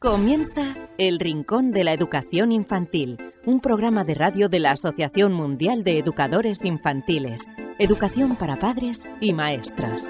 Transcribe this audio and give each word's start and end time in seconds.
Comienza 0.00 0.76
El 0.96 1.18
Rincón 1.18 1.72
de 1.72 1.82
la 1.82 1.92
Educación 1.92 2.52
Infantil, 2.52 3.18
un 3.44 3.58
programa 3.58 4.04
de 4.04 4.14
radio 4.14 4.48
de 4.48 4.60
la 4.60 4.70
Asociación 4.70 5.32
Mundial 5.32 5.82
de 5.82 5.98
Educadores 5.98 6.64
Infantiles, 6.64 7.46
Educación 7.80 8.36
para 8.36 8.60
Padres 8.60 9.08
y 9.20 9.32
Maestras. 9.32 10.08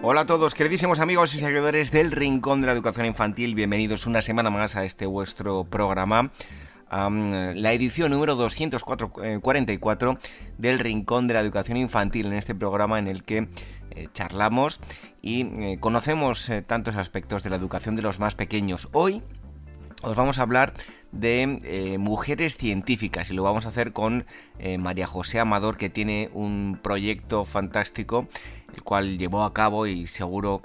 Hola 0.00 0.20
a 0.20 0.26
todos, 0.26 0.54
queridísimos 0.54 1.00
amigos 1.00 1.34
y 1.34 1.40
seguidores 1.40 1.90
del 1.90 2.12
Rincón 2.12 2.60
de 2.60 2.68
la 2.68 2.72
Educación 2.74 3.06
Infantil, 3.06 3.56
bienvenidos 3.56 4.06
una 4.06 4.22
semana 4.22 4.48
más 4.48 4.76
a 4.76 4.84
este 4.84 5.06
vuestro 5.06 5.64
programa 5.64 6.30
la 6.92 7.72
edición 7.72 8.10
número 8.12 8.34
244 8.34 10.10
eh, 10.10 10.16
del 10.58 10.78
Rincón 10.78 11.26
de 11.26 11.34
la 11.34 11.40
Educación 11.40 11.78
Infantil, 11.78 12.26
en 12.26 12.34
este 12.34 12.54
programa 12.54 12.98
en 12.98 13.08
el 13.08 13.22
que 13.22 13.48
eh, 13.94 14.08
charlamos 14.12 14.80
y 15.20 15.42
eh, 15.42 15.78
conocemos 15.80 16.50
tantos 16.66 16.96
aspectos 16.96 17.42
de 17.42 17.50
la 17.50 17.56
educación 17.56 17.96
de 17.96 18.02
los 18.02 18.20
más 18.20 18.34
pequeños. 18.34 18.88
Hoy 18.92 19.22
os 20.02 20.16
vamos 20.16 20.38
a 20.38 20.42
hablar 20.42 20.74
de 21.12 21.96
mujeres 22.00 22.56
científicas 22.56 23.30
y 23.30 23.34
lo 23.34 23.42
vamos 23.42 23.66
a 23.66 23.68
hacer 23.68 23.92
con 23.92 24.24
María 24.78 25.06
José 25.06 25.38
Amador 25.38 25.76
que 25.76 25.90
tiene 25.90 26.28
un 26.32 26.80
proyecto 26.82 27.44
fantástico 27.44 28.26
el 28.74 28.82
cual 28.82 29.18
llevó 29.18 29.44
a 29.44 29.52
cabo 29.52 29.86
y 29.86 30.08
seguro 30.08 30.62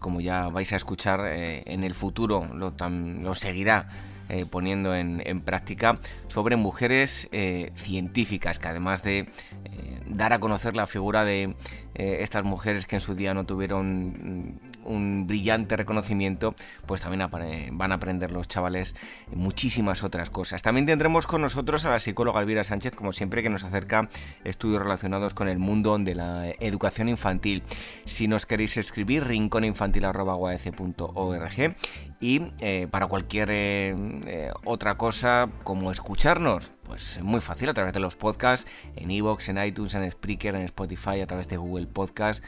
como 0.00 0.20
ya 0.20 0.48
vais 0.48 0.72
a 0.72 0.76
escuchar 0.76 1.20
en 1.26 1.84
el 1.84 1.94
futuro 1.94 2.48
lo, 2.52 2.74
lo 2.80 3.34
seguirá 3.36 3.88
eh, 4.30 4.46
poniendo 4.46 4.94
en, 4.94 5.40
práctica 5.40 5.98
sobre 6.28 6.54
mujeres 6.54 7.28
eh, 7.32 7.72
científicas 7.74 8.60
que 8.60 8.68
además 8.68 9.02
de 9.02 9.18
eh, 9.64 9.89
dar 10.10 10.32
a 10.32 10.40
conocer 10.40 10.74
la 10.76 10.86
figura 10.86 11.24
de 11.24 11.54
estas 11.94 12.44
mujeres 12.44 12.86
que 12.86 12.96
en 12.96 13.00
su 13.00 13.14
día 13.14 13.34
no 13.34 13.44
tuvieron 13.44 14.58
un 14.82 15.26
brillante 15.26 15.76
reconocimiento, 15.76 16.54
pues 16.86 17.02
también 17.02 17.28
van 17.72 17.92
a 17.92 17.94
aprender 17.94 18.32
los 18.32 18.48
chavales 18.48 18.96
muchísimas 19.34 20.02
otras 20.02 20.30
cosas. 20.30 20.62
También 20.62 20.86
tendremos 20.86 21.26
con 21.26 21.42
nosotros 21.42 21.84
a 21.84 21.90
la 21.90 21.98
psicóloga 21.98 22.40
Elvira 22.40 22.64
Sánchez, 22.64 22.94
como 22.94 23.12
siempre, 23.12 23.42
que 23.42 23.50
nos 23.50 23.64
acerca 23.64 24.08
estudios 24.44 24.80
relacionados 24.80 25.34
con 25.34 25.48
el 25.48 25.58
mundo 25.58 25.98
de 25.98 26.14
la 26.14 26.48
educación 26.60 27.10
infantil. 27.10 27.62
Si 28.06 28.28
nos 28.28 28.46
queréis 28.46 28.78
escribir, 28.78 29.24
rinconinfantil.org 29.24 31.74
y 32.20 32.42
eh, 32.60 32.86
para 32.90 33.06
cualquier 33.06 33.48
eh, 33.50 33.94
eh, 34.26 34.50
otra 34.64 34.96
cosa 34.96 35.48
como 35.64 35.90
escucharnos, 35.90 36.70
pues 36.84 37.18
muy 37.22 37.40
fácil 37.40 37.70
a 37.70 37.74
través 37.74 37.94
de 37.94 38.00
los 38.00 38.14
podcasts 38.14 38.70
en 38.96 39.10
iVoox, 39.10 39.48
en 39.48 39.64
iTunes, 39.64 39.94
en 39.94 40.08
Spreaker, 40.10 40.54
en 40.54 40.62
Spotify, 40.62 41.22
a 41.22 41.26
través 41.26 41.48
de 41.48 41.56
Google 41.56 41.86
Podcast, 41.86 42.44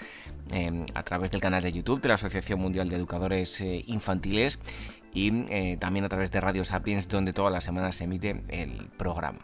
em, 0.50 0.84
a 0.94 1.02
través 1.02 1.30
del 1.30 1.40
canal 1.40 1.62
de 1.62 1.72
YouTube 1.72 2.02
de 2.02 2.08
la 2.08 2.14
Asociación 2.14 2.60
Mundial 2.60 2.90
de 2.90 2.96
Educadores 2.96 3.60
Infantiles 3.60 4.58
y 5.14 5.76
también 5.76 6.04
a 6.04 6.08
través 6.08 6.30
de 6.30 6.40
Radio 6.40 6.64
Sapiens 6.64 7.08
donde 7.08 7.32
todas 7.32 7.52
las 7.52 7.64
semanas 7.64 7.96
se 7.96 8.04
emite 8.04 8.42
el 8.48 8.88
programa. 8.96 9.40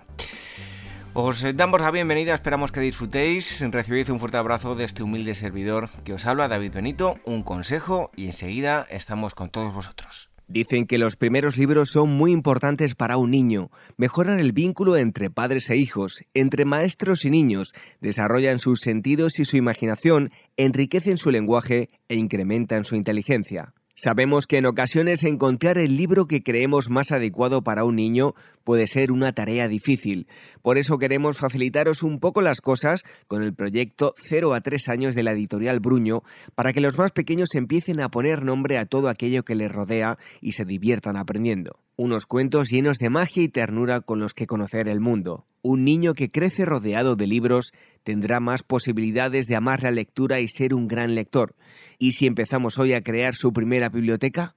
Os 1.21 1.45
damos 1.57 1.81
la 1.81 1.91
bienvenida, 1.91 2.33
esperamos 2.33 2.71
que 2.71 2.79
disfrutéis. 2.79 3.69
Recibid 3.73 4.09
un 4.09 4.21
fuerte 4.21 4.37
abrazo 4.37 4.77
de 4.77 4.85
este 4.85 5.03
humilde 5.03 5.35
servidor 5.35 5.91
que 6.05 6.13
os 6.13 6.27
habla, 6.27 6.47
David 6.47 6.75
Benito, 6.75 7.17
un 7.25 7.43
consejo 7.43 8.13
y 8.15 8.27
enseguida 8.27 8.87
estamos 8.89 9.35
con 9.35 9.51
todos 9.51 9.75
vosotros. 9.75 10.31
Dicen 10.47 10.87
que 10.87 10.97
los 10.97 11.17
primeros 11.17 11.57
libros 11.57 11.91
son 11.91 12.11
muy 12.11 12.31
importantes 12.31 12.95
para 12.95 13.17
un 13.17 13.33
niño, 13.33 13.73
mejoran 13.97 14.39
el 14.39 14.53
vínculo 14.53 14.97
entre 14.97 15.29
padres 15.29 15.69
e 15.71 15.77
hijos, 15.77 16.23
entre 16.35 16.65
maestros 16.65 17.25
y 17.25 17.31
niños, 17.31 17.75
desarrollan 18.01 18.61
sus 18.61 18.79
sentidos 18.79 19.41
y 19.41 19.45
su 19.45 19.57
imaginación, 19.57 20.31
enriquecen 20.57 21.19
su 21.19 21.33
lenguaje 21.33 21.89
e 22.09 22.15
incrementan 22.15 22.85
su 22.85 22.95
inteligencia. 22.95 23.75
Sabemos 24.01 24.47
que 24.47 24.59
en 24.59 24.67
ocasiones 24.67 25.25
encontrar 25.25 25.77
el 25.77 25.97
libro 25.97 26.29
que 26.29 26.45
creemos 26.45 26.89
más 26.89 27.11
adecuado 27.11 27.63
para 27.63 27.83
un 27.83 27.97
niño 27.97 28.37
puede 28.69 28.87
ser 28.87 29.13
una 29.13 29.33
tarea 29.33 29.67
difícil. 29.67 30.27
Por 30.61 30.77
eso 30.77 30.99
queremos 30.99 31.39
facilitaros 31.39 32.03
un 32.03 32.21
poco 32.21 32.43
las 32.43 32.61
cosas 32.61 33.03
con 33.27 33.43
el 33.43 33.55
proyecto 33.55 34.15
0 34.19 34.53
a 34.53 34.61
3 34.61 34.91
años 34.91 35.15
de 35.15 35.23
la 35.23 35.33
editorial 35.33 35.81
Bruño 35.81 36.23
para 36.55 36.75
que 36.75 36.83
los 36.83 36.99
más 36.99 37.13
pequeños 37.13 37.55
empiecen 37.55 37.99
a 37.99 38.11
poner 38.11 38.45
nombre 38.45 38.77
a 38.77 38.85
todo 38.85 39.09
aquello 39.09 39.43
que 39.43 39.55
les 39.55 39.73
rodea 39.73 40.19
y 40.43 40.53
se 40.53 40.67
diviertan 40.67 41.17
aprendiendo. 41.17 41.79
Unos 41.97 42.27
cuentos 42.27 42.69
llenos 42.69 42.99
de 42.99 43.09
magia 43.09 43.43
y 43.43 43.49
ternura 43.49 44.03
con 44.03 44.21
los 44.21 44.35
que 44.35 44.47
conocer 44.47 44.87
el 44.87 45.01
mundo. 45.01 45.47
Un 45.63 45.87
niño 45.87 46.13
que 46.13 46.31
crece 46.31 46.67
rodeado 46.67 47.17
de 47.17 47.27
libros 47.27 47.73
tendrá 48.05 48.39
más 48.39 48.63
posibilidades 48.63 49.47
de 49.47 49.57
amar 49.57 49.83
la 49.83 49.93
lectura 49.93 50.41
y 50.41 50.49
ser 50.49 50.75
un 50.75 50.89
gran 50.89 51.15
lector. 51.15 51.55
¿Y 51.99 52.13
si 52.13 52.27
empezamos 52.27 52.79
hoy 52.79 52.93
a 52.93 53.01
crear 53.01 53.35
su 53.35 53.51
primera 53.51 53.89
biblioteca? 53.89 54.57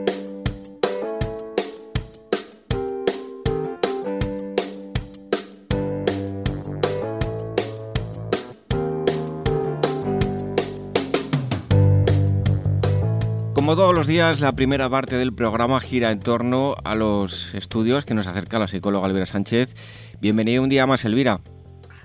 Como 13.71 13.83
todos 13.83 13.95
los 13.95 14.05
días, 14.05 14.41
la 14.41 14.51
primera 14.51 14.89
parte 14.89 15.15
del 15.15 15.33
programa 15.33 15.79
gira 15.79 16.11
en 16.11 16.19
torno 16.19 16.75
a 16.83 16.93
los 16.93 17.53
estudios 17.53 18.03
que 18.03 18.13
nos 18.13 18.27
acerca 18.27 18.59
la 18.59 18.67
psicóloga 18.67 19.07
Elvira 19.07 19.25
Sánchez. 19.25 19.73
Bienvenida 20.19 20.59
un 20.59 20.67
día 20.67 20.85
más, 20.85 21.05
Elvira. 21.05 21.39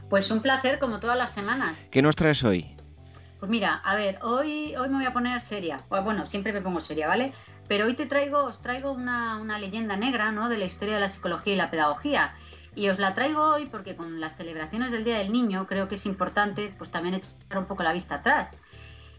Pues 0.08 0.30
un 0.30 0.42
placer, 0.42 0.78
como 0.78 1.00
todas 1.00 1.18
las 1.18 1.32
semanas. 1.32 1.88
¿Qué 1.90 2.02
nos 2.02 2.14
traes 2.14 2.44
hoy? 2.44 2.76
Pues 3.40 3.50
mira, 3.50 3.82
a 3.84 3.96
ver, 3.96 4.20
hoy, 4.22 4.76
hoy 4.76 4.88
me 4.90 4.98
voy 4.98 5.06
a 5.06 5.12
poner 5.12 5.40
seria. 5.40 5.80
Bueno, 5.88 6.24
siempre 6.24 6.52
me 6.52 6.62
pongo 6.62 6.78
seria, 6.78 7.08
¿vale? 7.08 7.32
Pero 7.66 7.86
hoy 7.86 7.94
te 7.94 8.06
traigo, 8.06 8.44
os 8.44 8.62
traigo 8.62 8.92
una, 8.92 9.38
una 9.38 9.58
leyenda 9.58 9.96
negra, 9.96 10.30
¿no? 10.30 10.48
De 10.48 10.58
la 10.58 10.66
historia 10.66 10.94
de 10.94 11.00
la 11.00 11.08
psicología 11.08 11.54
y 11.54 11.56
la 11.56 11.72
pedagogía. 11.72 12.36
Y 12.76 12.90
os 12.90 13.00
la 13.00 13.12
traigo 13.12 13.42
hoy 13.42 13.66
porque 13.66 13.96
con 13.96 14.20
las 14.20 14.36
celebraciones 14.36 14.92
del 14.92 15.02
Día 15.02 15.18
del 15.18 15.32
Niño 15.32 15.66
creo 15.66 15.88
que 15.88 15.96
es 15.96 16.06
importante 16.06 16.72
pues 16.78 16.90
también 16.90 17.14
echar 17.14 17.58
un 17.58 17.66
poco 17.66 17.82
la 17.82 17.92
vista 17.92 18.14
atrás. 18.14 18.52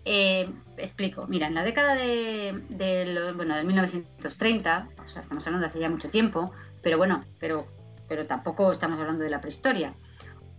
Eh, 0.10 0.50
explico, 0.78 1.28
mira, 1.28 1.48
en 1.48 1.54
la 1.54 1.64
década 1.64 1.94
de, 1.94 3.34
bueno, 3.36 3.58
de 3.58 3.64
1930, 3.66 4.88
o 5.04 5.08
sea, 5.10 5.22
estamos 5.22 5.46
hablando 5.46 5.66
de 5.66 5.70
hace 5.70 5.82
ya 5.82 5.90
mucho 5.90 6.10
tiempo, 6.10 6.54
pero 6.82 6.98
bueno, 6.98 7.26
pero, 7.40 7.68
pero 8.08 8.26
tampoco 8.26 8.72
estamos 8.72 9.02
hablando 9.02 9.26
de 9.26 9.30
la 9.30 9.42
prehistoria. 9.42 9.94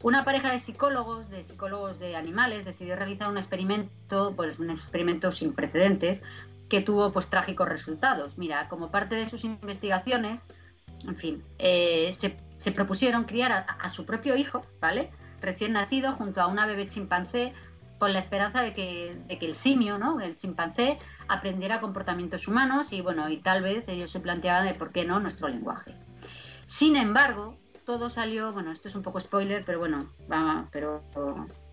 Una 0.02 0.22
pareja 0.22 0.52
de 0.52 0.58
psicólogos, 0.58 1.30
de 1.30 1.42
psicólogos 1.42 1.98
de 1.98 2.14
animales, 2.14 2.66
decidió 2.66 2.94
realizar 2.94 3.30
un 3.30 3.38
experimento, 3.38 4.34
pues 4.36 4.58
un 4.58 4.68
experimento 4.68 5.32
sin 5.32 5.54
precedentes, 5.54 6.20
que 6.68 6.82
tuvo 6.82 7.10
pues 7.10 7.28
trágicos 7.28 7.70
resultados. 7.70 8.36
Mira, 8.36 8.68
como 8.68 8.90
parte 8.90 9.14
de 9.14 9.30
sus 9.30 9.44
investigaciones, 9.44 10.42
en 11.06 11.16
fin, 11.16 11.42
eh, 11.58 12.14
se, 12.14 12.72
propusieron 12.72 13.24
criar 13.24 13.52
a, 13.52 13.60
a, 13.60 13.88
su 13.88 14.04
propio 14.04 14.36
hijo, 14.36 14.66
¿vale? 14.78 15.10
Recién 15.40 15.72
nacido 15.72 16.12
junto 16.12 16.42
a 16.42 16.48
una 16.48 16.66
bebé 16.66 16.86
chimpancé 16.86 17.54
con 17.98 18.12
la 18.12 18.18
esperanza 18.18 18.62
de 18.62 18.72
que, 18.72 19.16
el 19.28 19.54
simio, 19.54 19.98
¿no? 19.98 20.20
el 20.20 20.36
chimpancé, 20.36 20.98
aprendiera 21.26 21.80
comportamientos 21.80 22.48
humanos 22.48 22.92
y 22.92 23.00
bueno, 23.00 23.28
y 23.28 23.38
tal 23.38 23.62
vez 23.62 23.84
ellos 23.88 24.10
se 24.10 24.20
planteaban 24.20 24.66
de 24.66 24.74
por 24.74 24.92
qué 24.92 25.04
no 25.04 25.20
nuestro 25.20 25.48
lenguaje. 25.48 25.94
Sin 26.66 26.96
embargo, 26.96 27.58
todo 27.84 28.10
salió, 28.10 28.52
bueno, 28.52 28.70
esto 28.70 28.88
es 28.88 28.94
un 28.94 29.02
poco 29.02 29.18
spoiler, 29.20 29.64
pero 29.64 29.78
bueno, 29.78 30.10
va, 30.30 30.68
pero, 30.70 31.02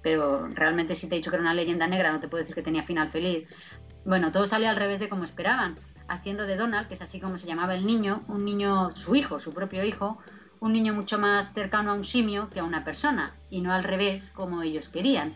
pero 0.01 0.47
realmente 0.47 0.95
si 0.95 1.07
te 1.07 1.15
he 1.15 1.17
dicho 1.17 1.29
que 1.29 1.35
era 1.35 1.43
una 1.43 1.53
leyenda 1.53 1.87
negra, 1.87 2.11
no 2.11 2.19
te 2.19 2.27
puedo 2.27 2.41
decir 2.41 2.55
que 2.55 2.61
tenía 2.61 2.83
final 2.83 3.09
feliz. 3.09 3.47
Bueno, 4.05 4.31
todo 4.31 4.45
salió 4.45 4.69
al 4.69 4.77
revés 4.77 4.99
de 4.99 5.09
como 5.09 5.25
esperaban, 5.25 5.75
haciendo 6.07 6.45
de 6.45 6.55
Donald, 6.55 6.87
que 6.87 6.93
es 6.93 7.01
así 7.01 7.19
como 7.19 7.37
se 7.37 7.47
llamaba 7.47 7.75
el 7.75 7.85
niño, 7.85 8.23
un 8.27 8.45
niño, 8.45 8.91
su 8.91 9.15
hijo, 9.15 9.39
su 9.39 9.53
propio 9.53 9.83
hijo, 9.83 10.17
un 10.59 10.73
niño 10.73 10.93
mucho 10.93 11.19
más 11.19 11.53
cercano 11.53 11.91
a 11.91 11.93
un 11.95 12.03
simio 12.03 12.49
que 12.49 12.59
a 12.59 12.63
una 12.63 12.83
persona, 12.83 13.35
y 13.49 13.61
no 13.61 13.73
al 13.73 13.83
revés 13.83 14.31
como 14.33 14.61
ellos 14.61 14.89
querían. 14.89 15.33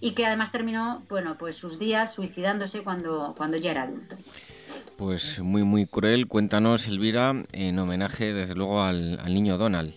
Y 0.00 0.12
que 0.12 0.26
además 0.26 0.52
terminó, 0.52 1.02
bueno, 1.08 1.36
pues 1.38 1.56
sus 1.56 1.78
días 1.78 2.12
suicidándose 2.14 2.82
cuando, 2.82 3.34
cuando 3.36 3.56
ya 3.56 3.72
era 3.72 3.82
adulto. 3.82 4.16
Pues 4.98 5.38
muy, 5.38 5.62
muy 5.62 5.86
cruel. 5.86 6.26
Cuéntanos, 6.26 6.88
Elvira, 6.88 7.32
en 7.52 7.78
homenaje, 7.78 8.32
desde 8.32 8.56
luego, 8.56 8.82
al, 8.82 9.32
niño 9.32 9.56
Donald. 9.56 9.94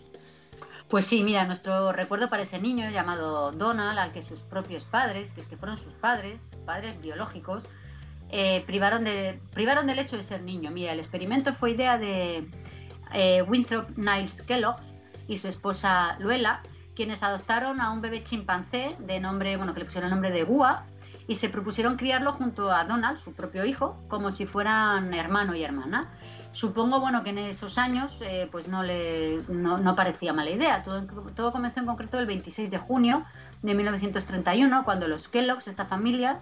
Pues 0.89 1.06
sí, 1.06 1.24
mira, 1.24 1.44
nuestro 1.45 1.92
recuerdo 1.92 2.30
para 2.30 2.44
ese 2.44 2.59
niño 2.59 2.88
llamado 2.92 3.51
Donald, 3.51 3.98
al 3.98 4.12
que 4.12 4.21
sus 4.21 4.42
propios 4.42 4.83
padres, 4.83 5.31
que, 5.31 5.57
fueron 5.57 5.77
sus 5.77 5.94
padres, 5.94 6.39
padres 6.68 7.01
biológicos, 7.01 7.63
eh, 8.30 8.63
privaron, 8.68 9.04
de, 9.04 9.39
privaron 9.54 9.88
del 9.88 9.97
hecho 9.97 10.18
de 10.18 10.24
ser 10.24 10.44
niño. 10.44 10.69
Mira, 10.69 10.94
el 10.94 11.00
experimento 11.00 11.54
fue 11.56 11.71
idea 11.71 11.97
de 11.97 12.47
eh, 13.13 13.42
Winthrop 13.42 13.97
Niles 13.97 14.44
Kellogg 14.44 14.77
y 15.27 15.39
su 15.39 15.47
esposa 15.47 16.15
Luella, 16.19 16.62
quienes 16.96 17.24
adoptaron 17.24 17.82
a 17.82 17.92
un 17.92 18.02
bebé 18.02 18.24
chimpancé 18.24 18.96
de 19.00 19.20
nombre, 19.20 19.58
bueno, 19.58 19.74
que 19.74 19.80
le 19.80 19.86
pusieron 19.86 20.10
el 20.10 20.12
nombre 20.12 20.32
de 20.32 20.44
Gua, 20.44 20.86
y 21.28 21.36
se 21.36 21.50
propusieron 21.50 21.98
criarlo 21.98 22.34
junto 22.34 22.72
a 22.72 22.84
Donald, 22.84 23.18
su 23.18 23.34
propio 23.34 23.64
hijo, 23.66 23.98
como 24.08 24.32
si 24.32 24.46
fueran 24.46 25.14
hermano 25.14 25.56
y 25.56 25.64
hermana. 25.64 26.10
Supongo, 26.52 27.00
bueno, 27.00 27.24
que 27.24 27.30
en 27.30 27.38
esos 27.38 27.78
años, 27.78 28.18
eh, 28.22 28.50
pues 28.52 28.68
no 28.68 28.84
le 28.84 29.40
no, 29.48 29.96
parecía 29.96 30.34
mala 30.34 30.50
idea. 30.50 30.84
Todo, 30.84 31.04
todo 31.34 31.52
comenzó 31.54 31.80
en 31.80 31.86
concreto 31.86 32.20
el 32.20 32.26
26 32.26 32.70
de 32.70 32.78
junio 32.78 33.24
de 33.62 33.74
1931, 33.74 34.84
cuando 34.84 35.08
los 35.08 35.30
Kellogg's, 35.30 35.68
esta 35.68 35.86
familia, 35.86 36.40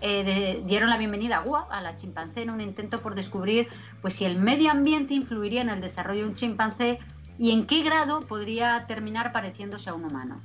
eh, 0.00 0.62
dieron 0.64 0.90
la 0.90 0.98
bienvenida 0.98 1.38
a 1.38 1.40
Gua, 1.40 1.66
a 1.70 1.80
la 1.80 1.96
chimpancé, 1.96 2.42
en 2.42 2.50
un 2.50 2.60
intento 2.60 3.00
por 3.00 3.14
descubrir 3.14 3.68
pues, 4.00 4.14
si 4.14 4.24
el 4.24 4.38
medio 4.38 4.70
ambiente 4.70 5.14
influiría 5.14 5.62
en 5.62 5.70
el 5.70 5.80
desarrollo 5.80 6.22
de 6.22 6.28
un 6.28 6.34
chimpancé 6.36 7.00
y 7.38 7.52
en 7.52 7.66
qué 7.66 7.82
grado 7.82 8.20
podría 8.20 8.86
terminar 8.86 9.32
pareciéndose 9.32 9.90
a 9.90 9.94
un 9.94 10.04
humano. 10.04 10.40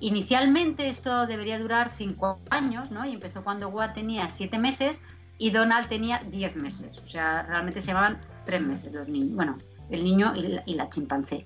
Inicialmente 0.00 0.88
esto 0.88 1.26
debería 1.26 1.58
durar 1.58 1.90
cinco 1.96 2.38
años, 2.50 2.90
¿no? 2.90 3.04
Y 3.04 3.14
empezó 3.14 3.42
cuando 3.42 3.68
Gua 3.70 3.92
tenía 3.92 4.28
siete 4.28 4.58
meses 4.58 5.00
y 5.38 5.50
Donald 5.50 5.88
tenía 5.88 6.20
diez 6.30 6.54
meses. 6.54 6.98
O 6.98 7.06
sea, 7.06 7.42
realmente 7.42 7.80
se 7.80 7.88
llamaban 7.88 8.20
tres 8.44 8.62
meses 8.62 8.92
los 8.92 9.08
niños. 9.08 9.34
Bueno, 9.34 9.58
el 9.90 10.04
niño 10.04 10.32
y 10.66 10.74
la, 10.74 10.90
chimpancé. 10.90 11.44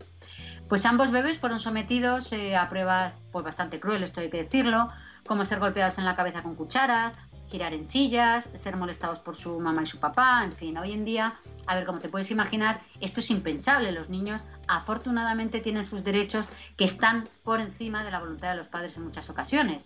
Pues 0.68 0.84
ambos 0.84 1.10
bebés 1.10 1.38
fueron 1.38 1.60
sometidos 1.60 2.32
eh, 2.32 2.56
a 2.56 2.68
pruebas 2.68 3.14
pues 3.30 3.44
bastante 3.44 3.80
crueles, 3.80 4.10
esto 4.10 4.20
hay 4.20 4.30
que 4.30 4.42
decirlo, 4.42 4.88
como 5.26 5.44
ser 5.44 5.58
golpeados 5.58 5.98
en 5.98 6.04
la 6.04 6.16
cabeza 6.16 6.42
con 6.42 6.54
cucharas, 6.54 7.14
girar 7.52 7.74
en 7.74 7.84
sillas, 7.84 8.48
ser 8.54 8.76
molestados 8.76 9.18
por 9.18 9.36
su 9.36 9.60
mamá 9.60 9.82
y 9.82 9.86
su 9.86 9.98
papá, 9.98 10.42
en 10.42 10.52
fin, 10.52 10.78
hoy 10.78 10.92
en 10.92 11.04
día, 11.04 11.34
a 11.66 11.74
ver, 11.74 11.84
como 11.84 11.98
te 11.98 12.08
puedes 12.08 12.30
imaginar, 12.30 12.80
esto 13.00 13.20
es 13.20 13.30
impensable. 13.30 13.92
Los 13.92 14.08
niños 14.08 14.42
afortunadamente 14.68 15.60
tienen 15.60 15.84
sus 15.84 16.02
derechos 16.02 16.48
que 16.78 16.86
están 16.86 17.28
por 17.44 17.60
encima 17.60 18.04
de 18.04 18.10
la 18.10 18.20
voluntad 18.20 18.52
de 18.52 18.56
los 18.56 18.68
padres 18.68 18.96
en 18.96 19.04
muchas 19.04 19.28
ocasiones. 19.28 19.84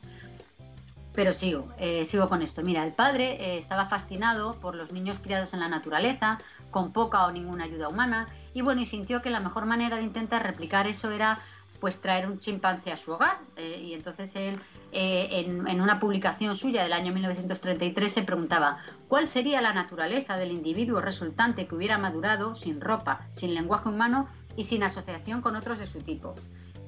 Pero 1.13 1.33
sigo, 1.33 1.69
eh, 1.79 2.05
sigo 2.05 2.29
con 2.29 2.41
esto. 2.41 2.63
Mira, 2.63 2.85
el 2.85 2.93
padre 2.93 3.33
eh, 3.33 3.59
estaba 3.59 3.87
fascinado 3.87 4.55
por 4.61 4.77
los 4.77 4.93
niños 4.93 5.19
criados 5.19 5.53
en 5.53 5.59
la 5.59 5.69
naturaleza, 5.69 6.39
con 6.71 6.93
poca 6.93 7.27
o 7.27 7.33
ninguna 7.33 7.65
ayuda 7.65 7.89
humana, 7.89 8.29
y 8.55 8.63
bueno, 8.63 8.81
y 8.81 8.87
sintió 8.87 9.23
que 9.23 9.31
la 9.31 9.41
mejor 9.41 9.67
manera 9.67 9.97
de 9.97 10.05
intentar 10.05 10.45
replicar 10.47 10.87
eso 10.87 11.11
era 11.11 11.41
pues 11.81 12.01
traer 12.01 12.27
un 12.27 12.39
chimpancé 12.39 12.93
a 12.93 12.97
su 12.97 13.13
hogar. 13.13 13.39
Eh, 13.57 13.83
y 13.89 13.95
entonces 13.95 14.37
él, 14.37 14.59
eh, 14.98 15.44
en, 15.46 15.82
una 15.82 16.00
publicación 16.00 16.56
suya 16.56 16.82
del 16.82 16.94
año 16.94 17.12
1933, 17.12 18.10
se 18.10 18.22
preguntaba 18.22 18.78
cuál 19.08 19.28
sería 19.28 19.60
la 19.60 19.75
naturaleza 19.75 20.38
del 20.38 20.52
individuo 20.52 21.02
resultante 21.02 21.66
que 21.66 21.75
hubiera 21.75 21.98
madurado 21.98 22.54
sin 22.54 22.81
ropa, 22.81 23.26
sin 23.28 23.52
lenguaje 23.52 23.90
humano 23.90 24.26
y 24.56 24.64
sin 24.64 24.82
asociación 24.82 25.43
con 25.43 25.54
otros 25.54 25.81
de 25.81 25.87
su 25.87 26.00
tipo, 26.00 26.34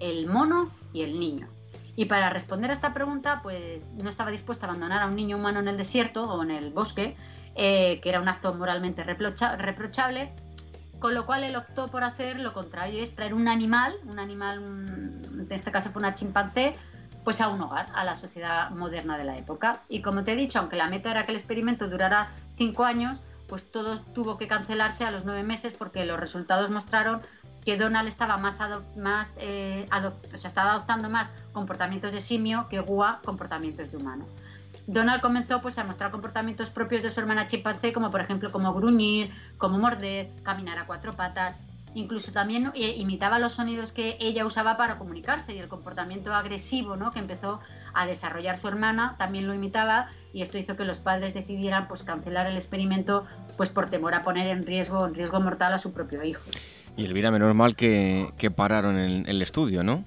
el 0.00 0.26
mono 0.26 0.70
y 0.94 1.02
el 1.02 1.20
niño. 1.20 1.49
Y 1.96 2.06
para 2.06 2.31
responder 2.31 2.70
a 2.70 2.72
esta 2.72 2.94
pregunta, 2.94 3.40
pues 3.43 3.87
no 4.02 4.08
estaba 4.08 4.31
dispuesto 4.31 4.64
a 4.64 4.70
abandonar 4.70 5.02
a 5.02 5.06
un 5.06 5.14
niño 5.14 5.37
humano 5.37 5.60
en 5.60 5.69
el 5.69 5.76
desierto 5.76 6.32
o 6.32 6.43
en 6.43 6.50
el 6.50 6.70
bosque, 6.70 7.14
eh, 7.56 8.00
que 8.02 8.08
era 8.08 8.22
un 8.22 8.28
acto 8.28 8.55
moralmente 8.55 9.05
reprochable, 9.05 10.32
con 10.99 11.12
lo 11.12 11.26
cual 11.26 11.44
él 11.44 11.56
optó 11.56 11.88
por 11.88 12.05
hacer 12.05 12.40
lo 12.40 12.55
contrario, 12.55 13.02
es 13.02 13.14
traer 13.14 13.34
un 13.34 13.49
animal, 13.49 13.96
un 14.06 14.19
animal, 14.19 14.60
en 14.60 15.46
este 15.50 15.70
caso 15.70 15.90
fue 15.90 16.00
una 16.00 16.14
chimpancé, 16.14 16.75
pues 17.29 17.43
a 17.43 17.49
un 17.49 17.61
hogar, 17.61 17.89
a 17.95 18.05
la 18.05 18.17
sociedad 18.17 18.71
moderna 18.71 19.19
de 19.19 19.25
la 19.25 19.37
época. 19.37 19.81
Y 19.91 20.01
como 20.01 20.25
te 20.25 20.33
he 20.33 20.35
dicho, 20.35 20.61
aunque 20.61 20.77
la 20.77 20.89
meta 20.89 21.11
era 21.11 21.27
que 21.27 21.33
el 21.33 21.37
experimento 21.37 21.87
durara 21.87 22.31
cinco 22.55 22.87
años, 22.87 23.21
pues 23.47 23.71
todo 23.71 24.01
tuvo 24.01 24.39
que 24.39 24.49
cancelarse 24.49 25.05
a 25.05 25.11
los 25.11 25.27
nueve 25.27 25.43
meses 25.43 25.75
porque 25.75 26.07
los 26.07 26.19
resultados 26.19 26.71
mostraron 26.71 27.21
que 27.67 27.77
Donald 27.77 28.09
estaba 28.09 28.39
más, 28.39 28.59
más 28.97 29.35
eh, 29.43 29.87
o 29.93 30.35
estaba 30.35 30.73
adoptando 30.73 31.11
más 31.11 31.29
comportamientos 31.53 32.13
de 32.13 32.23
simio 32.23 32.67
que 32.71 32.81
Gua 32.81 33.21
comportamientos 33.23 33.91
de 33.91 33.99
humano. 33.99 34.25
Donald 34.87 35.21
comenzó 35.21 35.61
pues, 35.61 35.77
a 35.77 35.85
mostrar 35.85 36.11
comportamientos 36.11 36.71
propios 36.71 37.03
de 37.03 37.11
su 37.11 37.21
hermana 37.21 37.47
chimpancé, 37.47 37.93
como 37.93 38.11
por 38.11 38.23
ejemplo 38.23 38.51
como 38.51 38.73
gruñir, 38.73 39.31
como 39.59 39.77
morder, 39.77 40.31
caminar 40.45 40.79
a 40.79 40.87
cuatro 40.87 41.13
patas. 41.13 41.59
Incluso 41.94 42.32
también 42.32 42.70
eh, 42.75 42.94
imitaba 42.96 43.38
los 43.38 43.55
sonidos 43.55 43.93
que 43.93 44.17
ella 44.20 44.44
usaba 44.44 44.76
para 44.76 44.99
comunicarse 44.99 45.55
y 45.55 45.58
el 45.58 45.69
comportamiento 45.69 46.35
agresivo 46.35 46.96
¿no? 46.96 47.11
que 47.11 47.19
empezó 47.19 47.61
a 47.94 48.06
desarrollar 48.06 48.56
su 48.56 48.69
hermana 48.69 49.17
también 49.19 49.46
lo 49.46 49.55
imitaba 49.55 50.08
y 50.32 50.43
esto 50.43 50.58
hizo 50.58 50.76
que 50.76 50.85
los 50.85 50.99
padres 50.99 51.35
decidieran 51.35 51.88
pues, 51.88 52.02
cancelar 52.02 52.46
el 52.46 52.56
experimento 52.56 53.26
pues, 53.56 53.70
por 53.70 53.90
temor 53.90 54.14
a 54.14 54.23
poner 54.23 54.46
en 54.49 54.64
riesgo, 54.64 55.06
en 55.06 55.14
riesgo 55.14 55.40
mortal 55.40 55.73
a 55.73 55.79
su 55.79 55.93
propio 55.93 56.23
hijo. 56.23 56.43
Y 56.96 57.05
Elvira, 57.05 57.31
menos 57.31 57.55
mal 57.55 57.76
que, 57.76 58.32
que 58.37 58.50
pararon 58.50 58.96
el, 58.99 59.25
el 59.29 59.41
estudio, 59.41 59.82
¿no? 59.82 60.05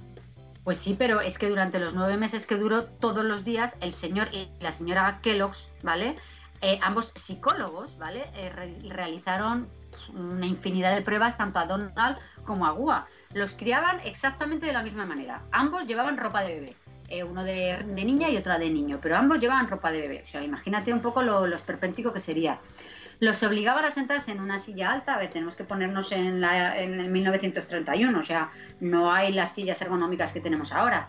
Pues 0.63 0.77
sí, 0.77 0.95
pero 0.98 1.22
es 1.22 1.38
que 1.38 1.50
durante 1.50 1.80
los 1.80 1.95
nueve 1.95 2.18
meses 2.18 2.45
que 2.45 2.56
duró, 2.56 2.86
todos 2.86 3.25
los 3.25 3.44
días, 3.44 3.77
el 3.81 3.94
señor 3.94 4.30
y 4.31 4.50
la 4.60 4.72
señora 4.72 5.19
Kellogg's, 5.22 5.69
¿vale? 5.81 6.16
Eh, 6.62 6.80
ambos 6.84 7.12
psicólogos, 7.16 7.98
¿vale? 7.98 8.30
Eh, 8.36 8.51
realizaron 8.88 9.68
una 10.13 10.46
infinidad 10.46 10.96
de 10.96 11.02
pruebas 11.02 11.38
tanto 11.38 11.60
a 11.60 11.65
Donald 11.65 12.18
como 12.46 12.65
a 12.65 12.72
Gua. 12.72 13.08
Los 13.34 13.53
criaban 13.53 14.00
exactamente 14.01 14.65
de 14.65 14.74
la 14.74 14.84
misma 14.84 15.06
manera. 15.06 15.41
Ambos 15.51 15.86
llevaban 15.86 16.18
ropa 16.18 16.41
de 16.44 16.56
bebé. 16.56 16.75
Eh, 17.08 17.24
uno 17.24 17.44
de, 17.44 17.84
niña 17.84 18.30
y 18.30 18.38
otra 18.38 18.58
de 18.58 18.70
niño, 18.70 19.00
pero 19.01 19.18
ambos 19.18 19.39
llevaban 19.39 19.68
ropa 19.68 19.91
de 19.91 20.01
bebé. 20.01 20.22
O 20.24 20.25
sea, 20.25 20.44
imagínate 20.44 20.94
un 20.94 21.01
poco 21.01 21.22
lo, 21.22 21.46
lo 21.46 21.56
esperpéntico 21.56 22.13
que 22.13 22.20
sería 22.20 22.60
los 23.22 23.44
obligaban 23.44 23.86
a 23.86 23.91
sentarse 23.91 24.32
en 24.32 24.41
una 24.41 24.58
silla 24.58 24.91
alta. 24.91 25.13
A 25.13 25.20
ver, 25.20 25.30
tenemos 25.30 25.56
que 25.56 25.63
ponernos 25.63 26.12
en, 26.12 26.41
la, 26.41 26.75
en 26.82 27.00
el 27.00 27.10
1931, 27.10 28.20
o 28.20 28.24
sea, 28.24 28.50
no 28.80 29.12
hay 29.12 29.32
las 29.32 29.53
sillas 29.53 29.80
ergonómicas 29.82 30.34
que 30.34 30.41
tenemos 30.41 30.74
ahora. 30.74 31.08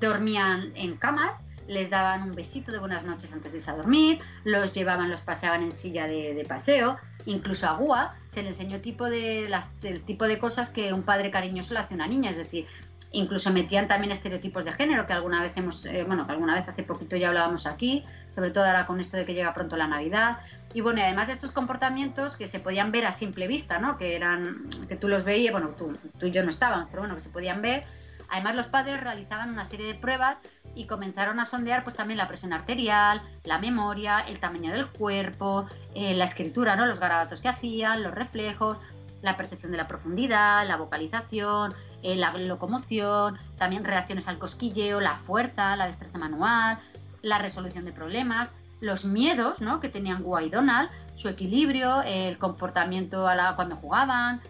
Dormían 0.00 0.72
en 0.74 0.96
camas, 0.96 1.42
les 1.68 1.90
daban 1.90 2.22
un 2.22 2.32
besito 2.32 2.72
de 2.72 2.78
buenas 2.78 3.04
noches 3.04 3.30
antes 3.34 3.52
de 3.52 3.58
irse 3.58 3.70
a 3.70 3.74
dormir, 3.74 4.20
los 4.42 4.72
llevaban, 4.72 5.10
los 5.10 5.20
paseaban 5.20 5.62
en 5.62 5.70
silla 5.70 6.06
de, 6.06 6.44
paseo, 6.48 6.96
incluso 7.26 7.66
a 7.66 7.74
Gua 7.74 8.14
se 8.30 8.42
le 8.42 8.48
enseñó 8.48 8.80
tipo 8.80 9.08
de, 9.08 9.48
las, 9.48 9.70
el 9.82 10.02
tipo 10.02 10.26
de 10.26 10.38
cosas 10.38 10.70
que 10.70 10.92
un 10.92 11.02
padre 11.02 11.30
cariñoso 11.30 11.74
le 11.74 11.80
hace 11.80 11.94
a 11.94 11.96
una 11.96 12.06
niña, 12.06 12.30
es 12.30 12.36
decir, 12.36 12.66
incluso 13.12 13.52
metían 13.52 13.88
también 13.88 14.12
estereotipos 14.12 14.64
de 14.64 14.72
género 14.72 15.06
que 15.06 15.12
alguna 15.12 15.42
vez 15.42 15.56
hemos, 15.56 15.84
eh, 15.86 16.04
bueno, 16.04 16.26
que 16.26 16.32
alguna 16.32 16.54
vez 16.54 16.68
hace 16.68 16.82
poquito 16.82 17.16
ya 17.16 17.28
hablábamos 17.28 17.66
aquí, 17.66 18.04
sobre 18.34 18.50
todo 18.50 18.64
ahora 18.64 18.86
con 18.86 19.00
esto 19.00 19.16
de 19.16 19.24
que 19.24 19.34
llega 19.34 19.52
pronto 19.54 19.76
la 19.76 19.88
Navidad, 19.88 20.38
y 20.72 20.82
bueno, 20.82 21.02
además 21.02 21.26
de 21.26 21.32
estos 21.32 21.50
comportamientos 21.50 22.36
que 22.36 22.46
se 22.46 22.60
podían 22.60 22.92
ver 22.92 23.04
a 23.04 23.12
simple 23.12 23.48
vista, 23.48 23.78
¿no? 23.78 23.98
Que 23.98 24.14
eran, 24.14 24.68
que 24.88 24.94
tú 24.94 25.08
los 25.08 25.24
veías, 25.24 25.52
bueno, 25.52 25.70
tú, 25.70 25.92
tú 26.18 26.26
y 26.26 26.30
yo 26.30 26.44
no 26.44 26.50
estábamos, 26.50 26.86
pero 26.90 27.02
bueno, 27.02 27.16
que 27.16 27.22
se 27.22 27.30
podían 27.30 27.60
ver. 27.60 27.84
Además, 28.28 28.54
los 28.54 28.66
padres 28.66 29.00
realizaban 29.00 29.50
una 29.50 29.64
serie 29.64 29.86
de 29.86 29.96
pruebas 29.96 30.38
y 30.74 30.86
comenzaron 30.86 31.40
a 31.40 31.44
sondear 31.44 31.84
pues 31.84 31.96
también 31.96 32.18
la 32.18 32.28
presión 32.28 32.52
arterial, 32.52 33.22
la 33.44 33.58
memoria, 33.58 34.20
el 34.20 34.38
tamaño 34.38 34.72
del 34.72 34.88
cuerpo, 34.88 35.66
eh, 35.94 36.14
la 36.14 36.24
escritura, 36.24 36.76
¿no? 36.76 36.86
Los 36.86 37.00
garabatos 37.00 37.40
que 37.40 37.48
hacían, 37.48 38.02
los 38.02 38.14
reflejos, 38.14 38.78
la 39.22 39.36
percepción 39.36 39.72
de 39.72 39.78
la 39.78 39.88
profundidad, 39.88 40.66
la 40.66 40.76
vocalización, 40.76 41.74
eh, 42.02 42.16
la 42.16 42.32
locomoción, 42.36 43.38
también 43.58 43.84
reacciones 43.84 44.28
al 44.28 44.38
cosquilleo, 44.38 45.00
la 45.00 45.16
fuerza, 45.16 45.76
la 45.76 45.86
destreza 45.86 46.18
manual, 46.18 46.78
la 47.22 47.38
resolución 47.38 47.84
de 47.84 47.92
problemas 47.92 48.50
los 48.80 49.04
miedos 49.04 49.60
¿no? 49.60 49.80
que 49.80 49.88
tenían 49.88 50.22
Gua 50.22 50.42
y 50.42 50.50
Donald, 50.50 50.90
su 51.14 51.28
equilibrio, 51.28 52.02
el 52.02 52.38
comportamiento 52.38 53.28
a 53.28 53.34
la, 53.34 53.54
cuando 53.54 53.76
jugaban, 53.76 54.40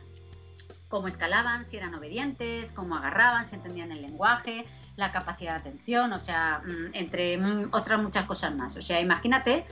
cómo 0.88 1.08
escalaban, 1.08 1.64
si 1.64 1.76
eran 1.76 1.94
obedientes, 1.94 2.72
cómo 2.72 2.96
agarraban, 2.96 3.44
si 3.44 3.56
entendían 3.56 3.92
el 3.92 4.02
lenguaje, 4.02 4.66
la 5.00 5.10
capacidad 5.10 5.54
de 5.54 5.60
atención, 5.68 6.12
o 6.12 6.18
sea, 6.20 6.62
mm, 6.64 6.94
entre 6.94 7.40
otras 7.72 8.00
muchas 8.00 8.26
cosas 8.26 8.54
más. 8.54 8.76
O 8.76 8.82
sea, 8.82 9.00
imagínate 9.00 9.64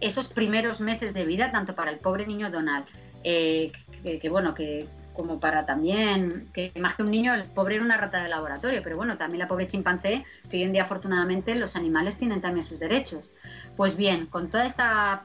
esos 0.00 0.28
primeros 0.28 0.80
meses 0.80 1.12
de 1.12 1.24
vida, 1.26 1.52
tanto 1.52 1.74
para 1.74 1.90
el 1.90 1.98
pobre 1.98 2.26
niño 2.26 2.50
Donald, 2.50 2.86
eh, 3.24 3.72
que, 4.02 4.28
bueno, 4.28 4.54
que 4.54 4.86
como 5.12 5.40
para 5.40 5.64
también, 5.64 6.48
que 6.52 6.72
más 6.78 6.94
que 6.94 7.02
un 7.02 7.10
niño, 7.10 7.34
el 7.34 7.44
pobre 7.44 7.76
era 7.76 7.84
una 7.84 7.96
rata 7.96 8.22
de 8.22 8.28
laboratorio, 8.28 8.82
pero 8.82 8.96
bueno, 8.96 9.16
también 9.16 9.40
la 9.40 9.48
pobre 9.48 9.66
chimpancé, 9.66 10.24
que 10.50 10.58
hoy 10.58 10.62
en 10.62 10.72
día 10.72 10.82
afortunadamente 10.82 11.54
los 11.54 11.74
animales 11.74 12.18
tienen 12.18 12.40
también 12.40 12.66
sus 12.66 12.78
derechos. 12.78 13.30
Pues 13.76 13.96
bien, 13.96 14.26
con 14.26 14.50
toda 14.50 14.66
esta 14.66 15.24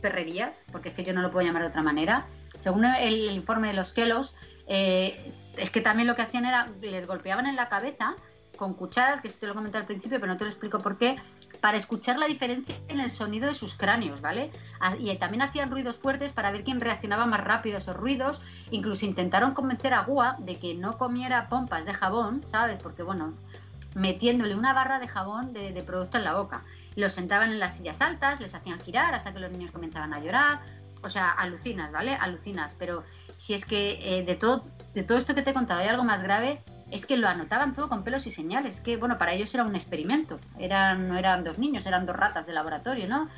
perrerías, 0.00 0.60
porque 0.72 0.90
es 0.90 0.94
que 0.94 1.04
yo 1.04 1.12
no 1.12 1.22
lo 1.22 1.30
puedo 1.30 1.46
llamar 1.46 1.62
de 1.62 1.68
otra 1.68 1.82
manera, 1.82 2.26
según 2.56 2.84
el 2.84 3.30
informe 3.30 3.68
de 3.68 3.74
los 3.74 3.92
Kellogg's, 3.92 4.34
eh, 4.66 5.32
es 5.58 5.70
que 5.70 5.80
también 5.80 6.06
lo 6.06 6.14
que 6.14 6.22
hacían 6.22 6.46
era, 6.46 6.68
les 6.80 7.06
golpeaban 7.06 7.46
en 7.46 7.56
la 7.56 7.68
cabeza 7.68 8.14
con 8.60 8.74
cucharas, 8.74 9.22
que 9.22 9.28
esto 9.28 9.40
te 9.40 9.46
lo 9.46 9.54
comenté 9.54 9.78
al 9.78 9.86
principio, 9.86 10.20
pero 10.20 10.30
no 10.30 10.36
te 10.36 10.44
lo 10.44 10.50
explico 10.50 10.80
por 10.80 10.98
qué, 10.98 11.16
para 11.62 11.78
escuchar 11.78 12.18
la 12.18 12.26
diferencia 12.26 12.76
en 12.88 13.00
el 13.00 13.10
sonido 13.10 13.46
de 13.46 13.54
sus 13.54 13.74
cráneos, 13.74 14.20
¿vale? 14.20 14.50
Ah, 14.80 14.96
y 14.98 15.16
también 15.16 15.40
hacían 15.40 15.70
ruidos 15.70 15.98
fuertes 15.98 16.32
para 16.32 16.50
ver 16.50 16.62
quién 16.62 16.78
reaccionaba 16.78 17.24
más 17.24 17.42
rápido 17.42 17.76
a 17.76 17.78
esos 17.78 17.96
ruidos. 17.96 18.42
Incluso 18.70 19.06
intentaron 19.06 19.54
convencer 19.54 19.94
a 19.94 20.04
Gua 20.04 20.36
de 20.40 20.56
que 20.56 20.74
no 20.74 20.98
comiera 20.98 21.48
pompas 21.48 21.86
de 21.86 21.94
jabón, 21.94 22.44
¿sabes? 22.50 22.82
Porque, 22.82 23.02
bueno, 23.02 23.32
metiéndole 23.94 24.54
una 24.54 24.74
barra 24.74 24.98
de 24.98 25.08
jabón 25.08 25.54
de, 25.54 25.82
producto 25.82 26.18
en 26.18 26.24
la 26.24 26.34
boca. 26.34 26.62
Los 26.96 27.14
sentaban 27.14 27.52
en 27.52 27.60
las 27.60 27.78
sillas 27.78 28.02
altas, 28.02 28.40
les 28.40 28.54
hacían 28.54 28.78
girar 28.78 29.14
hasta 29.14 29.32
que 29.32 29.40
los 29.40 29.50
niños 29.50 29.70
comenzaban 29.70 30.12
a 30.12 30.20
llorar. 30.20 30.60
O 31.02 31.08
sea, 31.08 31.30
alucinas, 31.30 31.92
¿vale? 31.92 32.14
Alucinas. 32.14 32.74
Pero 32.78 33.04
si 33.38 33.54
es 33.54 33.64
que 33.64 34.18
eh, 34.18 34.22
de, 34.22 34.34
todo, 34.34 34.66
de 34.92 35.02
todo 35.02 35.16
esto 35.16 35.34
que 35.34 35.40
te 35.40 35.48
he 35.48 35.54
contado 35.54 35.80
hay 35.80 35.88
algo 35.88 36.04
más 36.04 36.22
grave, 36.22 36.62
es 36.90 37.06
que 37.06 37.16
lo 37.16 37.28
anotaban 37.28 37.74
todo 37.74 37.88
con 37.88 38.02
pelos 38.02 38.26
y 38.26 38.30
señales, 38.30 38.80
que 38.80 38.96
bueno, 38.96 39.18
para 39.18 39.32
ellos 39.32 39.54
era 39.54 39.64
un 39.64 39.74
experimento, 39.74 40.38
eran, 40.58 41.08
no 41.08 41.16
eran 41.16 41.44
dos 41.44 41.58
niños, 41.58 41.86
eran 41.86 42.06
dos 42.06 42.16
ratas 42.16 42.46
de 42.46 42.52
laboratorio, 42.52 43.08
¿no? 43.08 43.28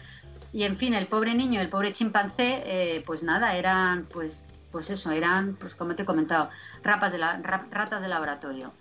Y 0.52 0.64
en 0.64 0.76
fin, 0.76 0.94
el 0.94 1.06
pobre 1.06 1.34
niño, 1.34 1.60
el 1.60 1.68
pobre 1.68 1.92
chimpancé, 1.92 2.62
eh, 2.66 3.02
pues 3.06 3.22
nada, 3.22 3.56
eran, 3.56 4.06
pues, 4.12 4.42
pues 4.70 4.90
eso, 4.90 5.10
eran, 5.10 5.56
pues 5.56 5.74
como 5.74 5.94
te 5.94 6.02
he 6.02 6.06
comentado, 6.06 6.50
rapas 6.82 7.12
de 7.12 7.18
la, 7.18 7.40
ratas 7.70 8.02
de 8.02 8.08
laboratorio. 8.08 8.72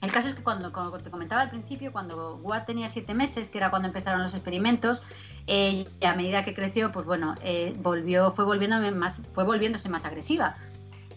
El 0.00 0.10
caso 0.10 0.28
es 0.28 0.34
que 0.34 0.42
cuando, 0.42 0.72
como 0.72 0.98
te 0.98 1.10
comentaba 1.10 1.42
al 1.42 1.50
principio, 1.50 1.92
cuando 1.92 2.36
Watt 2.42 2.66
tenía 2.66 2.88
siete 2.88 3.14
meses, 3.14 3.50
que 3.50 3.58
era 3.58 3.70
cuando 3.70 3.86
empezaron 3.86 4.22
los 4.22 4.34
experimentos, 4.34 5.00
y 5.46 5.86
a 6.04 6.14
medida 6.14 6.44
que 6.44 6.54
creció, 6.54 6.90
pues 6.90 7.06
bueno, 7.06 7.34
eh, 7.42 7.74
volvió, 7.78 8.32
fue, 8.32 8.44
volviéndome 8.44 8.90
más, 8.90 9.22
fue 9.32 9.44
volviéndose 9.44 9.88
más 9.88 10.04
agresiva. 10.04 10.56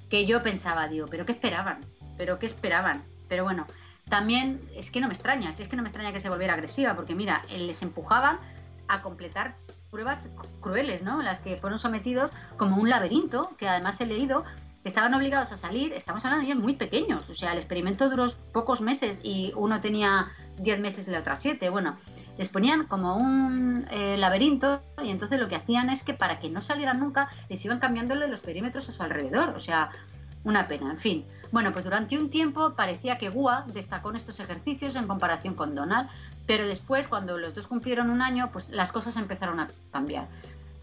Que 0.10 0.28
yo 0.28 0.44
pensaba, 0.44 0.88
digo, 0.88 1.08
¿pero 1.08 1.26
qué 1.26 1.32
esperaban? 1.32 1.82
Pero 2.18 2.40
¿qué 2.40 2.46
esperaban? 2.46 3.04
Pero 3.28 3.44
bueno, 3.44 3.66
también 4.10 4.62
es 4.76 4.92
que 4.92 5.02
no 5.02 5.08
me 5.08 5.14
extraña, 5.14 5.50
es 5.50 5.68
que 5.68 5.76
no 5.76 5.82
me 5.82 5.90
extraña 5.90 6.14
que 6.14 6.20
se 6.20 6.30
volviera 6.30 6.54
agresiva, 6.54 6.96
porque 6.96 7.16
mira, 7.16 7.44
les 7.50 7.82
empujaban 7.82 8.38
a 8.88 9.02
completar 9.02 9.56
pruebas 9.90 10.28
crueles, 10.62 11.04
¿no? 11.04 11.22
Las 11.22 11.40
que 11.40 11.58
fueron 11.58 11.80
sometidos 11.80 12.32
como 12.58 12.78
un 12.78 12.90
laberinto, 12.90 13.56
que 13.58 13.68
además 13.68 14.00
he 14.02 14.06
leído 14.06 14.44
estaban 14.86 15.16
obligados 15.16 15.52
a 15.52 15.58
salir, 15.58 15.94
estamos 15.94 16.24
hablando 16.24 16.44
de 16.46 16.50
niños 16.50 16.64
muy 16.64 16.76
pequeños, 16.76 17.28
o 17.30 17.34
sea, 17.34 17.54
el 17.54 17.58
experimento 17.58 18.08
duró 18.08 18.32
pocos 18.54 18.82
meses 18.82 19.20
y 19.24 19.52
uno 19.56 19.82
tenía 19.82 20.28
10 20.60 20.80
meses 20.80 21.08
y 21.08 21.12
la 21.12 21.20
otra 21.20 21.36
7, 21.36 21.70
bueno, 21.70 21.98
les 22.38 22.50
ponían 22.50 22.84
como 22.84 23.16
un 23.16 23.88
eh, 23.90 24.16
laberinto 24.18 24.84
y 25.04 25.10
entonces 25.10 25.40
lo 25.40 25.48
que 25.48 25.56
hacían 25.56 25.90
es 25.90 26.04
que 26.04 26.14
para 26.14 26.40
que 26.40 26.50
no 26.50 26.62
salieran 26.62 27.00
nunca 27.00 27.30
les 27.50 27.66
iban 27.66 27.80
cambiándole 27.80 28.28
los 28.28 28.42
perímetros 28.42 28.88
a 28.88 28.92
su 28.92 29.02
alrededor, 29.02 29.50
o 29.50 29.60
sea, 29.60 29.90
una 30.46 30.68
pena, 30.68 30.92
en 30.92 30.98
fin. 30.98 31.26
Bueno, 31.52 31.74
pues 31.74 31.84
durante 31.84 32.18
un 32.18 32.30
tiempo 32.30 32.76
parecía 32.76 33.18
que 33.18 33.30
Gua 33.30 33.66
destacó 33.74 34.12
en 34.12 34.16
estos 34.16 34.40
ejercicios 34.40 34.96
en 34.96 35.08
comparación 35.08 35.56
con 35.56 35.76
Donald, 35.76 36.10
pero 36.48 36.66
después, 36.66 37.08
cuando 37.08 37.38
los 37.38 37.54
dos 37.54 37.68
cumplieron 37.68 38.10
un 38.10 38.22
año, 38.22 38.50
pues 38.54 38.70
las 38.70 38.92
cosas 38.92 39.18
empezaron 39.18 39.60
a 39.60 39.68
cambiar. 39.92 40.28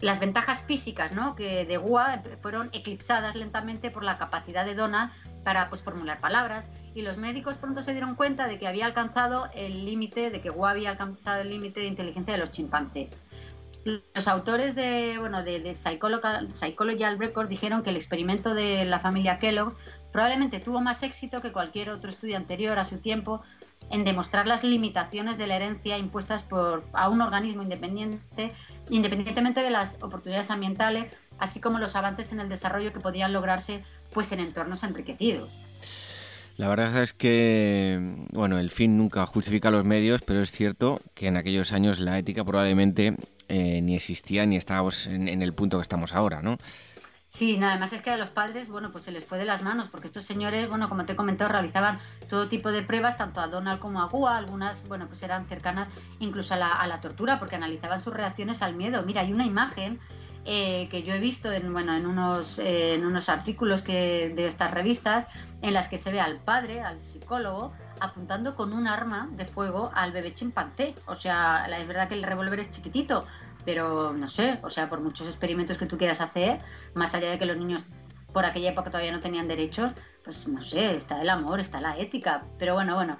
Las 0.01 0.19
ventajas 0.19 0.63
físicas 0.63 1.13
¿no? 1.13 1.35
que 1.35 1.65
de 1.65 1.77
Gua 1.77 2.21
fueron 2.41 2.69
eclipsadas 2.73 3.35
lentamente 3.35 3.89
por 3.89 4.03
la 4.03 4.17
capacidad 4.17 4.65
de 4.65 4.75
Donald 4.75 5.11
para 5.45 5.69
pues, 5.69 5.81
formular 5.81 6.19
palabras 6.19 6.65
y 6.93 7.01
los 7.01 7.17
médicos 7.17 7.57
pronto 7.57 7.81
se 7.81 7.93
dieron 7.93 8.15
cuenta 8.15 8.47
de 8.47 8.59
que 8.59 8.67
había 8.67 8.85
alcanzado 8.85 9.49
el 9.55 9.85
límite, 9.85 10.29
de 10.29 10.41
que 10.41 10.49
Gua 10.49 10.71
había 10.71 10.89
alcanzado 10.89 11.41
el 11.41 11.49
límite 11.49 11.79
de 11.79 11.87
inteligencia 11.87 12.33
de 12.33 12.39
los 12.39 12.51
chimpancés. 12.51 13.17
Los 13.85 14.27
autores 14.27 14.75
de, 14.75 15.17
bueno, 15.19 15.43
de, 15.43 15.59
de 15.59 15.75
Psychological 15.75 17.19
Record 17.19 17.49
dijeron 17.49 17.83
que 17.83 17.89
el 17.89 17.97
experimento 17.97 18.53
de 18.53 18.85
la 18.85 18.99
familia 18.99 19.39
Kellogg 19.39 19.75
probablemente 20.13 20.59
tuvo 20.59 20.79
más 20.79 21.03
éxito 21.03 21.41
que 21.41 21.51
cualquier 21.51 21.89
otro 21.89 22.09
estudio 22.09 22.37
anterior 22.37 22.79
a 22.79 22.85
su 22.85 22.99
tiempo 22.99 23.41
en 23.89 24.05
demostrar 24.05 24.47
las 24.47 24.63
limitaciones 24.63 25.37
de 25.37 25.47
la 25.47 25.57
herencia 25.57 25.97
impuestas 25.97 26.43
por, 26.43 26.85
a 26.93 27.09
un 27.09 27.21
organismo 27.21 27.63
independiente, 27.63 28.53
independientemente 28.89 29.61
de 29.61 29.69
las 29.69 29.97
oportunidades 30.01 30.49
ambientales, 30.49 31.09
así 31.39 31.59
como 31.59 31.79
los 31.79 31.95
avances 31.95 32.31
en 32.31 32.39
el 32.39 32.47
desarrollo 32.47 32.93
que 32.93 33.01
podrían 33.01 33.33
lograrse 33.33 33.83
pues, 34.13 34.31
en 34.31 34.39
entornos 34.39 34.83
enriquecidos. 34.83 35.72
La 36.55 36.67
verdad 36.67 37.01
es 37.01 37.13
que, 37.13 37.99
bueno, 38.31 38.59
el 38.59 38.69
fin 38.69 38.97
nunca 38.97 39.25
justifica 39.25 39.71
los 39.71 39.85
medios, 39.85 40.21
pero 40.21 40.41
es 40.41 40.51
cierto 40.51 41.01
que 41.15 41.27
en 41.27 41.37
aquellos 41.37 41.71
años 41.71 41.99
la 41.99 42.17
ética 42.19 42.45
probablemente 42.45 43.15
eh, 43.49 43.81
ni 43.81 43.95
existía 43.95 44.45
ni 44.45 44.55
estábamos 44.55 45.07
en, 45.07 45.41
el 45.41 45.53
punto 45.53 45.77
que 45.77 45.81
estamos 45.81 46.13
ahora, 46.13 46.41
¿no? 46.41 46.57
Sí, 47.29 47.57
nada 47.57 47.79
más 47.79 47.91
es 47.93 48.01
que 48.03 48.11
a 48.11 48.17
los 48.17 48.29
padres, 48.29 48.69
bueno, 48.69 48.91
pues 48.91 49.05
se 49.05 49.11
les 49.11 49.25
fue 49.25 49.39
de 49.39 49.45
las 49.45 49.63
manos, 49.63 49.87
porque 49.89 50.05
estos 50.05 50.23
señores, 50.23 50.69
bueno, 50.69 50.87
como 50.87 51.03
te 51.03 51.13
he 51.13 51.15
comentado, 51.15 51.51
realizaban 51.51 51.99
todo 52.29 52.47
tipo 52.47 52.71
de 52.71 52.83
pruebas, 52.83 53.17
tanto 53.17 53.41
a 53.41 53.47
Donald 53.47 53.79
como 53.79 54.03
a 54.03 54.05
Gua, 54.05 54.37
algunas, 54.37 54.87
bueno, 54.87 55.07
pues 55.07 55.23
eran 55.23 55.47
cercanas 55.47 55.89
incluso 56.19 56.53
a 56.53 56.85
la, 56.85 57.01
tortura, 57.01 57.39
porque 57.39 57.55
analizaban 57.55 57.99
sus 57.99 58.13
reacciones 58.13 58.61
al 58.61 58.75
miedo. 58.75 59.01
Mira, 59.01 59.21
hay 59.21 59.33
una 59.33 59.47
imagen 59.47 59.99
eh, 60.45 60.89
que 60.89 61.03
yo 61.03 61.13
he 61.13 61.19
visto 61.19 61.51
en, 61.51 61.71
bueno, 61.71 61.95
en, 61.95 62.05
unos, 62.05 62.59
eh, 62.59 62.95
en 62.95 63.05
unos 63.05 63.29
artículos 63.29 63.81
que, 63.81 64.33
de 64.35 64.47
estas 64.47 64.71
revistas, 64.71 65.25
en 65.61 65.73
las 65.73 65.87
que 65.87 65.97
se 65.97 66.11
ve 66.11 66.19
al 66.19 66.39
padre, 66.39 66.81
al 66.81 66.99
psicólogo, 66.99 67.73
apuntando 68.01 68.55
con 68.55 68.73
un 68.73 68.87
arma 68.87 69.29
de 69.31 69.45
fuego 69.45 69.91
al 69.93 70.11
bebé 70.11 70.33
chimpancé. 70.33 70.95
O 71.05 71.15
sea, 71.15 71.65
es 71.65 71.87
verdad 71.87 72.09
que 72.09 72.15
el 72.15 72.23
revólver 72.23 72.59
es 72.59 72.69
chiquitito, 72.69 73.25
pero 73.63 74.11
no 74.11 74.27
sé, 74.27 74.59
o 74.63 74.69
sea, 74.69 74.89
por 74.89 74.99
muchos 74.99 75.27
experimentos 75.27 75.77
que 75.77 75.85
tú 75.85 75.97
quieras 75.97 76.19
hacer, 76.19 76.59
más 76.93 77.15
allá 77.15 77.29
de 77.29 77.39
que 77.39 77.45
los 77.45 77.57
niños 77.57 77.85
por 78.33 78.45
aquella 78.45 78.71
época 78.71 78.89
todavía 78.89 79.11
no 79.11 79.21
tenían 79.21 79.47
derechos, 79.47 79.93
pues 80.25 80.47
no 80.47 80.59
sé, 80.59 80.95
está 80.95 81.21
el 81.21 81.29
amor, 81.29 81.61
está 81.61 81.79
la 81.79 81.97
ética. 81.97 82.43
Pero 82.57 82.73
bueno, 82.73 82.95
bueno, 82.95 83.19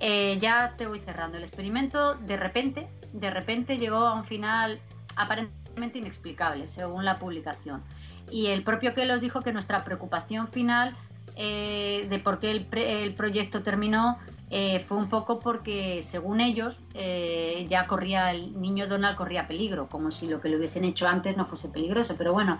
eh, 0.00 0.38
ya 0.40 0.74
te 0.76 0.86
voy 0.86 0.98
cerrando. 0.98 1.36
El 1.36 1.44
experimento 1.44 2.14
de 2.14 2.36
repente, 2.36 2.88
de 3.12 3.30
repente 3.30 3.78
llegó 3.78 3.98
a 3.98 4.14
un 4.14 4.24
final 4.24 4.80
aparentemente 5.14 5.63
inexplicable, 5.76 6.66
según 6.66 7.04
la 7.04 7.18
publicación. 7.18 7.82
Y 8.30 8.46
el 8.46 8.62
propio 8.62 8.94
Kelos 8.94 9.20
dijo 9.20 9.42
que 9.42 9.52
nuestra 9.52 9.84
preocupación 9.84 10.48
final 10.48 10.96
eh, 11.36 12.06
de 12.08 12.18
por 12.20 12.38
qué 12.38 12.50
el, 12.52 13.14
proyecto 13.14 13.62
terminó 13.62 14.18
eh, 14.50 14.80
fue 14.80 14.98
un 14.98 15.08
poco 15.08 15.40
porque, 15.40 16.04
según 16.06 16.40
ellos, 16.40 16.80
eh, 16.94 17.66
ya 17.68 17.88
corría 17.88 18.30
el 18.30 18.60
niño 18.60 18.86
Donald 18.86 19.16
corría 19.16 19.48
peligro, 19.48 19.88
como 19.88 20.12
si 20.12 20.28
lo 20.28 20.40
que 20.40 20.48
le 20.48 20.56
hubiesen 20.56 20.84
hecho 20.84 21.08
antes 21.08 21.36
no 21.36 21.44
fuese 21.46 21.68
peligroso. 21.68 22.14
Pero 22.16 22.32
bueno, 22.32 22.58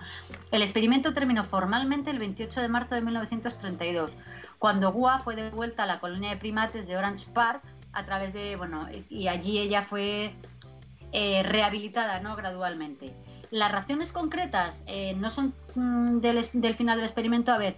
el 0.51 0.61
experimento 0.61 1.13
terminó 1.13 1.45
formalmente 1.45 2.11
el 2.11 2.19
28 2.19 2.61
de 2.61 2.67
marzo 2.67 2.95
de 2.95 3.01
1932, 3.01 4.11
cuando 4.59 4.91
Gua 4.91 5.19
fue 5.19 5.35
devuelta 5.35 5.83
a 5.83 5.85
la 5.85 5.99
colonia 5.99 6.31
de 6.31 6.37
primates 6.37 6.87
de 6.87 6.97
Orange 6.97 7.27
Park 7.33 7.61
a 7.93 8.03
través 8.03 8.33
de, 8.33 8.57
bueno, 8.57 8.87
y 9.09 9.29
allí 9.29 9.57
ella 9.57 9.81
fue 9.81 10.35
rehabilitada, 11.43 12.19
¿no? 12.19 12.35
Gradualmente. 12.35 13.15
Las 13.51 13.71
razones 13.71 14.11
concretas 14.11 14.83
no 15.15 15.29
son 15.29 15.53
mm, 15.75 16.19
del, 16.19 16.45
del, 16.53 16.75
final 16.75 16.97
del 16.97 17.05
experimento. 17.05 17.51
A 17.51 17.57
ver, 17.57 17.77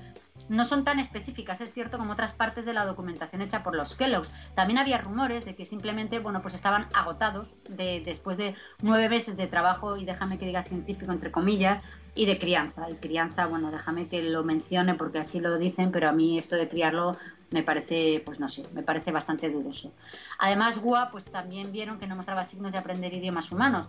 no 0.50 0.64
son 0.64 0.84
tan 0.84 1.00
específicas, 1.00 1.62
es 1.62 1.74
cierto, 1.74 1.98
como 1.98 2.14
otras 2.14 2.32
partes 2.32 2.66
de 2.66 2.74
la 2.74 2.86
documentación 2.86 3.42
hecha 3.42 3.64
por 3.64 3.76
los 3.76 3.96
Kellogg's. 3.96 4.32
También 4.56 4.78
había 4.78 4.98
rumores 4.98 5.46
de 5.46 5.56
que 5.56 5.66
simplemente, 5.66 6.20
bueno, 6.20 6.42
pues 6.42 6.54
estaban 6.54 6.88
agotados 6.94 7.56
de, 7.70 8.02
después 8.06 8.38
de 8.38 8.56
nueve 8.82 9.10
meses 9.10 9.36
de 9.36 9.48
trabajo, 9.48 9.98
y 9.98 10.06
déjame 10.06 10.38
que 10.38 10.46
diga 10.46 10.64
científico 10.64 11.12
entre 11.12 11.32
comillas, 11.32 11.82
y 12.16 12.26
de 12.26 12.40
crianza. 12.40 12.90
Y 12.90 12.96
crianza, 12.96 13.46
bueno, 13.48 13.72
déjame 13.72 14.08
que 14.08 14.24
lo 14.24 14.44
mencione 14.44 14.96
porque 14.96 15.20
así 15.20 15.40
lo 15.40 15.58
dicen, 15.58 15.92
pero 15.92 16.10
a 16.10 16.14
mí 16.14 16.38
esto 16.38 16.56
de 16.56 16.70
criarlo 16.70 17.18
me 17.50 17.64
parece, 17.64 18.22
pues 18.26 18.40
no 18.40 18.50
sé, 18.50 18.66
me 18.74 18.84
parece 18.84 19.12
bastante 19.12 19.50
dudoso. 19.50 19.94
Además, 20.40 20.80
Gua, 20.80 21.10
pues 21.12 21.26
también 21.26 21.72
vieron 21.72 22.00
que 22.00 22.08
no 22.08 22.16
mostraba 22.16 22.44
signos 22.44 22.72
de 22.72 22.78
aprender 22.78 23.14
idiomas 23.14 23.52
humanos, 23.52 23.88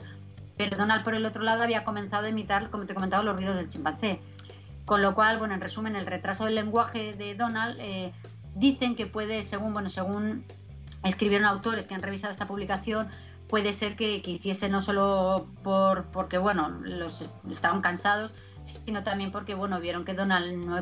pero 0.56 0.76
Donald, 0.76 1.04
por 1.04 1.14
el 1.14 1.24
otro 1.24 1.42
lado, 1.42 1.62
había 1.62 1.84
comenzado 1.84 2.26
a 2.26 2.28
imitar, 2.28 2.70
como 2.70 2.84
te 2.84 2.92
he 2.92 2.94
comentado, 2.94 3.22
los 3.22 3.36
ruidos 3.36 3.56
del 3.56 3.68
chimpancé. 3.68 4.20
Con 4.84 5.02
lo 5.02 5.14
cual, 5.14 5.38
bueno, 5.38 5.54
en 5.54 5.60
resumen, 5.60 5.96
el 5.96 6.06
retraso 6.06 6.46
del 6.46 6.54
lenguaje 6.54 7.12
de 7.14 7.34
Donald 7.34 7.76
eh, 7.78 8.12
dicen 8.54 8.96
que 8.96 9.06
puede, 9.06 9.42
según, 9.42 9.72
bueno, 9.72 9.88
según 9.88 10.44
escribieron 11.04 11.46
autores 11.46 11.86
que 11.86 11.94
han 11.94 12.02
revisado 12.02 12.32
esta 12.32 12.48
publicación, 12.48 13.08
puede 13.48 13.72
ser 13.72 13.96
que, 13.96 14.22
que 14.22 14.32
hiciese 14.32 14.68
no 14.68 14.80
solo 14.80 15.46
por 15.62 16.06
porque 16.06 16.38
bueno, 16.38 16.68
los 16.68 17.28
estaban 17.50 17.80
cansados, 17.80 18.34
sino 18.84 19.02
también 19.02 19.30
porque 19.32 19.54
bueno, 19.54 19.80
vieron 19.80 20.04
que 20.04 20.14
Donald 20.14 20.52
no 20.64 20.76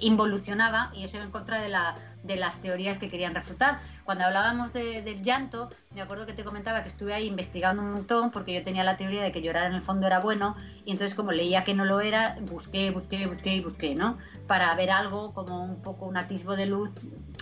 involucionaba 0.00 0.90
y 0.94 1.04
eso 1.04 1.20
en 1.20 1.30
contra 1.30 1.60
de, 1.60 1.68
la, 1.68 1.94
de 2.22 2.36
las 2.36 2.60
teorías 2.60 2.98
que 2.98 3.08
querían 3.08 3.34
refutar. 3.34 3.80
Cuando 4.04 4.24
hablábamos 4.24 4.72
del 4.72 5.22
llanto, 5.22 5.70
me 5.94 6.02
acuerdo 6.02 6.26
que 6.26 6.32
te 6.32 6.44
comentaba 6.44 6.82
que 6.82 6.88
estuve 6.88 7.14
ahí 7.14 7.26
investigando 7.26 7.82
un 7.82 7.92
montón 7.92 8.30
porque 8.30 8.54
yo 8.54 8.64
tenía 8.64 8.84
la 8.84 8.96
teoría 8.96 9.22
de 9.22 9.32
que 9.32 9.42
llorar 9.42 9.66
en 9.66 9.74
el 9.74 9.82
fondo 9.82 10.06
era 10.06 10.20
bueno 10.20 10.56
y 10.84 10.92
entonces 10.92 11.14
como 11.14 11.32
leía 11.32 11.64
que 11.64 11.74
no 11.74 11.84
lo 11.84 12.00
era, 12.00 12.36
busqué, 12.42 12.90
busqué, 12.90 13.26
busqué 13.26 13.54
y 13.54 13.60
busqué, 13.60 13.94
¿no? 13.94 14.18
Para 14.46 14.74
ver 14.74 14.90
algo 14.90 15.32
como 15.32 15.64
un 15.64 15.80
poco 15.82 16.06
un 16.06 16.16
atisbo 16.16 16.56
de 16.56 16.66
luz 16.66 16.90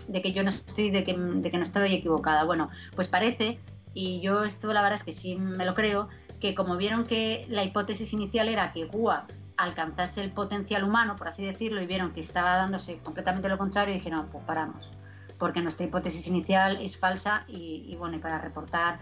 de 0.08 0.22
que 0.22 0.32
yo 0.32 0.42
no 0.42 0.50
estoy, 0.50 0.90
de 0.90 1.04
que, 1.04 1.14
de 1.14 1.50
que 1.50 1.56
no 1.56 1.62
estoy 1.62 1.94
equivocada. 1.94 2.44
Bueno, 2.44 2.70
pues 2.94 3.08
parece, 3.08 3.58
y 3.94 4.20
yo 4.20 4.44
esto 4.44 4.72
la 4.72 4.82
verdad 4.82 4.98
es 4.98 5.04
que 5.04 5.12
sí 5.12 5.36
me 5.36 5.64
lo 5.64 5.74
creo, 5.74 6.08
que 6.40 6.54
como 6.54 6.76
vieron 6.76 7.04
que 7.04 7.46
la 7.48 7.64
hipótesis 7.64 8.12
inicial 8.12 8.48
era 8.48 8.72
que 8.72 8.84
Gua 8.84 9.26
alcanzase 9.58 10.22
el 10.22 10.30
potencial 10.30 10.84
humano, 10.84 11.16
por 11.16 11.28
así 11.28 11.44
decirlo, 11.44 11.82
y 11.82 11.86
vieron 11.86 12.12
que 12.12 12.20
estaba 12.20 12.56
dándose 12.56 12.98
completamente 12.98 13.48
lo 13.48 13.58
contrario, 13.58 13.94
y 13.94 13.98
dijeron, 13.98 14.28
pues 14.30 14.44
paramos, 14.44 14.90
porque 15.38 15.60
nuestra 15.60 15.84
hipótesis 15.84 16.26
inicial 16.28 16.78
es 16.80 16.96
falsa 16.96 17.44
y, 17.48 17.94
bueno, 17.96 18.16
y 18.16 18.20
para 18.20 18.38
reportar 18.38 19.00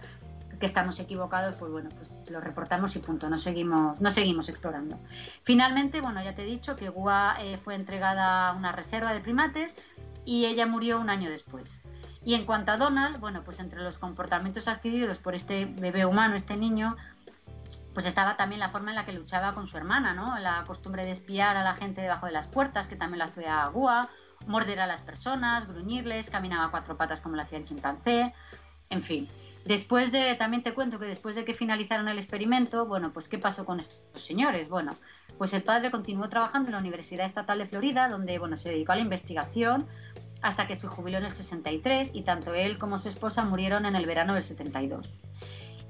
que 0.58 0.64
estamos 0.64 0.98
equivocados, 0.98 1.56
pues 1.56 1.70
bueno, 1.70 1.90
pues 1.90 2.10
lo 2.30 2.40
reportamos 2.40 2.96
y 2.96 2.98
punto, 3.00 3.28
no 3.28 3.36
seguimos, 3.36 4.00
no 4.00 4.10
seguimos 4.10 4.48
explorando. 4.48 4.98
Finalmente, 5.42 6.00
bueno, 6.00 6.24
ya 6.24 6.34
te 6.34 6.42
he 6.42 6.46
dicho 6.46 6.76
que 6.76 6.88
Gua 6.88 7.36
eh, 7.38 7.58
fue 7.58 7.74
entregada 7.74 8.48
a 8.48 8.52
una 8.54 8.72
reserva 8.72 9.12
de 9.12 9.20
primates 9.20 9.74
y 10.24 10.46
ella 10.46 10.66
murió 10.66 10.98
un 10.98 11.10
año 11.10 11.28
después. 11.28 11.82
Y 12.24 12.34
en 12.34 12.46
cuanto 12.46 12.72
a 12.72 12.78
Donald, 12.78 13.20
bueno, 13.20 13.42
pues 13.44 13.60
entre 13.60 13.82
los 13.82 13.98
comportamientos 13.98 14.66
adquiridos 14.66 15.18
por 15.18 15.34
este 15.34 15.66
bebé 15.66 16.06
humano, 16.06 16.34
este 16.34 16.56
niño, 16.56 16.96
pues 17.96 18.04
estaba 18.04 18.36
también 18.36 18.60
la 18.60 18.68
forma 18.68 18.90
en 18.90 18.96
la 18.96 19.06
que 19.06 19.14
luchaba 19.14 19.54
con 19.54 19.66
su 19.66 19.78
hermana, 19.78 20.12
¿no? 20.12 20.38
La 20.38 20.64
costumbre 20.66 21.06
de 21.06 21.12
espiar 21.12 21.56
a 21.56 21.64
la 21.64 21.76
gente 21.76 22.02
debajo 22.02 22.26
de 22.26 22.32
las 22.32 22.46
puertas, 22.46 22.88
que 22.88 22.94
también 22.94 23.20
la 23.20 23.24
hacía 23.24 23.66
Gua, 23.68 24.10
morder 24.46 24.80
a 24.80 24.86
las 24.86 25.00
personas, 25.00 25.66
gruñirles, 25.66 26.28
caminaba 26.28 26.66
a 26.66 26.70
cuatro 26.70 26.98
patas 26.98 27.20
como 27.22 27.36
lo 27.36 27.42
hacía 27.42 27.56
el 27.56 27.64
chimpancé, 27.64 28.34
en 28.90 29.00
fin. 29.00 29.26
Después 29.64 30.12
de, 30.12 30.34
también 30.34 30.62
te 30.62 30.74
cuento 30.74 30.98
que 30.98 31.06
después 31.06 31.36
de 31.36 31.46
que 31.46 31.54
finalizaron 31.54 32.06
el 32.08 32.18
experimento, 32.18 32.84
bueno, 32.84 33.14
pues 33.14 33.28
¿qué 33.28 33.38
pasó 33.38 33.64
con 33.64 33.80
estos 33.80 34.02
señores? 34.22 34.68
Bueno, 34.68 34.94
pues 35.38 35.54
el 35.54 35.62
padre 35.62 35.90
continuó 35.90 36.28
trabajando 36.28 36.68
en 36.68 36.72
la 36.74 36.80
Universidad 36.80 37.24
Estatal 37.24 37.56
de 37.56 37.64
Florida, 37.64 38.10
donde, 38.10 38.38
bueno, 38.38 38.58
se 38.58 38.68
dedicó 38.68 38.92
a 38.92 38.96
la 38.96 39.02
investigación 39.02 39.86
hasta 40.42 40.66
que 40.66 40.76
se 40.76 40.86
jubiló 40.86 41.16
en 41.16 41.24
el 41.24 41.32
63 41.32 42.10
y 42.12 42.24
tanto 42.24 42.52
él 42.52 42.76
como 42.76 42.98
su 42.98 43.08
esposa 43.08 43.42
murieron 43.46 43.86
en 43.86 43.96
el 43.96 44.04
verano 44.04 44.34
del 44.34 44.42
72. 44.42 45.08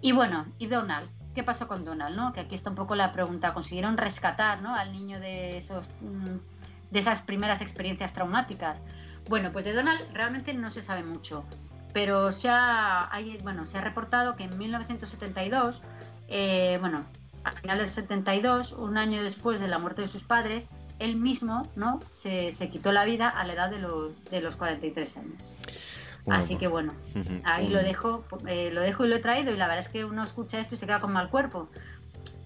Y 0.01 0.13
bueno, 0.13 0.47
y 0.59 0.67
Donald, 0.67 1.09
¿qué 1.37 1.45
pasó 1.45 1.69
con 1.69 1.85
Donald? 1.85 2.17
¿no? 2.17 2.33
Que 2.33 2.41
aquí 2.41 2.55
está 2.55 2.71
un 2.71 2.77
poco 2.77 2.97
la 2.97 3.13
pregunta. 3.13 3.53
¿Consiguieron 3.53 3.99
rescatar 3.99 4.63
¿no? 4.63 4.75
al 4.75 4.91
niño 4.91 5.21
de, 5.21 5.59
esos, 5.59 5.87
mm, 6.01 6.37
de 6.91 6.99
esas 6.99 7.21
primeras 7.21 7.61
experiencias 7.61 8.13
traumáticas? 8.15 8.79
Bueno, 9.29 9.53
pues 9.53 9.65
de 9.67 9.75
Donald 9.75 10.01
realmente 10.15 10.55
no 10.55 10.71
se 10.71 10.81
sabe 10.83 11.03
mucho, 11.05 11.45
pero 11.93 12.33
se 12.33 12.49
ha, 12.51 13.11
bueno, 13.43 13.67
se 13.67 13.77
ha 13.77 13.83
reportado 13.83 14.35
que 14.35 14.45
en 14.45 14.57
1972, 14.57 15.83
eh, 16.29 16.79
bueno, 16.81 17.05
al 17.45 17.53
final 17.53 17.79
del 17.79 17.91
72, 17.91 18.73
un 18.73 18.97
año 18.97 19.23
después 19.23 19.61
de 19.61 19.69
la 19.69 19.79
muerte 19.79 20.03
de 20.03 20.09
sus 20.09 20.23
padres, 20.23 20.69
él 20.99 21.17
mismo 21.17 21.69
¿no? 21.77 22.01
se, 22.11 22.53
se 22.53 22.71
quitó 22.71 22.93
la 22.93 23.05
vida 23.05 23.29
a 23.29 23.45
la 23.45 23.53
edad 23.53 23.69
de 23.69 23.79
los, 23.79 24.25
de 24.31 24.41
los 24.41 24.57
43 24.57 25.17
años. 25.19 25.43
Así 26.29 26.55
pues, 26.55 26.61
que 26.61 26.67
bueno, 26.67 26.93
ahí 27.45 27.69
lo 27.69 27.83
dejo, 27.83 28.25
eh, 28.49 28.71
lo 28.73 28.81
dejo 28.81 29.05
y 29.05 29.09
lo 29.09 29.17
he 29.17 29.21
traído 29.21 29.53
y 29.53 29.57
la 29.57 29.69
verdad 29.69 29.85
es 29.85 29.89
que 29.89 30.05
uno 30.05 30.25
escucha 30.25 30.59
esto 30.59 30.75
y 30.75 30.79
se 30.79 30.87
queda 30.87 31.01
con 31.01 31.13
mal 31.13 31.31
cuerpo. 31.31 31.69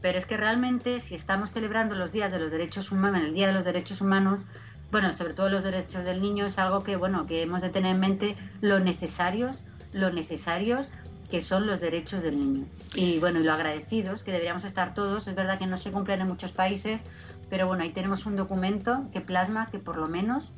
Pero 0.02 0.18
es 0.18 0.26
que 0.26 0.36
realmente 0.36 1.00
si 1.00 1.14
estamos 1.14 1.52
celebrando 1.52 1.94
los 1.94 2.12
días 2.12 2.30
de 2.32 2.38
los 2.38 2.50
derechos 2.50 2.92
humanos, 2.92 3.22
el 3.22 3.34
Día 3.34 3.46
de 3.46 3.52
los 3.52 3.64
Derechos 3.64 4.00
Humanos, 4.00 4.42
bueno, 4.90 5.12
sobre 5.12 5.34
todo 5.34 5.48
los 5.48 5.62
derechos 5.62 6.04
del 6.04 6.20
niño 6.20 6.46
es 6.46 6.58
algo 6.58 6.82
que 6.82 6.96
bueno, 6.96 7.26
que 7.26 7.42
hemos 7.42 7.62
de 7.62 7.68
tener 7.68 7.94
en 7.94 8.00
mente 8.00 8.36
lo 8.60 8.80
necesarios, 8.80 9.62
lo 9.92 10.10
necesarios 10.10 10.88
que 11.30 11.40
son 11.40 11.66
los 11.66 11.80
derechos 11.80 12.22
del 12.22 12.38
niño. 12.38 12.66
Y 12.94 13.18
bueno, 13.18 13.40
y 13.40 13.44
lo 13.44 13.52
agradecidos 13.52 14.24
que 14.24 14.32
deberíamos 14.32 14.64
estar 14.64 14.94
todos, 14.94 15.28
es 15.28 15.34
verdad 15.34 15.58
que 15.58 15.66
no 15.66 15.76
se 15.76 15.92
cumplen 15.92 16.20
en 16.20 16.26
muchos 16.26 16.52
países, 16.52 17.00
pero 17.48 17.66
bueno, 17.66 17.84
ahí 17.84 17.90
tenemos 17.90 18.26
un 18.26 18.36
documento 18.36 19.06
que 19.12 19.20
plasma 19.20 19.68
que 19.70 19.78
por 19.78 19.96
lo 19.96 20.08
menos 20.08 20.50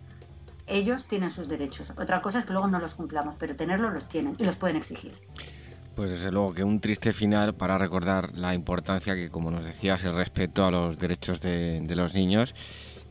ellos 0.67 1.07
tienen 1.07 1.31
sus 1.31 1.49
derechos. 1.49 1.93
Otra 1.97 2.23
cosa 2.23 2.41
es 2.41 2.45
que 2.45 2.53
luego 2.53 2.69
no 2.69 2.79
los 2.79 2.95
cumplamos, 2.95 3.35
pero 3.39 3.57
tenerlos 3.57 3.93
los 3.93 4.09
tienen 4.09 4.37
y 4.39 4.45
los 4.45 4.57
pueden 4.57 4.77
exigir. 4.77 5.13
Pues 5.95 6.11
desde 6.11 6.33
luego 6.33 6.55
que 6.55 6.65
un 6.65 6.81
triste 6.81 7.13
final 7.13 7.55
para 7.55 7.77
recordar 7.77 8.31
la 8.35 8.55
importancia 8.55 9.15
que, 9.15 9.31
como 9.31 9.51
nos 9.51 9.65
decías, 9.65 10.03
el 10.05 10.15
respeto 10.15 10.65
a 10.65 10.71
los 10.71 10.99
derechos 10.99 11.41
de, 11.41 11.85
los 11.95 12.15
niños 12.15 12.55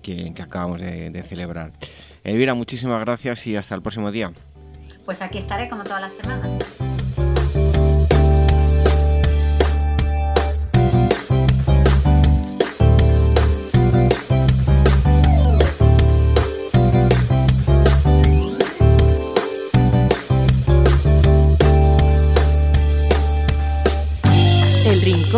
que, 0.02 0.34
acabamos 0.42 0.82
de, 0.82 1.12
de 1.12 1.24
celebrar. 1.24 1.74
Elvira, 2.24 2.54
muchísimas 2.56 3.00
gracias 3.02 3.46
y 3.46 3.56
hasta 3.56 3.76
el 3.76 3.82
próximo 3.82 4.12
día. 4.12 4.32
Pues 5.06 5.22
aquí 5.22 5.38
estaré 5.38 5.70
como 5.70 5.84
todas 5.84 6.02
las 6.02 6.14
semanas. 6.14 6.91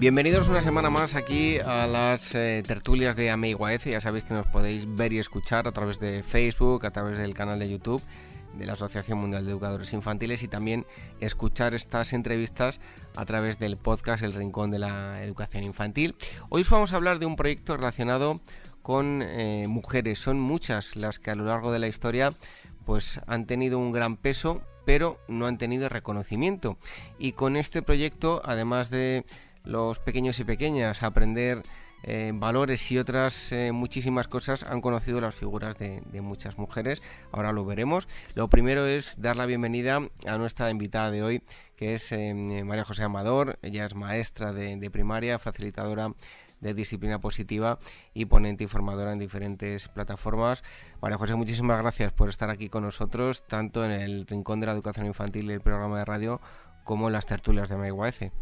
Bienvenidos 0.00 0.48
una 0.48 0.62
semana 0.62 0.88
más 0.88 1.14
aquí 1.14 1.58
a 1.58 1.86
las 1.86 2.34
eh, 2.34 2.62
tertulias 2.66 3.16
de 3.16 3.28
AMEIGUAEC. 3.28 3.84
Ya 3.84 4.00
sabéis 4.00 4.24
que 4.24 4.32
nos 4.32 4.46
podéis 4.46 4.86
ver 4.88 5.12
y 5.12 5.18
escuchar 5.18 5.68
a 5.68 5.72
través 5.72 6.00
de 6.00 6.22
Facebook, 6.22 6.86
a 6.86 6.90
través 6.90 7.18
del 7.18 7.34
canal 7.34 7.58
de 7.58 7.68
YouTube 7.68 8.02
de 8.54 8.64
la 8.64 8.72
Asociación 8.72 9.18
Mundial 9.18 9.44
de 9.44 9.50
Educadores 9.50 9.92
Infantiles 9.92 10.42
y 10.42 10.48
también 10.48 10.86
escuchar 11.20 11.74
estas 11.74 12.14
entrevistas 12.14 12.80
a 13.14 13.26
través 13.26 13.58
del 13.58 13.76
podcast 13.76 14.22
El 14.22 14.32
Rincón 14.32 14.70
de 14.70 14.78
la 14.78 15.22
Educación 15.22 15.64
Infantil. 15.64 16.16
Hoy 16.48 16.62
os 16.62 16.70
vamos 16.70 16.94
a 16.94 16.96
hablar 16.96 17.18
de 17.18 17.26
un 17.26 17.36
proyecto 17.36 17.76
relacionado 17.76 18.40
con 18.80 19.20
eh, 19.20 19.66
mujeres. 19.68 20.18
Son 20.18 20.40
muchas 20.40 20.96
las 20.96 21.18
que 21.18 21.30
a 21.30 21.34
lo 21.34 21.44
largo 21.44 21.72
de 21.72 21.78
la 21.78 21.88
historia 21.88 22.32
pues 22.86 23.20
han 23.26 23.44
tenido 23.44 23.78
un 23.78 23.92
gran 23.92 24.16
peso, 24.16 24.62
pero 24.86 25.20
no 25.28 25.46
han 25.46 25.58
tenido 25.58 25.90
reconocimiento. 25.90 26.78
Y 27.18 27.32
con 27.32 27.58
este 27.58 27.82
proyecto, 27.82 28.40
además 28.46 28.88
de 28.88 29.26
los 29.64 29.98
pequeños 29.98 30.38
y 30.40 30.44
pequeñas, 30.44 31.02
aprender 31.02 31.62
eh, 32.02 32.32
valores 32.34 32.90
y 32.90 32.98
otras 32.98 33.52
eh, 33.52 33.72
muchísimas 33.72 34.26
cosas, 34.26 34.62
han 34.62 34.80
conocido 34.80 35.20
las 35.20 35.34
figuras 35.34 35.76
de, 35.76 36.02
muchas 36.22 36.58
mujeres. 36.58 37.02
Ahora 37.32 37.52
lo 37.52 37.64
veremos. 37.64 38.08
Lo 38.34 38.48
primero 38.48 38.86
es 38.86 39.20
dar 39.20 39.36
la 39.36 39.46
bienvenida 39.46 40.00
a 40.26 40.38
nuestra 40.38 40.70
invitada 40.70 41.10
de 41.10 41.22
hoy, 41.22 41.42
que 41.76 41.94
es 41.94 42.10
eh, 42.12 42.34
María 42.64 42.84
José 42.84 43.02
Amador. 43.02 43.58
Ella 43.62 43.86
es 43.86 43.94
maestra 43.94 44.52
de, 44.52 44.90
primaria, 44.90 45.38
facilitadora 45.38 46.14
de 46.60 46.74
disciplina 46.74 47.20
positiva 47.20 47.78
y 48.12 48.26
ponente 48.26 48.64
y 48.64 48.66
formadora 48.66 49.12
en 49.12 49.18
diferentes 49.18 49.88
plataformas. 49.88 50.62
María 51.00 51.18
José, 51.18 51.34
muchísimas 51.34 51.78
gracias 51.78 52.12
por 52.12 52.28
estar 52.28 52.50
aquí 52.50 52.68
con 52.68 52.84
nosotros, 52.84 53.46
tanto 53.46 53.84
en 53.84 53.92
el 53.92 54.26
Rincón 54.26 54.60
de 54.60 54.66
la 54.66 54.72
Educación 54.72 55.06
Infantil 55.06 55.50
y 55.50 55.54
el 55.54 55.62
programa 55.62 55.98
de 55.98 56.04
radio, 56.04 56.40
como 56.84 57.08
en 57.08 57.14
las 57.14 57.26
tertulias 57.26 57.68
de 57.70 57.76
MyWaece. 57.76 58.32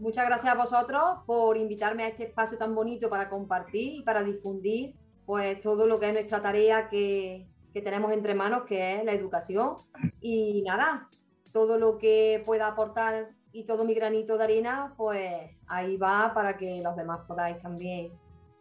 Muchas 0.00 0.26
gracias 0.26 0.52
a 0.52 0.56
vosotros 0.56 1.02
por 1.24 1.56
invitarme 1.56 2.04
a 2.04 2.08
este 2.08 2.24
espacio 2.24 2.58
tan 2.58 2.74
bonito 2.74 3.08
para 3.08 3.28
compartir 3.30 4.00
y 4.00 4.02
para 4.02 4.24
difundir 4.24 4.94
pues 5.24 5.60
todo 5.60 5.86
lo 5.86 6.00
que 6.00 6.08
es 6.08 6.12
nuestra 6.12 6.42
tarea 6.42 6.88
que, 6.88 7.46
tenemos 7.72 8.12
entre 8.12 8.34
manos, 8.34 8.64
que 8.64 8.96
es 8.96 9.04
la 9.04 9.12
educación. 9.12 9.76
Y 10.20 10.62
nada, 10.62 11.08
todo 11.52 11.78
lo 11.78 11.98
que 11.98 12.42
pueda 12.44 12.68
aportar 12.68 13.30
y 13.52 13.64
todo 13.64 13.84
mi 13.84 13.94
granito 13.94 14.36
de 14.36 14.44
arena, 14.44 14.94
pues 14.96 15.50
ahí 15.66 15.96
va 15.96 16.32
para 16.34 16.56
que 16.56 16.82
los 16.82 16.96
demás 16.96 17.20
podáis 17.26 17.60
también. 17.60 18.12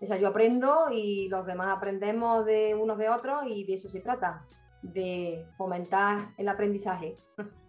O 0.01 0.05
sea, 0.05 0.17
yo 0.17 0.27
aprendo 0.27 0.91
y 0.91 1.29
los 1.29 1.45
demás 1.45 1.75
aprendemos 1.75 2.45
de 2.45 2.75
unos 2.75 2.97
de 2.97 3.09
otros 3.09 3.43
y 3.47 3.65
de 3.65 3.73
eso 3.73 3.89
se 3.89 4.01
trata, 4.01 4.45
de 4.81 5.45
fomentar 5.57 6.29
el 6.37 6.47
aprendizaje. 6.47 7.17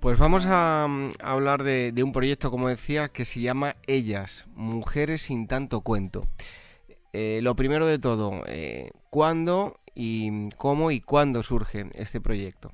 Pues 0.00 0.18
vamos 0.18 0.46
a, 0.48 0.86
mm, 0.88 1.10
hablar 1.20 1.62
de, 1.62 2.02
un 2.02 2.12
proyecto, 2.12 2.50
como 2.50 2.68
decía, 2.68 3.10
que 3.10 3.26
se 3.26 3.40
llama 3.40 3.76
Ellas, 3.86 4.46
Mujeres 4.54 5.20
sin 5.20 5.46
tanto 5.46 5.82
cuento. 5.82 6.26
Eh, 7.12 7.40
lo 7.42 7.54
primero 7.54 7.84
de 7.84 7.98
todo, 7.98 8.44
eh, 8.46 8.92
¿cuándo 9.10 9.76
y 9.94 10.48
cómo 10.56 10.90
y 10.90 11.02
cuándo 11.02 11.42
surge 11.42 11.90
este 11.96 12.18
proyecto? 12.18 12.72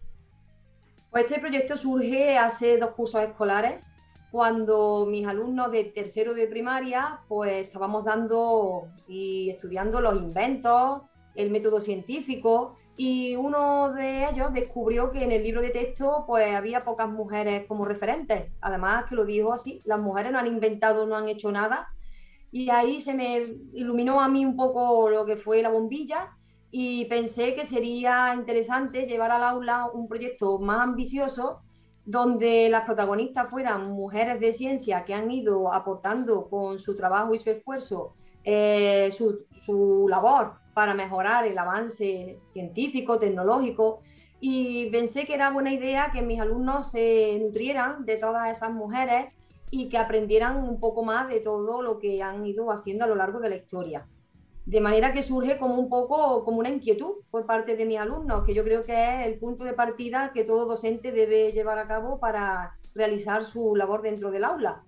Pues 1.11 1.25
este 1.25 1.41
proyecto 1.41 1.77
surge 1.77 2.39
hace 2.39 2.79
dos 2.79 2.91
cursos 2.91 3.23
escolares, 3.23 3.83
cuando 4.31 5.07
mis 5.11 5.27
alumnos 5.27 5.73
de 5.73 5.83
tercero 5.83 6.33
de 6.33 6.47
primaria, 6.47 7.23
pues 7.27 7.65
estábamos 7.65 8.05
dando 8.05 8.87
y 9.09 9.51
estudiando 9.51 10.01
los 10.01 10.15
inventos, 10.15 11.03
el 11.35 11.51
método 11.51 11.81
científico, 11.81 12.77
y 12.97 13.37
uno 13.37 13.93
de 13.93 14.29
ellos 14.31 14.53
descubrió 14.55 15.11
que 15.11 15.23
en 15.23 15.33
el 15.33 15.43
libro 15.43 15.61
de 15.61 15.71
texto 15.71 16.25
pues 16.27 16.55
había 16.55 16.85
pocas 16.85 17.09
mujeres 17.09 17.67
como 17.67 17.85
referentes. 17.85 18.51
Además 18.61 19.05
que 19.09 19.15
lo 19.15 19.25
dijo 19.25 19.53
así, 19.53 19.83
las 19.85 20.01
mujeres 20.01 20.33
no 20.33 20.39
han 20.39 20.47
inventado, 20.47 21.07
no 21.07 21.17
han 21.17 21.29
hecho 21.29 21.53
nada. 21.53 21.89
Y 22.51 22.71
ahí 22.71 23.01
se 23.01 23.13
me 23.13 23.39
iluminó 23.75 24.21
a 24.21 24.29
mí 24.29 24.47
un 24.47 24.57
poco 24.57 25.11
lo 25.11 25.27
que 25.27 25.37
fue 25.37 25.61
la 25.61 25.69
bombilla 25.69 26.31
y 26.71 27.05
pensé 27.07 27.55
que 27.55 27.67
sería 27.67 28.35
interesante 28.35 29.05
llevar 29.05 29.31
al 29.31 29.43
aula 29.43 29.91
un 29.93 30.09
proyecto 30.09 30.59
más 30.59 30.81
ambicioso 30.81 31.61
donde 32.05 32.69
las 32.71 32.85
protagonistas 32.85 33.51
fueran 33.51 33.91
mujeres 33.91 34.41
de 34.41 34.53
ciencia 34.53 35.05
que 35.05 35.13
han 35.13 35.31
ido 35.31 35.73
aportando 35.73 36.49
con 36.49 36.79
su 36.79 36.95
trabajo 36.95 37.35
y 37.35 37.41
su 37.41 37.51
esfuerzo 37.51 38.15
eh, 38.47 39.11
su, 39.11 39.45
su 39.65 40.07
labor 40.09 40.53
para 40.73 40.95
mejorar 40.95 41.45
el 41.47 41.59
avance 41.59 42.39
científico, 42.53 43.19
tecnológico. 43.19 44.01
Y 44.41 44.89
pensé 44.91 45.25
que 45.25 45.35
era 45.35 45.51
buena 45.51 45.73
idea 45.73 46.11
que 46.13 46.23
mis 46.23 46.39
alumnos 46.41 46.93
se 46.93 47.39
nutrieran 47.41 48.05
de 48.05 48.17
todas 48.17 48.57
esas 48.57 48.71
mujeres 48.71 49.33
y 49.71 49.89
que 49.89 49.99
aprendieran 49.99 50.63
un 50.63 50.79
poco 50.79 51.03
más 51.03 51.29
de 51.29 51.41
todo 51.41 51.83
lo 51.83 51.99
que 51.99 52.23
han 52.23 52.47
ido 52.47 52.71
haciendo 52.71 53.05
a 53.05 53.09
lo 53.09 53.17
largo 53.17 53.41
de 53.41 53.49
la 53.49 53.57
historia. 53.57 54.07
De 54.65 54.81
manera 54.81 55.13
que 55.13 55.23
surge 55.23 55.59
como 55.59 55.75
un 55.75 55.89
poco 55.89 56.45
como 56.45 56.59
una 56.59 56.69
inquietud 56.69 57.15
por 57.31 57.47
parte 57.47 57.77
de 57.77 57.85
mis 57.85 57.99
alumnos, 57.99 58.45
que 58.45 58.55
yo 58.55 58.63
creo 58.63 58.85
que 58.85 58.93
es 58.93 59.27
el 59.27 59.39
punto 59.39 59.65
de 59.65 59.73
partida 59.73 60.31
que 60.33 60.45
todo 60.45 60.67
docente 60.67 61.11
debe 61.11 61.53
llevar 61.53 61.79
a 61.79 61.89
cabo 61.89 62.21
para 62.21 62.77
realizar 62.95 63.43
su 63.43 63.75
labor 63.75 64.03
dentro 64.03 64.31
del 64.31 64.45
aula. 64.45 64.85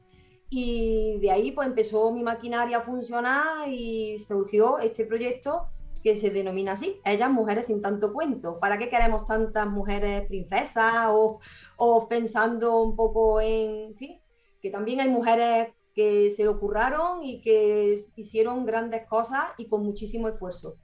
Y 0.50 1.18
de 1.20 1.30
ahí 1.30 1.52
pues 1.52 1.68
empezó 1.68 2.10
mi 2.12 2.22
maquinaria 2.22 2.78
a 2.78 2.82
funcionar 2.82 3.68
y 3.68 4.18
surgió 4.18 4.78
este 4.78 5.04
proyecto 5.04 5.68
que 6.02 6.14
se 6.14 6.30
denomina 6.30 6.72
así, 6.72 7.00
ellas 7.04 7.30
mujeres 7.30 7.66
sin 7.66 7.82
tanto 7.82 8.12
cuento. 8.12 8.58
¿Para 8.60 8.78
qué 8.78 8.88
queremos 8.88 9.26
tantas 9.26 9.66
mujeres 9.66 10.26
princesas 10.28 11.08
o, 11.08 12.08
pensando 12.08 12.80
un 12.82 12.96
poco 12.96 13.40
en, 13.40 13.94
que 13.96 14.70
también 14.70 15.00
hay 15.00 15.08
mujeres 15.08 15.68
que 15.98 16.30
se 16.30 16.44
lo 16.44 16.60
curraron 16.60 17.24
y 17.24 17.40
que 17.40 18.06
hicieron 18.14 18.64
grandes 18.64 19.04
cosas 19.08 19.46
y 19.56 19.66
con 19.66 19.82
muchísimo 19.82 20.28
esfuerzo. 20.28 20.76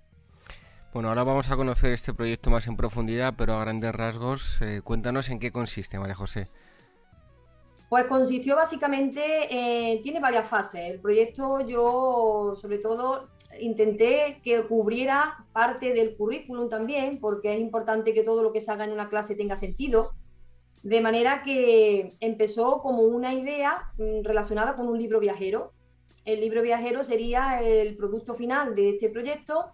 Bueno, 0.93 1.09
ahora 1.09 1.23
vamos 1.23 1.53
a 1.53 1.57
conocer 1.57 1.93
este 1.93 2.13
proyecto 2.13 2.51
más 2.51 2.67
en 2.67 2.77
profundidad, 2.77 3.35
pero 3.39 3.55
a 3.55 3.61
grandes 3.61 3.95
rasgos, 3.95 4.61
eh, 4.61 4.81
cuéntanos 4.83 5.29
en 5.29 5.39
qué 5.39 5.53
consiste, 5.53 6.01
María 6.01 6.17
José. 6.17 6.49
Pues 7.95 8.07
consistió 8.07 8.57
básicamente, 8.57 9.23
eh, 9.49 10.01
tiene 10.03 10.19
varias 10.19 10.49
fases. 10.49 10.81
El 10.81 11.01
proyecto 11.01 11.61
yo, 11.61 12.55
sobre 12.61 12.79
todo, 12.79 13.29
intenté 13.61 14.41
que 14.43 14.65
cubriera 14.65 15.47
parte 15.53 15.93
del 15.95 16.17
currículum 16.17 16.69
también, 16.69 17.21
porque 17.21 17.55
es 17.55 17.61
importante 17.61 18.13
que 18.13 18.25
todo 18.25 18.43
lo 18.43 18.51
que 18.51 18.61
se 18.61 18.73
haga 18.73 18.85
en 18.85 18.91
una 18.91 19.09
clase 19.09 19.37
tenga 19.37 19.55
sentido. 19.55 20.11
De 20.83 21.01
manera 21.01 21.43
que 21.43 22.17
empezó 22.19 22.83
como 22.83 23.03
una 23.03 23.33
idea 23.33 23.93
mm, 23.97 24.25
relacionada 24.25 24.75
con 24.75 24.89
un 24.89 24.99
libro 24.99 25.21
viajero. 25.21 25.71
El 26.25 26.41
libro 26.41 26.63
viajero 26.63 27.05
sería 27.05 27.63
el 27.63 27.97
producto 27.97 28.35
final 28.35 28.75
de 28.75 28.89
este 28.89 29.09
proyecto, 29.09 29.67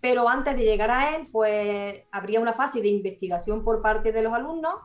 pero 0.00 0.30
antes 0.30 0.56
de 0.56 0.64
llegar 0.64 0.90
a 0.90 1.14
él, 1.14 1.28
pues 1.30 2.04
habría 2.10 2.40
una 2.40 2.54
fase 2.54 2.80
de 2.80 2.88
investigación 2.88 3.62
por 3.62 3.82
parte 3.82 4.12
de 4.12 4.22
los 4.22 4.32
alumnos 4.32 4.76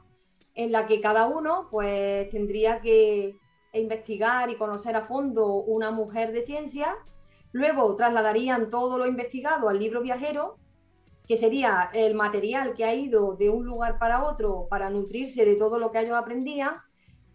en 0.63 0.71
la 0.71 0.87
que 0.87 1.01
cada 1.01 1.27
uno 1.27 1.67
pues 1.71 2.29
tendría 2.29 2.81
que 2.81 3.37
investigar 3.73 4.49
y 4.49 4.57
conocer 4.57 4.95
a 4.95 5.07
fondo 5.07 5.55
una 5.55 5.91
mujer 5.91 6.31
de 6.31 6.41
ciencia 6.41 6.97
Luego 7.53 7.95
trasladarían 7.95 8.69
todo 8.69 8.97
lo 8.97 9.05
investigado 9.05 9.67
al 9.67 9.79
libro 9.79 10.01
viajero, 10.01 10.57
que 11.27 11.37
sería 11.37 11.89
el 11.93 12.15
material 12.15 12.73
que 12.75 12.85
ha 12.85 12.95
ido 12.95 13.35
de 13.35 13.49
un 13.49 13.65
lugar 13.65 13.99
para 13.99 14.25
otro 14.25 14.67
para 14.69 14.89
nutrirse 14.89 15.45
de 15.45 15.55
todo 15.55 15.77
lo 15.77 15.91
que 15.91 15.99
ellos 15.99 16.17
aprendían. 16.17 16.75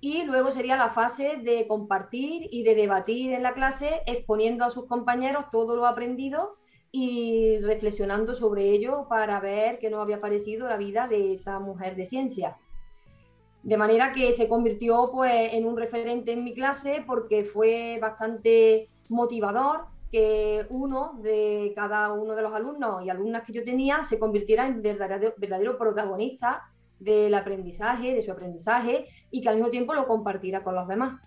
Y 0.01 0.25
luego 0.25 0.51
sería 0.51 0.77
la 0.77 0.91
fase 0.91 1.39
de 1.39 1.67
compartir 1.67 2.49
y 2.51 2.63
de 2.63 2.75
debatir 2.75 3.33
en 3.33 3.43
la 3.43 3.55
clase, 3.55 4.03
exponiendo 4.07 4.65
a 4.65 4.71
sus 4.71 4.87
compañeros 4.87 5.47
todo 5.51 5.77
lo 5.77 5.87
aprendido 5.87 6.57
y 6.93 7.59
reflexionando 7.59 8.35
sobre 8.35 8.71
ello 8.71 9.07
para 9.09 9.41
ver 9.41 9.79
qué 9.79 9.91
nos 9.91 10.01
había 10.01 10.21
parecido 10.21 10.69
la 10.69 10.77
vida 10.77 11.09
de 11.09 11.33
esa 11.33 11.59
mujer 11.61 11.97
de 11.97 12.07
ciencia. 12.07 12.57
De 13.63 13.77
manera 13.77 14.13
que 14.13 14.33
se 14.33 14.49
convirtió 14.49 15.11
pues, 15.13 15.53
en 15.53 15.67
un 15.67 15.77
referente 15.77 16.33
en 16.33 16.45
mi 16.45 16.55
clase 16.55 17.03
porque 17.07 17.45
fue 17.45 17.99
bastante 18.01 18.89
motivador 19.09 19.87
que 20.11 20.67
uno 20.71 21.19
de 21.23 21.73
cada 21.75 22.13
uno 22.13 22.35
de 22.35 22.43
los 22.43 22.55
alumnos 22.55 23.05
y 23.05 23.11
alumnas 23.11 23.43
que 23.45 23.53
yo 23.53 23.65
tenía 23.65 24.05
se 24.05 24.19
convirtiera 24.19 24.67
en 24.67 24.83
verdadero, 24.83 25.35
verdadero 25.37 25.79
protagonista 25.79 26.63
del 27.01 27.35
aprendizaje, 27.35 28.15
de 28.15 28.23
su 28.23 28.31
aprendizaje 28.31 29.07
y 29.31 29.43
que 29.43 29.49
al 29.49 29.57
mismo 29.57 29.71
tiempo 29.71 29.95
lo 29.95 30.07
compartiera 30.07 30.63
con 30.63 30.75
los 30.75 30.87
demás. 30.89 31.21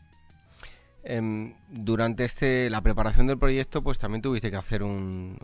Em, 1.03 1.53
durante 1.69 2.25
este, 2.25 2.69
la 2.69 2.81
preparación 2.81 3.27
del 3.27 3.39
proyecto, 3.39 3.81
pues 3.81 3.97
también 3.99 4.21
tuviste 4.21 4.51
que 4.51 4.57
hacer 4.57 4.83
un, 4.83 5.39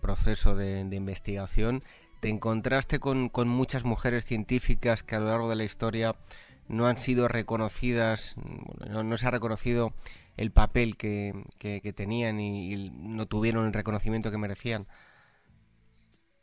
proceso 0.00 0.54
de, 0.54 0.80
investigación. 0.80 1.82
¿Te 2.22 2.28
encontraste 2.28 3.00
con, 3.00 3.32
muchas 3.48 3.84
mujeres 3.84 4.24
científicas 4.24 5.02
que 5.02 5.16
a 5.16 5.18
lo 5.18 5.26
largo 5.26 5.50
de 5.50 5.56
la 5.56 5.64
historia 5.64 6.14
no 6.68 6.86
han 6.86 6.96
sido 7.00 7.26
reconocidas, 7.26 8.36
no 8.88 9.16
se 9.16 9.26
ha 9.26 9.32
reconocido 9.32 9.92
el 10.36 10.52
papel 10.52 10.96
que, 10.96 11.32
tenían 11.96 12.38
y, 12.38 12.90
no 12.92 13.26
tuvieron 13.26 13.66
el 13.66 13.72
reconocimiento 13.72 14.30
que 14.30 14.38
merecían? 14.38 14.86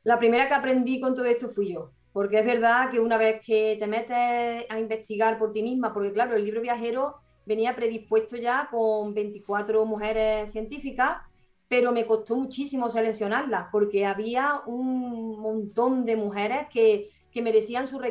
La 0.03 0.19
primera 0.19 0.49
que 0.49 0.53
aprendí 0.53 0.99
con 0.99 1.15
todo 1.15 1.23
esto 1.23 1.47
fui 1.47 1.71
yo, 1.71 1.93
porque 2.11 2.39
es 2.39 2.45
verdad 2.45 2.89
que 2.91 2.99
una 2.99 3.17
vez 3.17 3.41
que 3.45 3.77
te 3.79 3.87
metes 3.87 4.65
a 4.69 4.77
investigar 4.77 5.39
por 5.39 5.53
ti 5.53 5.63
misma, 5.63 5.93
porque 5.93 6.11
claro, 6.11 6.35
el 6.35 6.43
libro 6.43 6.59
viajero 6.59 7.21
venía 7.45 7.77
predispuesto 7.77 8.35
ya 8.35 8.67
con 8.69 9.13
24 9.13 9.85
mujeres 9.85 10.51
científicas, 10.51 11.21
pero 11.69 11.91
me 11.91 12.05
costó 12.05 12.35
muchísimo 12.35 12.89
seleccionarlas, 12.89 13.67
porque 13.71 14.05
había 14.05 14.61
un 14.65 15.39
montón 15.39 16.03
de 16.03 16.17
mujeres 16.17 16.67
que, 16.69 17.11
merecían 17.41 17.87
su, 17.87 18.01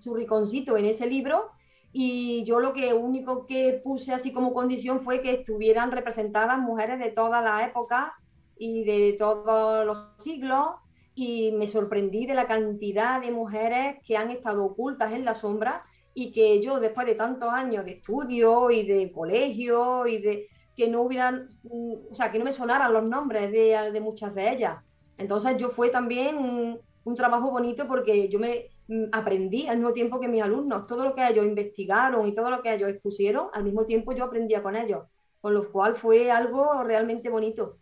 su 0.00 0.14
riconcito 0.14 0.76
en 0.76 0.84
ese 0.84 1.08
libro 1.08 1.50
y 1.92 2.44
yo 2.44 2.60
lo 2.60 2.72
que 2.72 2.94
único 2.94 3.46
que 3.46 3.80
puse 3.82 4.12
así 4.12 4.32
como 4.32 4.52
condición 4.52 5.00
fue 5.00 5.22
que 5.22 5.32
estuvieran 5.32 5.90
representadas 5.90 6.58
mujeres 6.58 7.00
de 7.00 7.10
toda 7.10 7.40
la 7.40 7.66
época 7.66 8.14
y 8.56 8.84
de 8.84 9.16
todos 9.18 9.84
los 9.84 9.98
siglos 10.18 10.68
y 11.16 11.50
me 11.52 11.66
sorprendí 11.66 12.26
de 12.26 12.34
la 12.34 12.46
cantidad 12.46 13.20
de 13.20 13.32
mujeres 13.32 13.96
que 14.04 14.16
han 14.16 14.30
estado 14.30 14.64
ocultas 14.64 15.12
en 15.12 15.24
la 15.24 15.34
sombra 15.34 15.84
y 16.14 16.30
que 16.30 16.60
yo 16.60 16.78
después 16.78 17.06
de 17.06 17.14
tantos 17.14 17.48
años 17.50 17.84
de 17.86 17.92
estudio 17.92 18.70
y 18.70 18.86
de 18.86 19.10
colegio 19.10 20.06
y 20.06 20.18
de 20.18 20.48
que 20.76 20.88
no 20.88 21.02
hubieran, 21.02 21.48
o 21.70 22.14
sea, 22.14 22.30
que 22.30 22.38
no 22.38 22.44
me 22.44 22.52
sonaran 22.52 22.92
los 22.92 23.04
nombres 23.04 23.50
de, 23.50 23.90
de 23.92 24.00
muchas 24.00 24.34
de 24.34 24.52
ellas. 24.52 24.82
Entonces 25.18 25.56
yo 25.56 25.70
fue 25.70 25.88
también 25.88 26.36
un, 26.36 26.78
un 27.04 27.14
trabajo 27.14 27.50
bonito 27.50 27.86
porque 27.88 28.28
yo 28.28 28.38
me 28.38 28.70
Mm, 28.88 29.06
aprendí 29.10 29.66
al 29.66 29.78
mismo 29.78 29.92
tiempo 29.92 30.20
que 30.20 30.28
mis 30.28 30.42
alumnos. 30.42 30.86
Todo 30.86 31.04
lo 31.04 31.14
que 31.14 31.26
ellos 31.26 31.44
investigaron 31.44 32.26
y 32.26 32.34
todo 32.34 32.50
lo 32.50 32.62
que 32.62 32.74
ellos 32.74 32.90
expusieron, 32.90 33.48
al 33.52 33.64
mismo 33.64 33.84
tiempo 33.84 34.12
yo 34.12 34.24
aprendía 34.24 34.62
con 34.62 34.76
ellos, 34.76 35.04
con 35.40 35.54
lo 35.54 35.70
cual 35.70 35.96
fue 35.96 36.30
algo 36.30 36.82
realmente 36.84 37.28
bonito. 37.28 37.78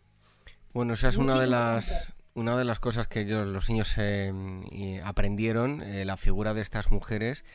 Bueno, 0.73 0.93
esa 0.93 1.09
es 1.09 1.17
una 1.17 1.39
de 1.39 1.47
las 1.47 2.11
una 2.33 2.57
de 2.57 2.65
las 2.65 2.79
cosas 2.79 3.07
que 3.07 3.21
ellos, 3.21 3.47
los 3.47 3.69
niños 3.69 3.93
eh, 3.97 5.01
aprendieron, 5.05 5.81
eh, 5.81 6.03
la 6.03 6.17
figura 6.17 6.53
de 6.53 6.61
estas 6.61 6.91
mujeres, 6.91 7.45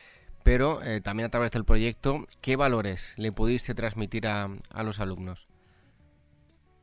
pero 0.43 0.81
eh, 0.83 1.01
también 1.01 1.27
a 1.27 1.29
través 1.29 1.51
del 1.51 1.65
proyecto, 1.65 2.25
¿qué 2.41 2.55
valores 2.55 3.13
le 3.17 3.31
pudiste 3.31 3.75
transmitir 3.75 4.27
a, 4.27 4.49
a 4.71 4.83
los 4.83 4.99
alumnos? 4.99 5.47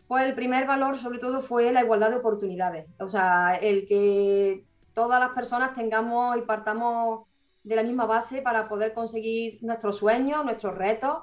Pues 0.06 0.24
el 0.26 0.34
primer 0.34 0.66
valor 0.66 0.98
sobre 0.98 1.18
todo 1.18 1.42
fue 1.42 1.70
la 1.72 1.82
igualdad 1.82 2.10
de 2.10 2.16
oportunidades, 2.16 2.88
o 2.98 3.08
sea, 3.08 3.56
el 3.56 3.86
que 3.86 4.64
todas 4.94 5.20
las 5.20 5.32
personas 5.32 5.74
tengamos 5.74 6.36
y 6.38 6.42
partamos 6.42 7.26
de 7.62 7.76
la 7.76 7.82
misma 7.82 8.06
base 8.06 8.40
para 8.40 8.68
poder 8.68 8.94
conseguir 8.94 9.58
nuestros 9.62 9.98
sueños, 9.98 10.44
nuestros 10.44 10.74
retos. 10.76 11.18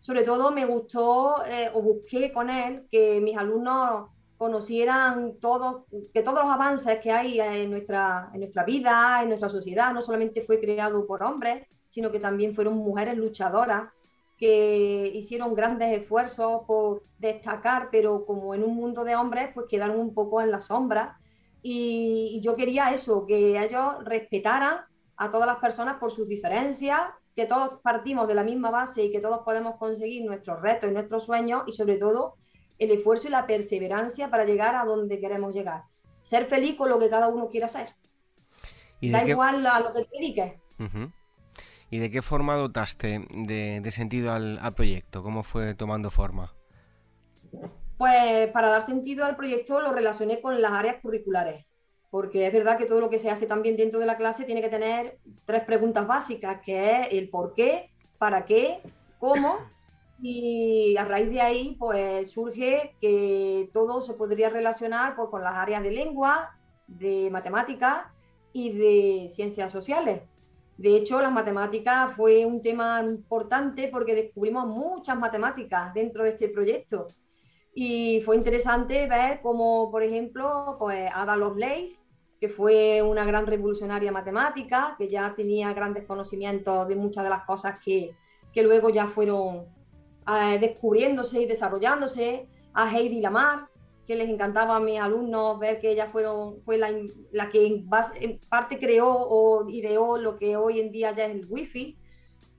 Sobre 0.00 0.24
todo 0.24 0.52
me 0.52 0.66
gustó 0.66 1.44
eh, 1.46 1.70
o 1.74 1.82
busqué 1.82 2.32
con 2.32 2.50
él 2.50 2.86
que 2.90 3.20
mis 3.20 3.36
alumnos 3.36 4.10
conocieran 4.44 5.40
todos, 5.40 5.84
que 6.12 6.20
todos 6.20 6.42
los 6.42 6.52
avances 6.52 7.00
que 7.00 7.10
hay 7.10 7.40
en 7.40 7.70
nuestra, 7.70 8.28
en 8.34 8.40
nuestra 8.40 8.62
vida, 8.62 9.22
en 9.22 9.28
nuestra 9.28 9.48
sociedad, 9.48 9.94
no 9.94 10.02
solamente 10.02 10.42
fue 10.42 10.60
creado 10.60 11.06
por 11.06 11.22
hombres, 11.22 11.66
sino 11.88 12.10
que 12.12 12.20
también 12.20 12.54
fueron 12.54 12.74
mujeres 12.76 13.16
luchadoras 13.16 13.84
que 14.36 15.10
hicieron 15.14 15.54
grandes 15.54 15.98
esfuerzos 15.98 16.64
por 16.66 17.04
destacar, 17.18 17.88
pero 17.90 18.26
como 18.26 18.54
en 18.54 18.62
un 18.62 18.76
mundo 18.76 19.02
de 19.02 19.16
hombres, 19.16 19.48
pues 19.54 19.66
quedaron 19.66 19.98
un 19.98 20.12
poco 20.12 20.42
en 20.42 20.50
la 20.50 20.60
sombra. 20.60 21.18
Y, 21.62 22.38
yo 22.42 22.54
quería 22.54 22.92
eso, 22.92 23.24
que 23.24 23.58
ellos 23.64 24.04
respetaran 24.04 24.80
a 25.16 25.30
todas 25.30 25.46
las 25.46 25.56
personas 25.56 25.96
por 25.98 26.10
sus 26.10 26.28
diferencias, 26.28 27.00
que 27.34 27.46
todos 27.46 27.80
partimos 27.82 28.28
de 28.28 28.34
la 28.34 28.44
misma 28.44 28.70
base 28.70 29.04
y 29.04 29.10
que 29.10 29.22
todos 29.22 29.40
podemos 29.42 29.76
conseguir 29.76 30.22
nuestros 30.26 30.60
retos 30.60 30.90
y 30.90 30.92
nuestros 30.92 31.24
sueños 31.24 31.62
y 31.66 31.72
sobre 31.72 31.96
todo 31.96 32.34
el 32.78 32.90
esfuerzo 32.90 33.28
y 33.28 33.30
la 33.30 33.46
perseverancia 33.46 34.30
para 34.30 34.44
llegar 34.44 34.74
a 34.74 34.84
donde 34.84 35.20
queremos 35.20 35.54
llegar. 35.54 35.84
Ser 36.20 36.46
feliz 36.46 36.76
con 36.76 36.88
lo 36.88 36.98
que 36.98 37.10
cada 37.10 37.28
uno 37.28 37.48
quiera 37.48 37.68
ser. 37.68 37.88
da 39.00 39.24
igual 39.24 39.66
a 39.66 39.80
lo 39.80 39.92
que 39.92 40.04
te 40.04 40.08
dediques. 40.18 40.54
¿Y 41.90 41.98
de 41.98 42.10
qué 42.10 42.22
forma 42.22 42.56
dotaste 42.56 43.26
de, 43.30 43.90
sentido 43.90 44.32
al, 44.32 44.58
proyecto? 44.74 45.22
¿Cómo 45.22 45.42
fue 45.42 45.74
tomando 45.74 46.10
forma? 46.10 46.54
Pues 47.96 48.50
para 48.50 48.68
dar 48.68 48.82
sentido 48.82 49.24
al 49.24 49.36
proyecto 49.36 49.80
lo 49.80 49.92
relacioné 49.92 50.40
con 50.40 50.60
las 50.60 50.72
áreas 50.72 50.96
curriculares, 51.00 51.66
porque 52.10 52.46
es 52.46 52.52
verdad 52.52 52.78
que 52.78 52.86
todo 52.86 53.00
lo 53.00 53.10
que 53.10 53.20
se 53.20 53.30
hace 53.30 53.46
también 53.46 53.76
dentro 53.76 54.00
de 54.00 54.06
la 54.06 54.16
clase 54.16 54.44
tiene 54.44 54.60
que 54.60 54.68
tener 54.68 55.18
tres 55.44 55.62
preguntas 55.62 56.06
básicas, 56.06 56.60
que 56.64 57.02
es 57.02 57.08
el 57.12 57.28
por 57.28 57.54
qué, 57.54 57.90
para 58.18 58.44
qué, 58.44 58.80
cómo, 59.18 59.58
y 60.20 60.96
a 60.96 61.04
raíz 61.04 61.30
de 61.30 61.40
ahí 61.40 61.76
pues 61.78 62.30
surge 62.30 62.94
que 63.00 63.70
todo 63.72 64.02
se 64.02 64.14
podría 64.14 64.48
relacionar 64.48 65.16
pues, 65.16 65.28
con 65.28 65.42
las 65.42 65.54
áreas 65.54 65.82
de 65.82 65.90
lengua, 65.90 66.56
de 66.86 67.28
matemáticas 67.30 68.06
y 68.52 68.70
de 68.70 69.30
ciencias 69.30 69.72
sociales. 69.72 70.22
De 70.76 70.96
hecho, 70.96 71.20
las 71.20 71.32
matemáticas 71.32 72.14
fue 72.16 72.44
un 72.46 72.60
tema 72.60 73.00
importante 73.02 73.88
porque 73.88 74.14
descubrimos 74.14 74.66
muchas 74.66 75.16
matemáticas 75.16 75.94
dentro 75.94 76.24
de 76.24 76.30
este 76.30 76.48
proyecto. 76.48 77.08
Y 77.72 78.20
fue 78.24 78.36
interesante 78.36 79.06
ver 79.08 79.40
cómo, 79.42 79.90
por 79.90 80.02
ejemplo, 80.02 80.76
pues 80.78 81.10
Ada 81.12 81.36
Lovelace, 81.36 82.04
que 82.40 82.48
fue 82.48 83.02
una 83.02 83.24
gran 83.24 83.46
revolucionaria 83.46 84.12
matemática, 84.12 84.94
que 84.98 85.08
ya 85.08 85.34
tenía 85.34 85.72
grandes 85.72 86.04
conocimientos 86.04 86.88
de 86.88 86.96
muchas 86.96 87.24
de 87.24 87.30
las 87.30 87.44
cosas 87.44 87.78
que, 87.84 88.16
que 88.52 88.62
luego 88.62 88.90
ya 88.90 89.06
fueron 89.06 89.66
eh, 90.26 90.58
descubriéndose 90.58 91.42
y 91.42 91.46
desarrollándose, 91.46 92.48
a 92.72 92.90
Heidi 92.90 93.20
Lamar, 93.20 93.68
que 94.06 94.16
les 94.16 94.28
encantaba 94.28 94.76
a 94.76 94.80
mis 94.80 95.00
alumnos 95.00 95.58
ver 95.58 95.80
que 95.80 95.90
ella 95.90 96.08
fueron, 96.08 96.60
fue 96.62 96.76
la, 96.76 96.90
la 97.32 97.48
que 97.48 97.66
en, 97.66 97.88
parte 98.48 98.78
creó 98.78 99.08
o 99.08 99.68
ideó 99.68 100.18
lo 100.18 100.36
que 100.36 100.56
hoy 100.56 100.80
en 100.80 100.90
día 100.90 101.12
ya 101.12 101.24
es 101.26 101.36
el 101.36 101.46
wifi. 101.48 101.96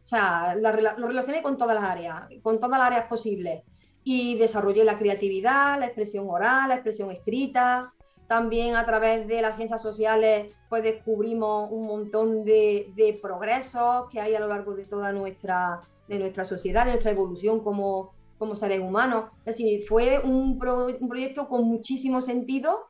O 0.04 0.08
sea, 0.08 0.56
lo 0.56 0.71
relacioné 0.71 1.41
con 1.41 1.58
todas 1.58 1.75
las 1.75 1.84
áreas, 1.84 2.25
con 2.41 2.60
todas 2.60 2.80
las 2.80 2.88
áreas 2.88 3.08
posibles. 3.08 3.63
Y 4.04 4.38
desarrollé 4.38 4.84
la 4.84 4.99
creatividad, 4.99 5.80
la 5.80 5.88
expresión 5.88 6.28
oral, 6.30 6.69
la 6.69 6.75
expresión 6.75 7.10
escrita. 7.10 7.91
También 8.28 8.75
a 8.75 8.86
través 8.86 9.28
de 9.28 9.41
las 9.41 9.56
ciencias 9.56 9.82
sociales, 9.82 10.54
pues 10.69 10.84
descubrimos 10.84 11.71
un 11.71 11.86
montón 11.88 12.43
de, 12.43 12.91
de 12.95 13.17
progresos 13.19 14.10
que 14.12 14.19
hay 14.19 14.36
a 14.36 14.39
lo 14.39 14.47
largo 14.47 14.75
de 14.75 14.86
toda 14.86 15.12
nuestra, 15.12 15.82
de 16.08 16.20
nuestra 16.20 16.46
sociedad, 16.46 16.86
de 16.86 16.91
nuestra 16.91 17.12
evolución 17.12 17.62
como, 17.62 18.13
como 18.38 18.56
seres 18.56 18.80
humanos. 18.80 19.32
Es 19.39 19.58
decir, 19.58 19.86
fue 19.88 20.20
un, 20.20 20.60
un 21.00 21.10
proyecto 21.10 21.48
con 21.48 21.63
muchísimo 21.65 22.22
sentido 22.22 22.89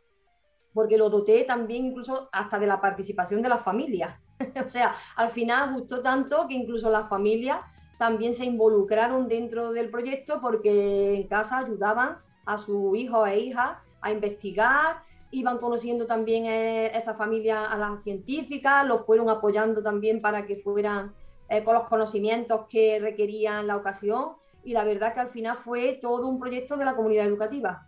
porque 0.74 0.98
lo 0.98 1.10
doté 1.10 1.46
también 1.46 1.86
incluso 1.86 2.30
hasta 2.32 2.60
de 2.60 2.68
la 2.68 2.82
participación 2.82 3.42
de 3.42 3.50
las 3.50 3.64
familias. 3.64 4.20
o 4.64 4.68
sea, 4.68 4.96
al 5.16 5.32
final 5.32 5.74
gustó 5.74 6.02
tanto 6.02 6.48
que 6.48 6.54
incluso 6.54 6.90
las 6.90 7.08
familias 7.08 7.62
también 7.98 8.34
se 8.34 8.46
involucraron 8.46 9.30
dentro 9.30 9.72
del 9.72 9.90
proyecto 9.90 10.42
porque 10.42 11.16
en 11.16 11.28
casa 11.28 11.60
ayudaban 11.60 12.18
a 12.46 12.58
sus 12.58 12.98
hijos 12.98 13.28
e 13.30 13.40
hijas 13.40 13.78
a 14.02 14.12
investigar, 14.12 14.98
iban 15.32 15.58
conociendo 15.58 16.06
también 16.06 16.46
eh, 16.46 16.92
esa 16.96 17.16
familia 17.16 17.66
a 17.66 17.78
las 17.78 18.04
científicas, 18.04 18.86
los 18.86 19.06
fueron 19.06 19.30
apoyando 19.30 19.82
también 19.82 20.22
para 20.22 20.46
que 20.46 20.58
fueran 20.58 21.14
eh, 21.50 21.64
con 21.64 21.76
los 21.76 21.88
conocimientos 21.88 22.66
que 22.68 23.00
requerían 23.00 23.68
la 23.68 23.78
ocasión 23.78 24.34
y 24.64 24.74
la 24.74 24.84
verdad 24.84 25.14
que 25.14 25.20
al 25.20 25.30
final 25.30 25.58
fue 25.64 26.00
todo 26.02 26.28
un 26.28 26.40
proyecto 26.40 26.76
de 26.76 26.86
la 26.86 26.96
comunidad 26.96 27.26
educativa. 27.26 27.88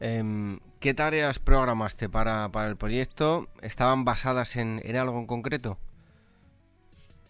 Em, 0.00 0.58
¿Qué 0.80 0.94
tareas 0.94 1.38
programaste 1.38 2.08
para, 2.08 2.50
el 2.66 2.76
proyecto? 2.76 3.48
¿Estaban 3.62 4.04
basadas 4.04 4.56
en, 4.56 4.80
algo 4.96 5.18
en 5.18 5.26
concreto? 5.26 5.78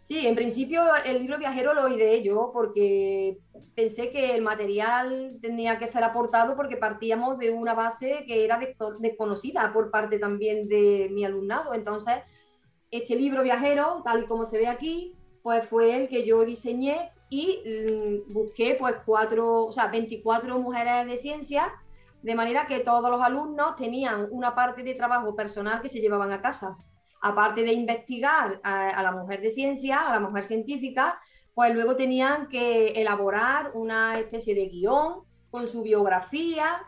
Sí, 0.00 0.26
en 0.26 0.34
principio 0.34 0.82
el 1.04 1.18
libro 1.18 1.38
viajero 1.38 1.74
lo 1.74 1.88
ideé 1.88 2.22
yo 2.22 2.50
porque 2.52 3.38
pensé 3.74 4.10
que 4.10 4.34
el 4.34 4.42
material 4.42 5.38
tenía 5.42 5.78
que 5.78 5.86
ser 5.86 6.02
aportado 6.02 6.56
porque 6.56 6.78
partíamos 6.78 7.38
de 7.38 7.50
una 7.50 7.74
base 7.74 8.24
que 8.26 8.44
era 8.44 8.58
desconocida 9.00 9.70
por 9.72 9.90
parte 9.90 10.18
también 10.18 10.66
de 10.68 11.08
mi 11.12 11.26
alumnado. 11.26 11.74
Entonces, 11.74 12.16
este 12.90 13.16
libro 13.16 13.42
viajero, 13.42 14.02
tal 14.04 14.24
y 14.24 14.26
como 14.26 14.44
se 14.44 14.58
ve 14.58 14.66
aquí, 14.66 15.14
pues 15.42 15.68
fue 15.68 15.96
el 15.96 16.08
que 16.08 16.26
yo 16.26 16.44
diseñé 16.44 17.10
y 17.30 17.62
mm, 17.64 18.32
busqué 18.32 18.76
pues 18.78 18.96
cuatro, 19.04 19.66
o 19.66 19.72
sea, 19.72 19.88
24 19.88 20.58
mujeres 20.58 21.06
de 21.06 21.16
ciencia, 21.16 21.72
de 22.22 22.34
manera 22.34 22.66
que 22.66 22.80
todos 22.80 23.10
los 23.10 23.22
alumnos 23.22 23.76
tenían 23.76 24.28
una 24.30 24.54
parte 24.54 24.82
de 24.82 24.94
trabajo 24.94 25.34
personal 25.34 25.80
que 25.80 25.88
se 25.88 26.00
llevaban 26.00 26.32
a 26.32 26.40
casa. 26.40 26.76
Aparte 27.20 27.62
de 27.62 27.72
investigar 27.72 28.60
a, 28.62 29.02
la 29.02 29.12
mujer 29.12 29.40
de 29.40 29.50
ciencia, 29.50 30.08
a 30.08 30.14
la 30.14 30.20
mujer 30.20 30.44
científica, 30.44 31.18
pues 31.54 31.74
luego 31.74 31.96
tenían 31.96 32.48
que 32.48 32.88
elaborar 32.92 33.72
una 33.74 34.18
especie 34.18 34.54
de 34.54 34.68
guion 34.68 35.22
con 35.50 35.66
su 35.66 35.82
biografía, 35.82 36.82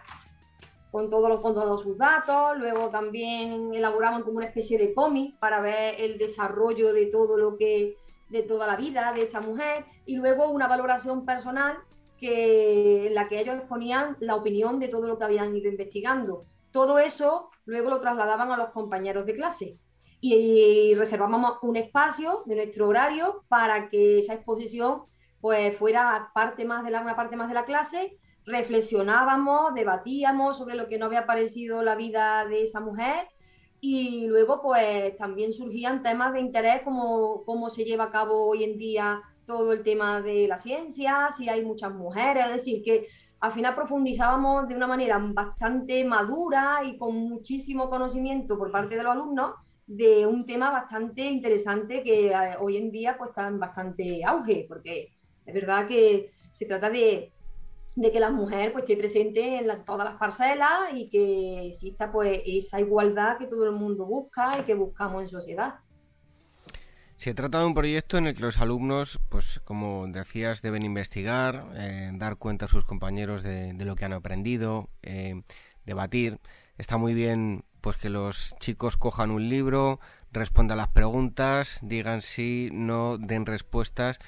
con 0.91 1.09
todos, 1.09 1.41
con 1.41 1.55
todos 1.55 1.81
sus 1.81 1.97
datos. 1.97 2.59
Luego 2.59 2.89
también 2.91 3.75
elaboraban 3.75 4.23
como 4.23 4.39
una 4.39 4.47
especie 4.47 4.79
de 4.79 4.95
cómic 4.95 5.39
para 5.39 5.61
ver 5.61 5.95
el 5.99 6.19
desarrollo 6.19 6.93
de 6.93 7.07
todo 7.07 7.37
lo 7.37 7.57
que 7.57 7.97
de 8.29 8.43
toda 8.43 8.67
la 8.67 8.77
vida 8.77 9.13
de 9.13 9.23
esa 9.23 9.41
mujer 9.41 9.85
y 10.07 10.17
luego 10.17 10.49
una 10.51 10.69
valoración 10.69 11.25
personal 11.25 11.79
que, 12.19 13.09
en 13.09 13.15
la 13.15 13.29
que 13.29 13.41
ellos 13.41 13.57
exponían 13.57 14.17
la 14.21 14.37
opinión 14.37 14.79
de 14.79 14.89
todo 14.89 15.07
lo 15.09 15.19
que 15.19 15.25
habían 15.25 15.57
ido 15.57 15.69
investigando. 15.69 16.45
Todo 16.71 16.99
eso 16.99 17.51
luego 17.65 17.91
lo 17.91 17.99
trasladaban 17.99 18.53
a 18.53 18.57
los 18.57 18.71
compañeros 18.71 19.27
de 19.27 19.35
clase 19.35 19.79
y, 20.21 20.95
reservábamos 20.95 21.59
un 21.63 21.77
espacio 21.77 22.43
de 22.47 22.57
nuestro 22.57 22.89
horario 22.89 23.43
para 23.49 23.89
que 23.89 24.19
esa 24.19 24.35
exposición 24.35 25.03
pues 25.41 25.77
fuera 25.77 26.31
parte 26.35 26.67
más 26.67 26.85
de 26.85 26.91
la, 26.91 27.01
una 27.01 27.17
parte 27.17 27.37
más 27.37 27.49
de 27.49 27.55
la 27.55 27.65
clase, 27.65 28.19
reflexionábamos, 28.51 29.75
debatíamos 29.75 30.59
sobre 30.59 30.75
lo 30.75 30.89
que 30.89 30.99
nos 30.99 31.07
había 31.07 31.27
parecido 31.27 31.83
la 31.83 31.95
vida 31.95 32.45
de 32.47 32.63
esa 32.63 32.81
mujer 32.81 33.29
y 33.81 34.27
luego, 34.27 34.61
pues 34.61 35.17
también 35.17 35.53
surgían 35.53 36.03
temas 36.03 36.35
de 36.35 36.41
interés 36.41 36.83
como 36.83 37.45
cómo 37.45 37.71
se 37.71 37.85
lleva 37.85 38.05
a 38.05 38.11
cabo 38.11 38.47
hoy 38.47 38.65
en 38.65 38.77
día 38.77 39.23
todo 39.47 39.73
el 39.73 39.83
tema 39.83 40.21
de 40.21 40.47
la 40.47 40.59
ciencia, 40.59 41.29
si 41.37 41.49
hay 41.49 41.65
muchas 41.65 41.93
mujeres, 41.93 42.45
es 42.47 42.53
decir, 42.53 42.83
que 42.85 43.09
al 43.41 43.53
final 43.53 43.75
profundizábamos 43.75 44.69
de 44.69 44.77
una 44.77 44.87
manera 44.87 45.19
bastante 45.19 46.05
madura 46.05 46.81
y 46.85 46.99
con 46.99 47.17
muchísimo 47.17 47.89
conocimiento 47.89 48.59
por 48.59 48.71
parte 48.71 48.97
de 48.97 49.03
los 49.03 49.13
alumnos 49.13 49.55
de 49.87 50.27
un 50.27 50.45
tema 50.45 50.71
bastante 50.71 51.23
interesante 51.23 52.03
que 52.03 52.29
eh, 52.29 52.57
hoy 52.61 52.77
en 52.77 52.93
día 52.93 53.17
pues 53.17 53.31
está 53.31 53.49
en 53.49 53.59
bastante 53.59 54.23
auge, 54.25 54.67
porque 54.69 55.09
es 55.47 55.55
verdad 55.55 55.89
que 55.89 56.31
se 56.53 56.67
trata 56.67 56.91
de 56.91 57.33
de 57.97 58.13
que 58.13 58.21
la 58.21 58.31
mujer 58.31 58.73
pues 58.73 58.85
esté 58.85 58.97
presente 58.97 59.59
en 59.59 59.85
todas 59.85 60.05
las 60.05 60.19
parcelas 60.19 60.93
y 60.95 61.09
que 61.09 61.69
exista 61.69 62.13
pues 62.13 62.41
esa 62.47 62.81
igualdad 62.81 63.39
que 63.39 63.47
todo 63.47 63.65
el 63.65 63.73
mundo 63.73 64.07
busca 64.07 64.59
y 64.61 64.65
que 64.65 64.75
buscamos 64.75 65.23
en 65.23 65.29
sociedad. 65.29 65.75
Se 67.17 67.35
trata 67.35 67.59
de 67.59 67.67
un 67.67 67.75
proyecto 67.75 68.17
en 68.17 68.29
el 68.29 68.35
que 68.35 68.41
los 68.41 68.59
alumnos, 68.61 69.21
pues 69.29 69.61
como 69.65 70.07
decías, 70.09 70.63
deben 70.63 70.85
investigar, 70.85 71.67
eh, 71.75 72.11
dar 72.15 72.39
cuenta 72.39 72.65
a 72.65 72.69
sus 72.69 72.87
compañeros 72.87 73.43
de, 73.43 73.75
lo 73.75 73.95
que 73.95 74.07
han 74.07 74.15
aprendido, 74.15 74.89
eh, 75.03 75.43
debatir. 75.85 76.41
Está 76.79 76.97
muy 76.97 77.13
bien 77.13 77.65
pues 77.83 77.99
que 77.99 78.09
los 78.09 78.55
chicos 78.59 78.97
cojan 78.97 79.31
un 79.31 79.51
libro, 79.51 80.01
respondan 80.33 80.79
las 80.79 80.89
preguntas, 80.89 81.79
digan 81.83 82.23
sí, 82.23 82.71
no, 82.73 83.19
den 83.19 83.45
respuestas, 83.45 84.19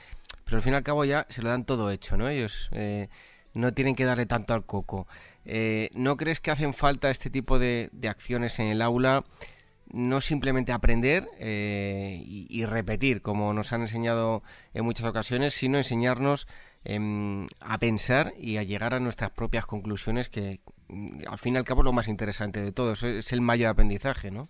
pero 0.45 0.59
al 0.59 0.63
fin 0.63 0.75
y 0.75 0.77
al 0.77 0.83
cabo 0.83 1.07
ya 1.07 1.27
se 1.31 1.41
lo 1.41 1.49
dan 1.49 1.65
todo 1.65 1.91
hecho, 1.91 2.19
¿no? 2.19 2.29
Ellos 2.29 2.69
eh, 2.73 3.09
no 3.55 3.73
tienen 3.73 3.95
que 3.95 4.05
darle 4.05 4.27
tanto 4.27 4.55
al 4.55 4.65
coco. 4.65 5.07
Eh, 5.45 5.91
¿No 5.95 6.17
crees 6.17 6.41
que 6.41 6.51
hacen 6.51 6.75
falta 6.75 7.11
este 7.11 7.31
tipo 7.31 7.59
de, 7.59 7.91
acciones 8.09 8.59
en 8.59 8.67
el 8.67 8.83
aula? 8.83 9.25
No 9.93 10.21
simplemente 10.21 10.73
aprender 10.73 11.29
eh, 11.39 12.23
y, 12.25 12.65
repetir, 12.65 13.21
como 13.21 13.53
nos 13.53 13.73
han 13.73 13.83
enseñado 13.83 14.43
en 14.73 14.85
muchas 14.85 15.07
ocasiones, 15.07 15.53
sino 15.53 15.77
enseñarnos 15.77 16.47
em, 16.85 17.47
a 17.61 17.79
pensar 17.79 18.33
y 18.39 18.57
a 18.57 18.63
llegar 18.63 18.95
a 18.95 19.01
nuestras 19.01 19.31
propias 19.31 19.67
conclusiones, 19.67 20.29
que 20.31 20.61
mm, 20.89 21.29
al 21.29 21.39
fin 21.39 21.55
y 21.55 21.57
al 21.59 21.65
cabo 21.65 21.83
es 21.83 21.85
lo 21.85 21.93
más 21.93 22.09
interesante 22.09 22.63
de 22.63 22.73
todo, 22.73 22.93
es 22.93 23.33
el 23.33 23.41
mayor 23.43 23.71
aprendizaje, 23.71 24.31
¿no? 24.31 24.49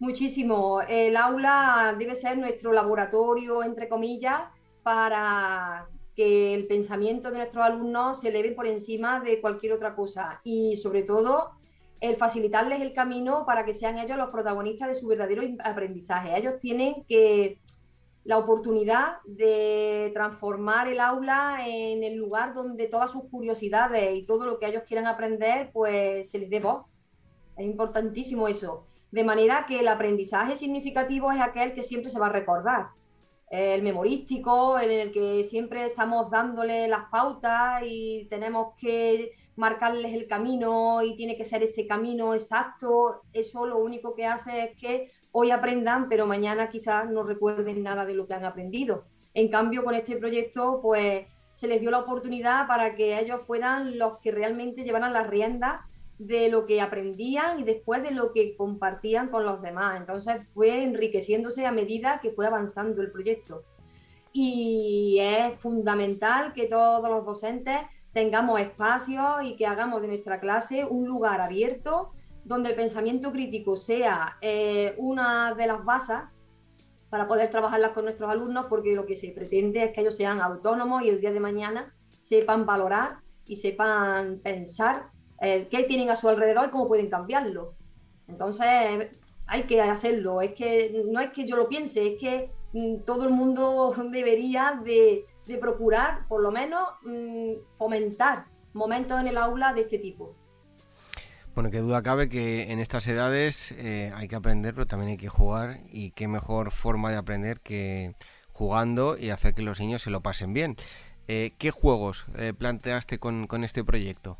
Muchísimo. 0.00 0.80
El 0.82 1.16
aula 1.16 1.94
debe 1.98 2.14
ser 2.14 2.38
nuestro 2.38 2.72
laboratorio, 2.72 3.64
entre 3.64 3.88
comillas, 3.88 4.42
para 4.82 5.88
que 6.18 6.52
el 6.52 6.66
pensamiento 6.66 7.30
de 7.30 7.36
nuestros 7.36 7.64
alumnos 7.64 8.22
se 8.22 8.30
eleve 8.30 8.50
por 8.50 8.66
encima 8.66 9.20
de 9.20 9.40
cualquier 9.40 9.72
otra 9.72 9.94
cosa 9.94 10.40
y 10.42 10.74
sobre 10.74 11.04
todo 11.04 11.52
el 12.00 12.16
facilitarles 12.16 12.80
el 12.80 12.92
camino 12.92 13.46
para 13.46 13.64
que 13.64 13.72
sean 13.72 13.98
ellos 13.98 14.18
los 14.18 14.30
protagonistas 14.30 14.88
de 14.88 14.94
su 14.96 15.06
verdadero 15.06 15.44
aprendizaje. 15.62 16.36
Ellos 16.36 16.54
tienen 16.58 17.04
que 17.08 17.60
la 18.24 18.36
oportunidad 18.36 19.18
de 19.26 20.10
transformar 20.12 20.88
el 20.88 20.98
aula 20.98 21.60
en 21.64 22.02
el 22.02 22.16
lugar 22.16 22.52
donde 22.52 22.88
todas 22.88 23.12
sus 23.12 23.30
curiosidades 23.30 24.16
y 24.16 24.24
todo 24.24 24.44
lo 24.44 24.58
que 24.58 24.66
ellos 24.66 24.82
quieran 24.88 25.06
aprender, 25.06 25.70
pues 25.72 26.28
se 26.32 26.40
les 26.40 26.50
dé 26.50 26.58
voz. 26.58 26.84
Es 27.56 27.64
importantísimo 27.64 28.48
eso. 28.48 28.88
De 29.12 29.22
manera 29.22 29.66
que 29.68 29.78
el 29.78 29.86
aprendizaje 29.86 30.56
significativo 30.56 31.30
es 31.30 31.40
aquel 31.40 31.74
que 31.74 31.84
siempre 31.84 32.10
se 32.10 32.18
va 32.18 32.26
a 32.26 32.32
recordar. 32.32 32.97
El 33.50 33.82
memorístico, 33.82 34.78
en 34.78 34.90
el 34.90 35.12
que 35.12 35.42
siempre 35.44 35.86
estamos 35.86 36.30
dándole 36.30 36.86
las 36.86 37.08
pautas 37.10 37.82
y 37.84 38.26
tenemos 38.28 38.74
que 38.78 39.32
marcarles 39.56 40.14
el 40.14 40.28
camino 40.28 41.02
y 41.02 41.16
tiene 41.16 41.36
que 41.36 41.44
ser 41.44 41.62
ese 41.62 41.86
camino 41.86 42.34
exacto. 42.34 43.22
Eso 43.32 43.66
lo 43.66 43.78
único 43.78 44.14
que 44.14 44.26
hace 44.26 44.64
es 44.64 44.76
que 44.76 45.10
hoy 45.32 45.50
aprendan, 45.50 46.08
pero 46.08 46.26
mañana 46.26 46.68
quizás 46.68 47.10
no 47.10 47.22
recuerden 47.22 47.82
nada 47.82 48.04
de 48.04 48.14
lo 48.14 48.26
que 48.26 48.34
han 48.34 48.44
aprendido. 48.44 49.04
En 49.34 49.48
cambio, 49.48 49.82
con 49.82 49.94
este 49.94 50.16
proyecto, 50.16 50.80
pues 50.82 51.26
se 51.54 51.68
les 51.68 51.80
dio 51.80 51.90
la 51.90 51.98
oportunidad 52.00 52.66
para 52.68 52.94
que 52.94 53.18
ellos 53.18 53.40
fueran 53.46 53.98
los 53.98 54.18
que 54.18 54.30
realmente 54.30 54.84
llevaran 54.84 55.12
las 55.12 55.26
riendas 55.26 55.80
de 56.18 56.48
lo 56.50 56.66
que 56.66 56.80
aprendían 56.80 57.60
y 57.60 57.64
después 57.64 58.02
de 58.02 58.10
lo 58.10 58.32
que 58.32 58.56
compartían 58.56 59.28
con 59.28 59.44
los 59.44 59.62
demás. 59.62 60.00
Entonces 60.00 60.36
fue 60.52 60.82
enriqueciéndose 60.82 61.64
a 61.66 61.72
medida 61.72 62.20
que 62.20 62.32
fue 62.32 62.46
avanzando 62.46 63.00
el 63.02 63.10
proyecto. 63.10 63.62
Y 64.32 65.18
es 65.20 65.58
fundamental 65.60 66.52
que 66.52 66.66
todos 66.66 67.08
los 67.08 67.24
docentes 67.24 67.78
tengamos 68.12 68.60
espacios 68.60 69.42
y 69.44 69.56
que 69.56 69.66
hagamos 69.66 70.02
de 70.02 70.08
nuestra 70.08 70.40
clase 70.40 70.84
un 70.84 71.06
lugar 71.06 71.40
abierto 71.40 72.12
donde 72.44 72.70
el 72.70 72.76
pensamiento 72.76 73.30
crítico 73.30 73.76
sea 73.76 74.38
eh, 74.40 74.94
una 74.96 75.54
de 75.54 75.66
las 75.66 75.84
bases 75.84 76.18
para 77.10 77.28
poder 77.28 77.50
trabajarlas 77.50 77.92
con 77.92 78.04
nuestros 78.04 78.30
alumnos, 78.30 78.66
porque 78.68 78.94
lo 78.94 79.06
que 79.06 79.16
se 79.16 79.30
pretende 79.30 79.84
es 79.84 79.92
que 79.92 80.00
ellos 80.00 80.16
sean 80.16 80.40
autónomos 80.40 81.02
y 81.02 81.10
el 81.10 81.20
día 81.20 81.32
de 81.32 81.40
mañana 81.40 81.94
sepan 82.18 82.66
valorar 82.66 83.18
y 83.46 83.56
sepan 83.56 84.40
pensar 84.40 85.10
eh, 85.40 85.68
qué 85.70 85.84
tienen 85.84 86.10
a 86.10 86.16
su 86.16 86.28
alrededor 86.28 86.66
y 86.66 86.70
cómo 86.70 86.88
pueden 86.88 87.08
cambiarlo. 87.08 87.74
Entonces, 88.26 89.08
hay 89.46 89.62
que 89.64 89.80
hacerlo. 89.80 90.42
Es 90.42 90.52
que 90.52 91.04
no 91.06 91.20
es 91.20 91.30
que 91.30 91.46
yo 91.46 91.56
lo 91.56 91.68
piense, 91.68 92.14
es 92.14 92.20
que 92.20 92.50
mm, 92.72 93.04
todo 93.04 93.24
el 93.24 93.30
mundo 93.30 93.94
debería 94.10 94.80
de, 94.84 95.24
procurar, 95.60 96.26
por 96.28 96.42
lo 96.42 96.50
menos, 96.50 96.88
mm, 97.02 97.52
fomentar 97.78 98.46
momentos 98.74 99.20
en 99.20 99.28
el 99.28 99.38
aula 99.38 99.72
de 99.72 99.82
este 99.82 99.98
tipo. 99.98 100.34
Bueno, 101.54 101.70
qué 101.70 101.78
duda 101.78 102.02
cabe 102.02 102.28
que 102.28 102.70
en 102.70 102.78
estas 102.78 103.06
edades 103.08 103.72
eh, 103.72 104.12
hay 104.14 104.28
que 104.28 104.36
aprender, 104.36 104.74
pero 104.74 104.86
también 104.86 105.12
hay 105.12 105.16
que 105.16 105.28
jugar 105.28 105.80
y 105.90 106.12
qué 106.12 106.28
mejor 106.28 106.70
forma 106.70 107.10
de 107.10 107.16
aprender 107.16 107.60
que 107.60 108.14
jugando 108.52 109.16
y 109.16 109.30
hacer 109.30 109.54
que 109.54 109.62
los 109.62 109.80
niños 109.80 110.02
se 110.02 110.10
lo 110.10 110.20
pasen 110.20 110.52
bien. 110.52 110.76
Eh, 111.26 111.54
¿Qué 111.58 111.70
juegos 111.70 112.26
planteaste 112.58 113.18
con 113.18 113.64
este 113.64 113.84
proyecto? 113.84 114.38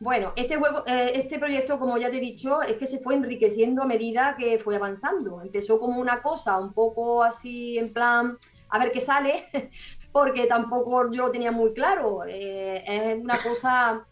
Bueno, 0.00 0.32
este, 0.36 0.56
juego, 0.56 0.84
eh, 0.86 1.12
este 1.14 1.40
proyecto, 1.40 1.78
como 1.78 1.98
ya 1.98 2.10
te 2.10 2.18
he 2.18 2.20
dicho, 2.20 2.62
es 2.62 2.76
que 2.76 2.86
se 2.86 3.00
fue 3.00 3.14
enriqueciendo 3.14 3.82
a 3.82 3.86
medida 3.86 4.36
que 4.38 4.60
fue 4.60 4.76
avanzando. 4.76 5.42
Empezó 5.42 5.80
como 5.80 6.00
una 6.00 6.22
cosa 6.22 6.58
un 6.58 6.72
poco 6.72 7.24
así 7.24 7.78
en 7.78 7.92
plan, 7.92 8.38
a 8.68 8.78
ver 8.78 8.92
qué 8.92 9.00
sale, 9.00 9.48
porque 10.12 10.46
tampoco 10.46 11.10
yo 11.10 11.26
lo 11.26 11.30
tenía 11.32 11.50
muy 11.50 11.72
claro. 11.72 12.22
Eh, 12.24 12.84
es 12.86 13.20
una 13.20 13.38
cosa 13.42 14.06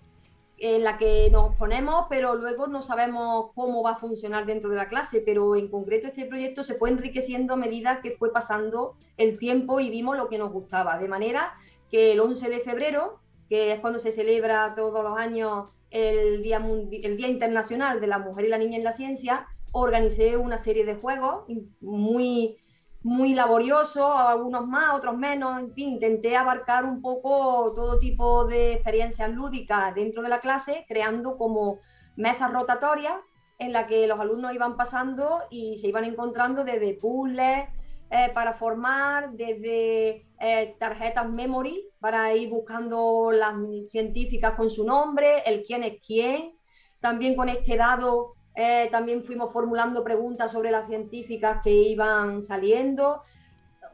en 0.58 0.82
la 0.82 0.98
que 0.98 1.30
nos 1.30 1.54
ponemos, 1.54 2.06
pero 2.08 2.34
luego 2.34 2.66
no 2.66 2.82
sabemos 2.82 3.52
cómo 3.54 3.82
va 3.84 3.92
a 3.92 3.96
funcionar 3.96 4.44
dentro 4.44 4.70
de 4.70 4.76
la 4.76 4.88
clase. 4.88 5.22
Pero 5.24 5.54
en 5.54 5.68
concreto 5.68 6.08
este 6.08 6.24
proyecto 6.24 6.64
se 6.64 6.74
fue 6.74 6.90
enriqueciendo 6.90 7.54
a 7.54 7.56
medida 7.56 8.00
que 8.00 8.16
fue 8.16 8.32
pasando 8.32 8.96
el 9.18 9.38
tiempo 9.38 9.78
y 9.78 9.90
vimos 9.90 10.16
lo 10.16 10.28
que 10.28 10.38
nos 10.38 10.52
gustaba. 10.52 10.98
De 10.98 11.06
manera 11.06 11.54
que 11.92 12.10
el 12.10 12.18
11 12.18 12.48
de 12.48 12.60
febrero, 12.60 13.20
que 13.48 13.70
es 13.70 13.78
cuando 13.78 14.00
se 14.00 14.10
celebra 14.10 14.74
todos 14.74 15.04
los 15.04 15.16
años 15.16 15.66
el 15.90 16.42
Día, 16.42 16.58
el 16.58 17.16
Día 17.16 17.28
Internacional 17.28 18.00
de 18.00 18.06
la 18.06 18.18
Mujer 18.18 18.46
y 18.46 18.48
la 18.48 18.58
Niña 18.58 18.78
en 18.78 18.84
la 18.84 18.92
Ciencia, 18.92 19.46
organicé 19.72 20.36
una 20.36 20.56
serie 20.56 20.84
de 20.84 20.94
juegos 20.94 21.44
muy, 21.80 22.56
muy 23.02 23.34
laboriosos, 23.34 24.10
algunos 24.16 24.66
más, 24.66 24.94
otros 24.94 25.16
menos, 25.16 25.60
en 25.60 25.72
fin, 25.72 25.92
intenté 25.94 26.36
abarcar 26.36 26.84
un 26.84 27.02
poco 27.02 27.72
todo 27.74 27.98
tipo 27.98 28.46
de 28.46 28.72
experiencias 28.72 29.30
lúdicas 29.30 29.94
dentro 29.94 30.22
de 30.22 30.28
la 30.28 30.40
clase, 30.40 30.84
creando 30.88 31.36
como 31.36 31.78
mesas 32.16 32.52
rotatorias 32.52 33.14
en 33.58 33.72
las 33.72 33.86
que 33.86 34.06
los 34.06 34.18
alumnos 34.18 34.54
iban 34.54 34.76
pasando 34.76 35.42
y 35.50 35.76
se 35.76 35.88
iban 35.88 36.04
encontrando 36.04 36.64
desde 36.64 36.94
puzzles, 36.94 37.68
eh, 38.10 38.30
para 38.32 38.54
formar, 38.54 39.32
desde 39.32 40.26
eh, 40.38 40.76
tarjetas 40.78 41.28
memory 41.28 41.88
para 41.98 42.32
ir 42.34 42.48
buscando 42.48 43.32
las 43.32 43.54
científicas 43.90 44.54
con 44.54 44.70
su 44.70 44.84
nombre, 44.84 45.42
el 45.44 45.64
quién 45.64 45.82
es 45.82 45.98
quién. 46.06 46.52
También 47.00 47.34
con 47.34 47.48
este 47.48 47.76
dado 47.76 48.34
eh, 48.54 48.88
también 48.90 49.24
fuimos 49.24 49.52
formulando 49.52 50.04
preguntas 50.04 50.52
sobre 50.52 50.70
las 50.70 50.86
científicas 50.86 51.60
que 51.64 51.70
iban 51.70 52.42
saliendo. 52.42 53.22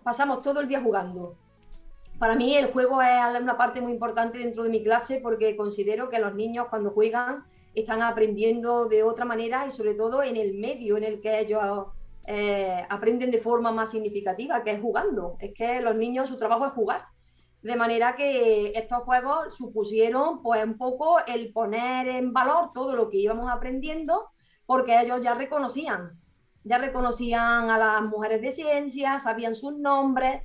Pasamos 0.02 0.42
todo 0.42 0.60
el 0.60 0.68
día 0.68 0.82
jugando. 0.82 1.36
Para 2.18 2.36
mí 2.36 2.54
el 2.54 2.70
juego 2.70 3.02
es 3.02 3.40
una 3.40 3.56
parte 3.56 3.80
muy 3.80 3.92
importante 3.92 4.38
dentro 4.38 4.62
de 4.62 4.68
mi 4.68 4.82
clase 4.82 5.20
porque 5.22 5.56
considero 5.56 6.10
que 6.10 6.20
los 6.20 6.34
niños 6.34 6.66
cuando 6.68 6.90
juegan 6.90 7.44
están 7.74 8.02
aprendiendo 8.02 8.86
de 8.86 9.02
otra 9.02 9.24
manera 9.24 9.66
y 9.66 9.70
sobre 9.70 9.94
todo 9.94 10.22
en 10.22 10.36
el 10.36 10.54
medio 10.54 10.96
en 10.98 11.04
el 11.04 11.20
que 11.20 11.40
ellos 11.40 11.86
eh, 12.24 12.84
aprenden 12.88 13.30
de 13.30 13.38
forma 13.38 13.72
más 13.72 13.90
significativa, 13.90 14.62
que 14.62 14.72
es 14.72 14.80
jugando. 14.80 15.36
Es 15.40 15.52
que 15.54 15.80
los 15.80 15.96
niños 15.96 16.28
su 16.28 16.36
trabajo 16.36 16.66
es 16.66 16.72
jugar. 16.72 17.04
De 17.62 17.76
manera 17.76 18.16
que 18.16 18.72
estos 18.74 19.02
juegos 19.04 19.56
supusieron 19.56 20.42
pues 20.42 20.64
un 20.64 20.76
poco 20.76 21.18
el 21.26 21.52
poner 21.52 22.08
en 22.08 22.32
valor 22.32 22.72
todo 22.72 22.94
lo 22.94 23.08
que 23.08 23.18
íbamos 23.18 23.50
aprendiendo, 23.50 24.30
porque 24.66 25.00
ellos 25.00 25.20
ya 25.20 25.34
reconocían, 25.34 26.20
ya 26.64 26.78
reconocían 26.78 27.70
a 27.70 27.78
las 27.78 28.02
mujeres 28.02 28.40
de 28.42 28.52
ciencia, 28.52 29.18
sabían 29.20 29.54
sus 29.54 29.76
nombres, 29.76 30.42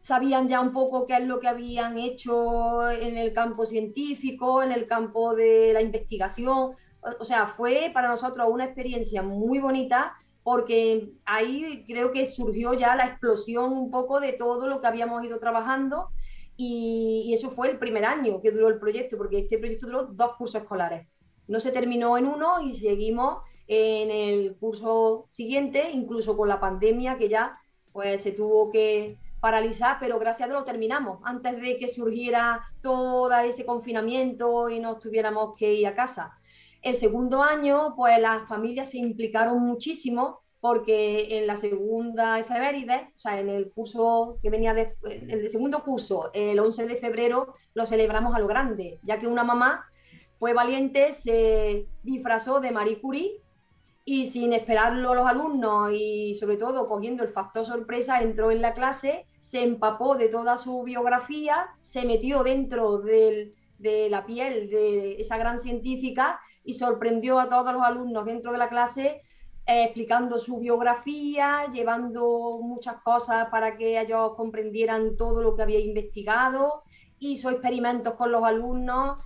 sabían 0.00 0.48
ya 0.48 0.60
un 0.60 0.72
poco 0.72 1.06
qué 1.06 1.16
es 1.16 1.24
lo 1.24 1.40
que 1.40 1.48
habían 1.48 1.96
hecho 1.96 2.90
en 2.90 3.16
el 3.16 3.32
campo 3.32 3.64
científico, 3.64 4.62
en 4.62 4.72
el 4.72 4.86
campo 4.86 5.34
de 5.34 5.72
la 5.72 5.80
investigación. 5.80 6.72
O 7.20 7.24
sea, 7.24 7.46
fue 7.46 7.90
para 7.92 8.08
nosotros 8.08 8.48
una 8.50 8.66
experiencia 8.66 9.22
muy 9.22 9.60
bonita 9.60 10.14
porque 10.44 11.08
ahí 11.24 11.84
creo 11.86 12.12
que 12.12 12.26
surgió 12.26 12.74
ya 12.74 12.94
la 12.94 13.06
explosión 13.06 13.72
un 13.72 13.90
poco 13.90 14.20
de 14.20 14.34
todo 14.34 14.68
lo 14.68 14.80
que 14.80 14.86
habíamos 14.86 15.24
ido 15.24 15.40
trabajando 15.40 16.10
y, 16.56 17.32
eso 17.32 17.50
fue 17.50 17.70
el 17.70 17.78
primer 17.78 18.04
año 18.04 18.40
que 18.40 18.52
duró 18.52 18.68
el 18.68 18.78
proyecto, 18.78 19.16
porque 19.16 19.40
este 19.40 19.58
proyecto 19.58 19.86
duró 19.86 20.04
dos 20.04 20.36
cursos 20.36 20.62
escolares. 20.62 21.08
No 21.48 21.58
se 21.58 21.72
terminó 21.72 22.16
en 22.16 22.26
uno 22.26 22.60
y 22.60 22.72
seguimos 22.72 23.38
en 23.66 24.10
el 24.10 24.56
curso 24.56 25.26
siguiente, 25.30 25.90
incluso 25.90 26.36
con 26.36 26.48
la 26.48 26.60
pandemia 26.60 27.16
que 27.16 27.28
ya 27.28 27.58
pues 27.92 28.22
se 28.22 28.32
tuvo 28.32 28.70
que 28.70 29.18
paralizar, 29.40 29.96
pero 29.98 30.18
gracias 30.18 30.46
a 30.46 30.50
Dios 30.50 30.60
lo 30.60 30.64
terminamos 30.64 31.20
antes 31.24 31.60
de 31.60 31.78
que 31.78 31.88
surgiera 31.88 32.64
todo 32.82 33.32
ese 33.38 33.64
confinamiento 33.64 34.68
y 34.68 34.80
nos 34.80 34.98
tuviéramos 35.00 35.54
que 35.58 35.74
ir 35.74 35.86
a 35.86 35.94
casa. 35.94 36.38
El 36.84 36.96
segundo 36.96 37.42
año, 37.42 37.94
pues 37.96 38.20
las 38.20 38.46
familias 38.46 38.90
se 38.90 38.98
implicaron 38.98 39.58
muchísimo 39.58 40.42
porque 40.60 41.38
en 41.38 41.46
la 41.46 41.56
segunda 41.56 42.38
efeméride, 42.38 43.10
o 43.16 43.18
sea, 43.18 43.40
en 43.40 43.48
el 43.48 43.72
curso 43.72 44.36
que 44.42 44.50
venía 44.50 44.74
de, 44.74 44.94
el 45.02 45.48
segundo 45.48 45.82
curso, 45.82 46.30
el 46.34 46.58
11 46.58 46.86
de 46.86 46.96
febrero, 46.96 47.54
lo 47.72 47.86
celebramos 47.86 48.34
a 48.34 48.38
lo 48.38 48.46
grande, 48.46 48.98
ya 49.02 49.18
que 49.18 49.26
una 49.26 49.44
mamá 49.44 49.86
fue 50.38 50.52
valiente, 50.52 51.12
se 51.12 51.86
disfrazó 52.02 52.60
de 52.60 52.70
Marie 52.70 53.00
Curie 53.00 53.40
y 54.04 54.26
sin 54.26 54.52
esperarlo 54.52 55.14
los 55.14 55.26
alumnos 55.26 55.90
y 55.90 56.34
sobre 56.34 56.58
todo 56.58 56.86
cogiendo 56.86 57.24
el 57.24 57.32
factor 57.32 57.64
sorpresa, 57.64 58.20
entró 58.20 58.50
en 58.50 58.60
la 58.60 58.74
clase, 58.74 59.26
se 59.40 59.62
empapó 59.62 60.16
de 60.16 60.28
toda 60.28 60.58
su 60.58 60.82
biografía, 60.82 61.66
se 61.80 62.04
metió 62.04 62.42
dentro 62.42 62.98
de 62.98 63.54
la 63.78 64.26
piel 64.26 64.68
de 64.68 65.18
esa 65.18 65.38
gran 65.38 65.58
científica 65.60 66.40
y 66.64 66.74
sorprendió 66.74 67.38
a 67.38 67.48
todos 67.48 67.72
los 67.72 67.82
alumnos 67.82 68.24
dentro 68.24 68.52
de 68.52 68.58
la 68.58 68.68
clase 68.68 69.22
eh, 69.66 69.84
explicando 69.84 70.38
su 70.38 70.58
biografía, 70.58 71.70
llevando 71.72 72.58
muchas 72.62 72.96
cosas 73.02 73.48
para 73.50 73.78
que 73.78 73.98
ellos 73.98 74.34
comprendieran 74.34 75.16
todo 75.16 75.40
lo 75.40 75.54
que 75.54 75.62
había 75.62 75.80
investigado, 75.80 76.82
hizo 77.18 77.48
experimentos 77.48 78.12
con 78.14 78.30
los 78.30 78.44
alumnos, 78.44 79.18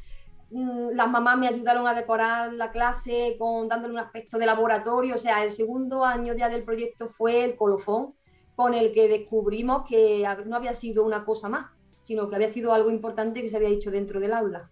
mm, 0.50 0.90
las 0.92 1.10
mamás 1.10 1.38
me 1.38 1.48
ayudaron 1.48 1.88
a 1.88 1.94
decorar 1.94 2.52
la 2.52 2.70
clase 2.70 3.34
con 3.36 3.66
dándole 3.66 3.94
un 3.94 4.00
aspecto 4.00 4.38
de 4.38 4.46
laboratorio, 4.46 5.16
o 5.16 5.18
sea, 5.18 5.42
el 5.42 5.50
segundo 5.50 6.04
año 6.04 6.34
ya 6.34 6.48
del 6.48 6.62
proyecto 6.62 7.08
fue 7.08 7.44
el 7.44 7.56
colofón 7.56 8.14
con 8.54 8.74
el 8.74 8.92
que 8.92 9.08
descubrimos 9.08 9.88
que 9.88 10.24
no 10.46 10.56
había 10.56 10.74
sido 10.74 11.04
una 11.04 11.24
cosa 11.24 11.48
más, 11.48 11.66
sino 12.00 12.28
que 12.28 12.36
había 12.36 12.48
sido 12.48 12.72
algo 12.72 12.90
importante 12.90 13.42
que 13.42 13.48
se 13.48 13.56
había 13.56 13.70
hecho 13.70 13.90
dentro 13.90 14.20
del 14.20 14.34
aula. 14.34 14.70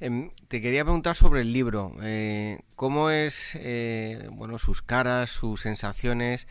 Em, 0.00 0.30
te 0.48 0.62
quería 0.62 0.82
preguntar 0.84 1.14
sobre 1.14 1.42
el 1.42 1.52
libro. 1.52 1.92
Eh, 2.02 2.60
¿Cómo 2.74 3.10
es, 3.10 3.50
eh, 3.56 4.28
bueno, 4.32 4.56
sus 4.58 4.80
caras, 4.80 5.28
sus 5.28 5.60
sensaciones? 5.60 6.46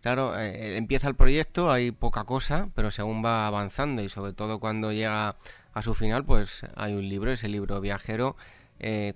Claro, 0.00 0.38
eh, 0.38 0.76
empieza 0.76 1.08
el 1.08 1.16
proyecto, 1.16 1.72
hay 1.72 1.90
poca 1.90 2.24
cosa, 2.24 2.68
pero 2.76 2.92
según 2.92 3.24
va 3.24 3.48
avanzando 3.48 4.02
y 4.02 4.08
sobre 4.08 4.32
todo 4.32 4.60
cuando 4.60 4.92
llega 4.92 5.36
a 5.72 5.82
su 5.82 5.94
final, 5.94 6.24
pues 6.24 6.62
hay 6.76 6.94
un 6.94 7.08
libro, 7.08 7.32
ese 7.32 7.48
libro 7.48 7.80
viajero. 7.80 8.36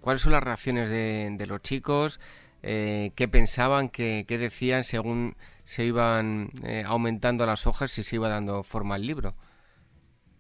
¿Cuáles 0.01 0.23
son 0.23 0.33
las 0.33 0.43
reacciones 0.43 0.89
de, 0.91 1.47
los 1.47 1.63
chicos? 1.63 2.21
¿Qué 2.63 3.29
pensaban? 3.31 3.91
Qué, 3.91 4.25
¿Qué, 4.27 4.39
decían 4.39 4.83
según 4.85 5.37
se 5.65 5.85
iban 5.85 6.51
aumentando 6.87 7.45
las 7.47 7.67
hojas 7.67 7.97
y 7.99 8.03
se 8.03 8.17
iba 8.17 8.29
dando 8.29 8.63
forma 8.63 8.95
al 8.97 9.07
libro? 9.07 9.35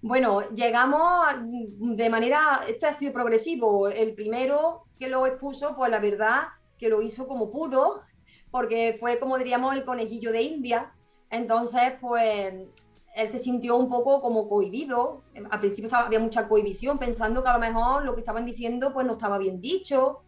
Bueno, 0.00 0.48
llegamos 0.50 1.26
de 1.42 2.08
manera, 2.08 2.62
esto 2.68 2.86
ha 2.86 2.92
sido 2.92 3.12
progresivo. 3.12 3.88
El 3.88 4.14
primero 4.14 4.84
que 4.98 5.08
lo 5.08 5.26
expuso, 5.26 5.74
pues 5.76 5.90
la 5.90 5.98
verdad 5.98 6.42
que 6.78 6.88
lo 6.88 7.02
hizo 7.02 7.26
como 7.26 7.50
pudo, 7.50 8.02
porque 8.52 8.96
fue 9.00 9.18
como 9.18 9.36
diríamos 9.38 9.74
el 9.74 9.84
conejillo 9.84 10.30
de 10.30 10.42
India. 10.42 10.92
Entonces, 11.30 11.94
pues 12.00 12.54
él 13.16 13.28
se 13.28 13.38
sintió 13.38 13.76
un 13.76 13.88
poco 13.88 14.20
como 14.20 14.48
cohibido. 14.48 15.22
Al 15.50 15.58
principio 15.58 15.90
había 15.92 16.20
mucha 16.20 16.48
cohibición, 16.48 16.98
pensando 16.98 17.42
que 17.42 17.48
a 17.48 17.54
lo 17.54 17.58
mejor 17.58 18.04
lo 18.04 18.14
que 18.14 18.20
estaban 18.20 18.46
diciendo 18.46 18.92
pues 18.92 19.04
no 19.04 19.14
estaba 19.14 19.38
bien 19.38 19.60
dicho 19.60 20.20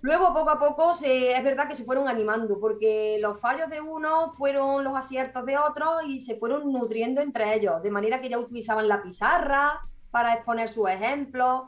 Luego, 0.00 0.32
poco 0.32 0.50
a 0.50 0.58
poco, 0.60 0.92
es 1.02 1.44
verdad 1.44 1.66
que 1.66 1.74
se 1.74 1.84
fueron 1.84 2.06
animando, 2.06 2.60
porque 2.60 3.18
los 3.20 3.40
fallos 3.40 3.68
de 3.68 3.80
uno 3.80 4.32
fueron 4.34 4.84
los 4.84 4.96
aciertos 4.96 5.44
de 5.44 5.58
otros 5.58 6.04
y 6.06 6.20
se 6.20 6.36
fueron 6.36 6.72
nutriendo 6.72 7.20
entre 7.20 7.54
ellos, 7.56 7.82
de 7.82 7.90
manera 7.90 8.20
que 8.20 8.28
ya 8.28 8.38
utilizaban 8.38 8.86
la 8.86 9.02
pizarra 9.02 9.80
para 10.12 10.34
exponer 10.34 10.68
sus 10.68 10.88
ejemplos, 10.88 11.62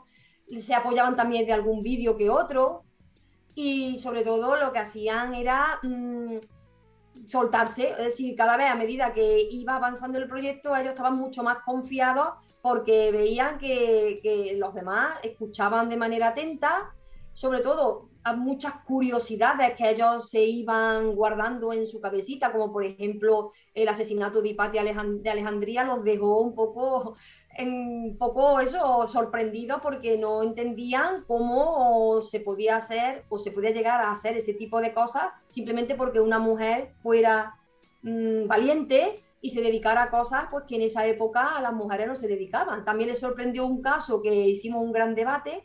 se 0.59 0.73
apoyaban 0.73 1.17
también 1.17 1.45
de 1.45 1.51
algún 1.51 1.83
vídeo 1.83 2.15
que 2.15 2.29
otro, 2.29 2.83
y 3.53 3.97
sobre 3.99 4.23
todo 4.23 4.55
lo 4.55 4.71
que 4.71 4.79
hacían 4.79 5.33
era 5.33 5.79
mm, 5.83 6.37
soltarse, 7.25 7.91
es 7.91 7.97
decir, 7.97 8.35
cada 8.37 8.55
vez 8.55 8.71
a 8.71 8.75
medida 8.75 9.13
que 9.13 9.41
iba 9.51 9.75
avanzando 9.75 10.17
el 10.17 10.29
proyecto, 10.29 10.73
ellos 10.73 10.91
estaban 10.91 11.17
mucho 11.17 11.43
más 11.43 11.57
confiados 11.65 12.35
porque 12.61 13.11
veían 13.11 13.57
que, 13.57 14.21
que 14.23 14.55
los 14.57 14.73
demás 14.73 15.19
escuchaban 15.21 15.89
de 15.89 15.97
manera 15.97 16.29
atenta, 16.29 16.93
sobre 17.33 17.59
todo 17.59 18.10
a 18.23 18.33
muchas 18.33 18.73
curiosidades 18.85 19.75
que 19.75 19.89
ellos 19.89 20.29
se 20.29 20.43
iban 20.43 21.15
guardando 21.15 21.73
en 21.73 21.87
su 21.87 21.99
cabecita, 21.99 22.51
como 22.51 22.71
por 22.71 22.85
ejemplo 22.85 23.51
el 23.73 23.87
asesinato 23.87 24.41
de 24.41 24.49
Hipatia 24.49 24.83
de 24.83 25.29
Alejandría, 25.29 25.83
los 25.83 26.03
dejó 26.03 26.39
un 26.39 26.53
poco, 26.53 27.15
un 27.59 28.15
poco 28.19 28.59
eso, 28.59 29.07
sorprendidos 29.07 29.81
porque 29.81 30.17
no 30.17 30.43
entendían 30.43 31.23
cómo 31.27 32.21
se 32.21 32.39
podía 32.39 32.75
hacer 32.75 33.25
o 33.29 33.39
se 33.39 33.51
podía 33.51 33.71
llegar 33.71 34.01
a 34.01 34.11
hacer 34.11 34.37
ese 34.37 34.53
tipo 34.53 34.79
de 34.81 34.93
cosas 34.93 35.25
simplemente 35.47 35.95
porque 35.95 36.19
una 36.19 36.39
mujer 36.39 36.93
fuera 37.01 37.55
mm, 38.03 38.47
valiente 38.47 39.23
y 39.41 39.49
se 39.49 39.61
dedicara 39.61 40.03
a 40.03 40.09
cosas 40.11 40.45
pues, 40.51 40.65
que 40.67 40.75
en 40.75 40.83
esa 40.83 41.05
época 41.07 41.57
a 41.57 41.61
las 41.61 41.73
mujeres 41.73 42.07
no 42.07 42.15
se 42.15 42.27
dedicaban. 42.27 42.85
También 42.85 43.09
les 43.09 43.19
sorprendió 43.19 43.65
un 43.65 43.81
caso 43.81 44.21
que 44.21 44.33
hicimos 44.33 44.83
un 44.83 44.91
gran 44.91 45.15
debate, 45.15 45.63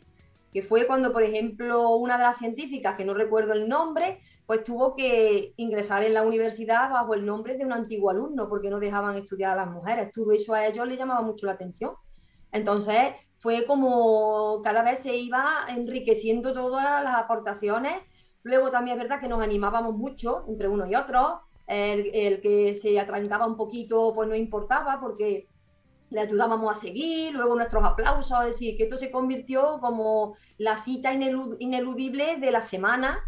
que 0.53 0.63
fue 0.63 0.87
cuando, 0.87 1.11
por 1.13 1.23
ejemplo, 1.23 1.95
una 1.95 2.17
de 2.17 2.23
las 2.23 2.37
científicas, 2.37 2.95
que 2.95 3.05
no 3.05 3.13
recuerdo 3.13 3.53
el 3.53 3.67
nombre, 3.67 4.19
pues 4.45 4.63
tuvo 4.63 4.95
que 4.95 5.53
ingresar 5.57 6.03
en 6.03 6.13
la 6.13 6.23
universidad 6.23 6.89
bajo 6.89 7.13
el 7.13 7.25
nombre 7.25 7.57
de 7.57 7.65
un 7.65 7.73
antiguo 7.73 8.09
alumno, 8.09 8.47
porque 8.47 8.69
no 8.69 8.79
dejaban 8.79 9.17
estudiar 9.17 9.51
a 9.51 9.65
las 9.65 9.69
mujeres. 9.69 10.11
Todo 10.13 10.31
eso 10.31 10.53
a 10.53 10.65
ellos 10.65 10.87
les 10.87 10.97
llamaba 10.97 11.21
mucho 11.21 11.45
la 11.45 11.51
atención. 11.51 11.91
Entonces, 12.51 13.13
fue 13.39 13.65
como 13.65 14.61
cada 14.63 14.83
vez 14.83 14.99
se 14.99 15.15
iba 15.15 15.65
enriqueciendo 15.67 16.53
todas 16.53 17.03
las 17.03 17.15
aportaciones. 17.15 18.01
Luego 18.43 18.71
también 18.71 18.97
es 18.97 19.03
verdad 19.03 19.19
que 19.19 19.27
nos 19.27 19.41
animábamos 19.41 19.95
mucho 19.95 20.45
entre 20.47 20.69
uno 20.69 20.87
y 20.87 20.95
otro. 20.95 21.41
El, 21.67 22.09
el 22.15 22.39
que 22.39 22.73
se 22.73 22.97
atrancaba 22.99 23.45
un 23.45 23.57
poquito, 23.57 24.13
pues 24.15 24.29
no 24.29 24.35
importaba, 24.35 25.01
porque 25.01 25.49
le 26.09 26.21
ayudábamos 26.21 26.71
a 26.71 26.79
seguir, 26.79 27.33
luego 27.33 27.55
nuestros 27.55 27.83
aplausos, 27.83 28.39
es 28.41 28.47
decir, 28.47 28.77
que 28.77 28.83
esto 28.83 28.97
se 28.97 29.11
convirtió 29.11 29.79
como 29.79 30.35
la 30.57 30.77
cita 30.77 31.13
ineludible 31.13 32.37
de 32.37 32.51
la 32.51 32.61
semana 32.61 33.19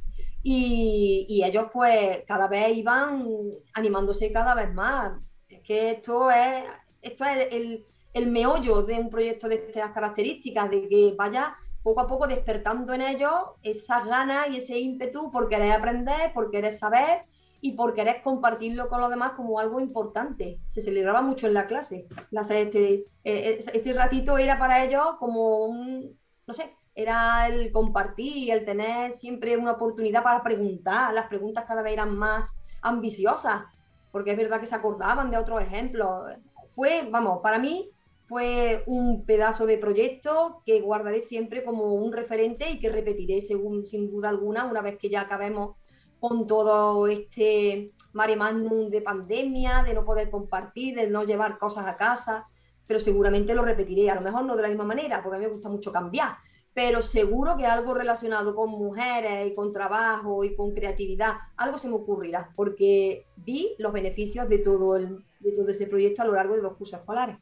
y, 0.41 1.41
ellos 1.43 1.65
pues 1.73 2.23
cada 2.27 2.47
vez 2.47 2.77
iban 2.77 3.25
animándose 3.73 4.31
cada 4.31 4.55
vez 4.55 4.73
más. 4.73 5.19
Es 5.49 5.61
que 5.61 5.91
esto 5.91 6.31
es, 6.31 6.63
esto 7.01 7.25
es 7.25 7.47
el, 7.51 7.85
el 8.13 8.27
meollo 8.27 8.83
de 8.83 8.99
un 8.99 9.09
proyecto 9.09 9.47
de 9.49 9.55
estas 9.55 9.91
características, 9.91 10.69
de 10.69 10.87
que 10.87 11.15
vaya 11.17 11.55
poco 11.83 12.01
a 12.01 12.07
poco 12.07 12.27
despertando 12.27 12.93
en 12.93 13.01
ellos 13.01 13.33
esas 13.63 14.05
ganas 14.05 14.49
y 14.49 14.57
ese 14.57 14.77
ímpetu 14.77 15.31
por 15.31 15.49
querer 15.49 15.71
aprender, 15.71 16.33
por 16.33 16.51
querer 16.51 16.71
saber 16.71 17.23
y 17.61 17.73
por 17.73 17.93
querer 17.93 18.21
compartirlo 18.23 18.87
con 18.89 19.01
los 19.01 19.09
demás 19.09 19.33
como 19.33 19.59
algo 19.59 19.79
importante. 19.79 20.59
Se 20.67 20.81
celebraba 20.81 21.21
mucho 21.21 21.47
en 21.47 21.53
la 21.53 21.67
clase. 21.67 22.07
este, 22.31 22.93
eh, 22.93 23.03
eh, 23.23 23.59
este 23.73 23.93
ratito 23.93 24.37
era 24.37 24.57
para 24.57 24.83
ellos 24.83 25.03
como 25.19 25.65
un, 25.65 26.17
no 26.47 26.53
sé, 26.53 26.73
era 26.95 27.47
el 27.47 27.71
compartir 27.71 28.51
el 28.51 28.65
tener 28.65 29.13
siempre 29.13 29.57
una 29.57 29.73
oportunidad 29.73 30.23
para 30.23 30.43
preguntar. 30.43 31.13
Las 31.13 31.27
preguntas 31.27 31.65
cada 31.67 31.81
vez 31.81 31.93
eran 31.93 32.15
más 32.17 32.55
ambiciosas, 32.81 33.63
porque 34.11 34.31
es 34.31 34.37
verdad 34.37 34.59
que 34.59 34.65
se 34.65 34.75
acordaban 34.75 35.31
de 35.31 35.37
otros 35.37 35.61
ejemplos. 35.61 36.33
Fue, 36.75 37.07
vamos, 37.09 37.39
para 37.41 37.59
mí 37.59 37.89
fue 38.27 38.83
un 38.85 39.25
pedazo 39.25 39.65
de 39.65 39.77
proyecto 39.77 40.61
que 40.65 40.81
guardaré 40.81 41.21
siempre 41.21 41.63
como 41.63 41.93
un 41.95 42.13
referente 42.13 42.69
y 42.69 42.79
que 42.79 42.89
repetiré 42.89 43.41
según, 43.41 43.85
sin 43.85 44.11
duda 44.11 44.29
alguna 44.29 44.65
una 44.65 44.81
vez 44.81 44.97
que 44.97 45.09
ya 45.09 45.21
acabemos 45.21 45.75
con 46.19 46.47
todo 46.47 47.07
este 47.07 47.91
mare 48.13 48.35
magnum 48.35 48.89
de 48.89 49.01
pandemia, 49.01 49.83
de 49.83 49.93
no 49.93 50.03
poder 50.03 50.29
compartir, 50.29 50.95
de 50.95 51.07
no 51.07 51.23
llevar 51.23 51.57
cosas 51.57 51.85
a 51.87 51.97
casa, 51.97 52.47
pero 52.87 52.99
seguramente 52.99 53.53
lo 53.53 53.63
repetiré, 53.63 54.09
a 54.09 54.15
lo 54.15 54.21
mejor 54.21 54.45
no 54.45 54.55
de 54.55 54.63
la 54.63 54.67
misma 54.67 54.83
manera, 54.83 55.21
porque 55.21 55.37
a 55.37 55.39
mí 55.39 55.45
me 55.45 55.53
gusta 55.53 55.69
mucho 55.69 55.91
cambiar, 55.91 56.37
pero 56.73 57.01
seguro 57.01 57.55
que 57.55 57.65
algo 57.65 57.93
relacionado 57.93 58.55
con 58.55 58.71
mujeres 58.71 59.47
y 59.47 59.53
con 59.53 59.71
trabajo 59.71 60.43
y 60.43 60.55
con 60.55 60.71
creatividad, 60.71 61.33
algo 61.55 61.77
se 61.77 61.87
me 61.87 61.95
ocurrirá, 61.95 62.51
porque 62.55 63.25
vi 63.35 63.75
los 63.77 63.93
beneficios 63.93 64.49
de 64.49 64.59
todo, 64.59 64.95
el, 64.95 65.23
de 65.39 65.51
todo 65.51 65.69
ese 65.69 65.87
proyecto 65.87 66.23
a 66.23 66.25
lo 66.25 66.33
largo 66.33 66.55
de 66.55 66.61
los 66.61 66.75
cursos 66.77 66.99
escolares. 66.99 67.37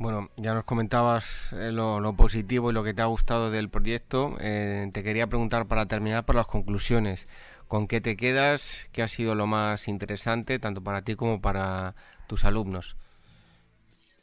Bueno, 0.00 0.30
ya 0.36 0.54
nos 0.54 0.64
comentabas 0.64 1.52
eh, 1.52 1.72
lo, 1.72 2.14
positivo 2.14 2.70
y 2.70 2.74
lo 2.74 2.82
que 2.82 2.94
te 2.94 3.02
ha 3.02 3.04
gustado 3.04 3.50
del 3.50 3.68
proyecto. 3.68 4.34
Eh, 4.40 4.88
te 4.94 5.02
quería 5.02 5.26
preguntar 5.26 5.66
para 5.66 5.84
terminar 5.84 6.24
por 6.24 6.36
las 6.36 6.46
conclusiones. 6.46 7.28
¿Con 7.70 7.86
qué 7.86 8.00
te 8.00 8.16
quedas? 8.16 8.88
¿Qué 8.90 9.00
ha 9.00 9.06
sido 9.06 9.36
lo 9.36 9.46
más 9.46 9.86
interesante 9.86 10.58
tanto 10.58 10.82
para 10.82 11.02
ti 11.02 11.14
como 11.14 11.40
para 11.40 11.94
tus 12.26 12.44
alumnos? 12.44 12.96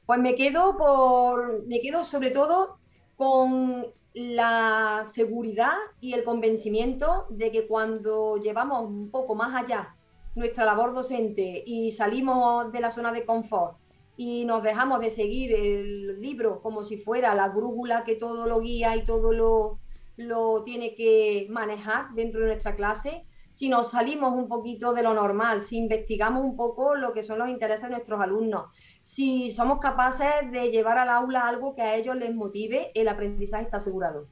Pues 0.05 0.19
me 0.19 0.35
quedo 0.35 0.75
por, 0.75 1.65
me 1.65 1.79
quedo 1.79 2.03
sobre 2.03 2.31
todo 2.31 2.77
con 3.15 3.85
la 4.13 5.03
seguridad 5.05 5.77
y 6.01 6.11
el 6.11 6.25
convencimiento 6.25 7.25
de 7.29 7.49
que 7.49 7.67
cuando 7.67 8.35
llevamos 8.35 8.83
un 8.83 9.11
poco 9.11 9.33
más 9.33 9.55
allá 9.55 9.95
nuestra 10.35 10.65
labor 10.65 10.93
docente 10.93 11.63
y 11.65 11.93
salimos 11.93 12.69
de 12.73 12.81
la 12.81 12.91
zona 12.91 13.13
de 13.13 13.23
confort 13.23 13.77
y 14.17 14.43
nos 14.43 14.61
dejamos 14.61 14.99
de 14.99 15.09
seguir 15.09 15.55
el 15.55 16.19
libro 16.19 16.61
como 16.61 16.83
si 16.83 16.97
fuera 16.97 17.33
la 17.33 17.47
brújula 17.47 18.03
que 18.03 18.15
todo 18.15 18.45
lo 18.45 18.59
guía 18.59 18.97
y 18.97 19.05
todo 19.05 19.31
lo, 19.31 19.79
lo 20.17 20.63
tiene 20.63 20.95
que 20.95 21.47
manejar 21.49 22.13
dentro 22.13 22.41
de 22.41 22.47
nuestra 22.47 22.75
clase, 22.75 23.23
si 23.57 23.69
nos 23.69 23.89
salimos 23.89 24.33
un 24.33 24.47
poquito 24.47 24.93
de 24.93 25.01
lo 25.01 25.15
normal, 25.15 25.61
si 25.61 25.77
investigamos 25.77 26.45
un 26.45 26.55
poco 26.55 26.93
lo 26.93 27.11
que 27.11 27.23
son 27.23 27.39
los 27.39 27.49
intereses 27.49 27.85
de 27.85 27.89
nuestros 27.89 28.21
alumnos, 28.21 28.65
si 29.01 29.49
somos 29.49 29.79
capaces 29.79 30.51
de 30.51 30.69
llevar 30.69 30.99
al 30.99 31.09
aula 31.09 31.47
algo 31.47 31.73
que 31.73 31.81
a 31.81 31.95
ellos 31.95 32.15
les 32.17 32.35
motive, 32.35 32.91
el 32.93 33.07
aprendizaje 33.07 33.63
está 33.63 33.77
asegurado. 33.77 34.27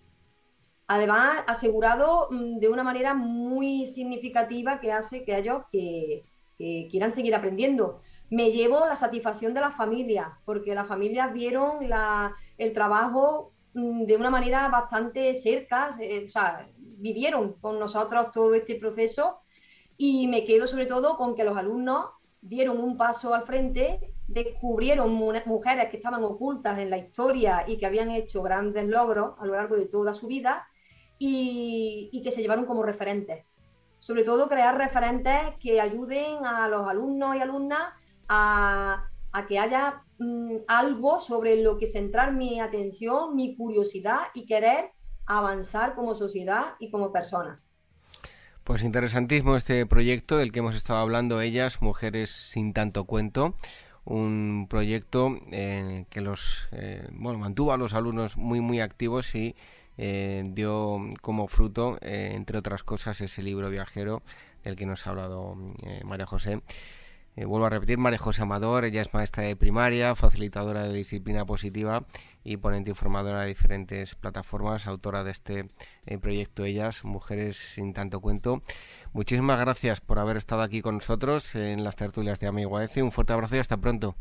Además, 0.85 1.43
asegurado 1.47 2.27
mm, 2.29 2.59
de 2.59 2.69
una 2.69 2.83
manera 2.83 3.15
muy 3.15 3.87
significativa 3.87 4.79
que 4.79 4.91
hace 4.91 5.23
que 5.25 5.35
ellos 5.35 5.63
que, 5.71 6.23
quieran 6.91 7.11
seguir 7.11 7.33
aprendiendo. 7.33 8.01
Me 8.29 8.51
llevo 8.51 8.85
la 8.85 8.95
satisfacción 8.95 9.55
de 9.55 9.61
la 9.61 9.71
familia, 9.71 10.37
porque 10.45 10.75
las 10.75 10.87
familias 10.87 11.33
vieron 11.33 11.79
el 12.59 12.73
trabajo 12.73 13.53
mm, 13.73 14.03
de 14.03 14.17
una 14.17 14.29
manera 14.29 14.69
bastante 14.69 15.33
cerca, 15.33 15.91
sea, 15.93 16.69
vivieron 16.97 17.53
con 17.53 17.79
nosotros 17.79 18.31
todo 18.31 18.53
este 18.55 18.75
proceso 18.75 19.39
y 19.97 20.27
me 20.27 20.45
quedo 20.45 20.67
sobre 20.67 20.85
todo 20.85 21.17
con 21.17 21.35
que 21.35 21.43
los 21.43 21.57
alumnos 21.57 22.05
dieron 22.41 22.77
un 22.77 22.95
paso 22.97 23.33
al 23.33 23.43
frente, 23.43 24.13
descubrieron 24.27 25.13
mujeres 25.13 25.89
que 25.89 25.97
estaban 25.97 26.23
ocultas 26.23 26.77
en 26.79 26.89
la 26.89 26.97
historia 26.97 27.63
y 27.67 27.77
que 27.77 27.85
habían 27.85 28.11
hecho 28.11 28.41
grandes 28.41 28.85
logros 28.87 29.33
a 29.39 29.45
lo 29.45 29.53
largo 29.53 29.75
de 29.75 29.87
toda 29.87 30.13
su 30.13 30.27
vida 30.27 30.67
y, 31.17 32.21
que 32.23 32.31
se 32.31 32.41
llevaron 32.41 32.65
como 32.65 32.83
referentes. 32.83 33.45
Sobre 33.99 34.23
todo 34.23 34.47
crear 34.47 34.77
referentes 34.77 35.55
que 35.59 35.81
ayuden 35.81 36.45
a 36.45 36.67
los 36.67 36.87
alumnos 36.87 37.35
y 37.35 37.39
alumnas 37.39 37.93
a, 38.27 39.09
que 39.47 39.59
haya 39.59 40.03
mm, 40.19 40.57
algo 40.67 41.19
sobre 41.19 41.61
lo 41.61 41.77
que 41.77 41.87
centrar 41.87 42.31
mi 42.31 42.59
atención, 42.59 43.35
mi 43.35 43.55
curiosidad 43.55 44.19
y 44.33 44.45
querer 44.45 44.91
avanzar 45.25 45.95
como 45.95 46.15
sociedad 46.15 46.75
y 46.79 46.89
como 46.91 47.11
personas. 47.11 47.59
Pues 48.63 48.81
interesantísimo 48.81 49.55
este 49.55 49.85
proyecto 49.85 50.37
del 50.37 50.51
que 50.51 50.59
hemos 50.59 50.75
estado 50.75 50.99
hablando 50.99 51.39
ellas, 51.39 51.83
Mujeres 51.83 52.31
sin 52.31 52.73
tanto 52.73 53.03
cuento, 53.03 53.55
un 54.05 54.65
proyecto 54.67 55.37
eh, 55.51 56.05
que 56.09 56.21
los 56.21 56.67
eh, 56.71 57.07
bueno, 57.11 57.37
mantuvo 57.37 57.73
a 57.73 57.77
los 57.77 57.93
alumnos 57.93 58.37
muy 58.37 58.61
muy 58.61 58.79
activos 58.79 59.35
y 59.35 59.55
eh, 59.97 60.43
dio 60.47 60.99
como 61.21 61.47
fruto, 61.47 61.99
entre 62.01 62.57
otras 62.57 62.81
cosas, 62.81 63.21
ese 63.21 63.43
libro 63.43 63.69
viajero 63.69 64.23
del 64.63 64.75
que 64.75 64.87
nos 64.87 65.05
ha 65.05 65.11
hablado 65.11 65.55
María 66.03 66.25
José. 66.25 66.61
Eh, 67.37 67.43
vuelvo 67.43 67.65
a 67.65 67.69
repetir, 67.69 67.97
María 67.97 68.17
José 68.17 68.43
Amador, 68.43 68.85
ella 68.85 69.01
es 69.01 69.13
maestra 69.13 69.43
de 69.43 69.57
primaria, 69.57 70.15
facilitadora 70.15 70.87
de 70.87 70.93
disciplina 70.93 71.45
positiva 71.45 72.05
y 72.45 72.55
ponente 72.57 72.91
informadora 72.91 73.41
de 73.41 73.47
diferentes 73.47 74.15
plataformas, 74.15 74.87
autora 74.87 75.25
de 75.25 75.31
este 75.31 75.67
eh, 76.05 76.17
proyecto 76.17 76.63
Ellas, 76.63 77.03
Mujeres 77.03 77.57
sin 77.57 77.93
tanto 77.93 78.21
cuento. 78.21 78.61
Muchísimas 79.11 79.59
gracias 79.59 79.99
por 79.99 80.19
haber 80.19 80.37
estado 80.37 80.61
aquí 80.61 80.81
con 80.81 80.95
nosotros 80.95 81.55
en 81.55 81.83
las 81.83 81.97
tertulias 81.97 82.39
de 82.39 82.47
Amigo 82.47 82.77
AEC. 82.77 83.03
Un 83.03 83.11
fuerte 83.11 83.33
abrazo 83.33 83.57
y 83.57 83.59
hasta 83.59 83.75
pronto. 83.77 84.15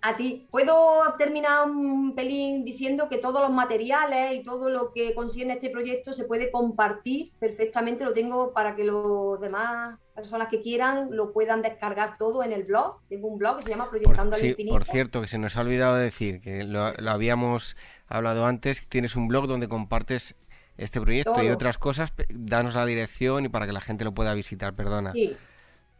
A 0.00 0.16
ti. 0.16 0.46
Puedo 0.50 1.02
terminar 1.18 1.68
un 1.68 2.14
pelín 2.14 2.64
diciendo 2.64 3.08
que 3.08 3.18
todos 3.18 3.42
los 3.42 3.50
materiales 3.50 4.32
y 4.32 4.44
todo 4.44 4.68
lo 4.70 4.92
que 4.92 5.12
contiene 5.14 5.54
este 5.54 5.70
proyecto 5.70 6.12
se 6.12 6.24
puede 6.24 6.52
compartir 6.52 7.32
perfectamente. 7.40 8.04
Lo 8.04 8.12
tengo 8.14 8.52
para 8.52 8.76
que 8.76 8.84
los 8.84 9.40
demás 9.40 9.98
personas 10.18 10.48
que 10.48 10.60
quieran 10.60 11.08
lo 11.12 11.32
puedan 11.32 11.62
descargar 11.62 12.18
todo 12.18 12.42
en 12.42 12.52
el 12.52 12.64
blog. 12.64 12.98
Tengo 13.08 13.28
un 13.28 13.38
blog 13.38 13.58
que 13.58 13.62
se 13.62 13.70
llama 13.70 13.88
Proyectando 13.88 14.36
al 14.36 14.44
Infinito. 14.44 14.74
Por 14.74 14.84
cierto, 14.84 15.22
que 15.22 15.28
se 15.28 15.38
nos 15.38 15.56
ha 15.56 15.62
olvidado 15.62 15.96
decir, 15.96 16.40
que 16.40 16.64
lo, 16.64 16.92
habíamos 17.08 17.76
hablado 18.06 18.44
antes, 18.44 18.86
tienes 18.88 19.16
un 19.16 19.28
blog 19.28 19.46
donde 19.46 19.68
compartes 19.68 20.34
este 20.76 21.00
proyecto 21.00 21.42
y 21.42 21.48
otras 21.48 21.78
cosas. 21.78 22.12
Danos 22.28 22.74
la 22.74 22.84
dirección 22.84 23.46
y 23.46 23.48
para 23.48 23.66
que 23.66 23.72
la 23.72 23.80
gente 23.80 24.04
lo 24.04 24.12
pueda 24.12 24.34
visitar, 24.34 24.74
perdona. 24.74 25.12
Sí 25.12 25.36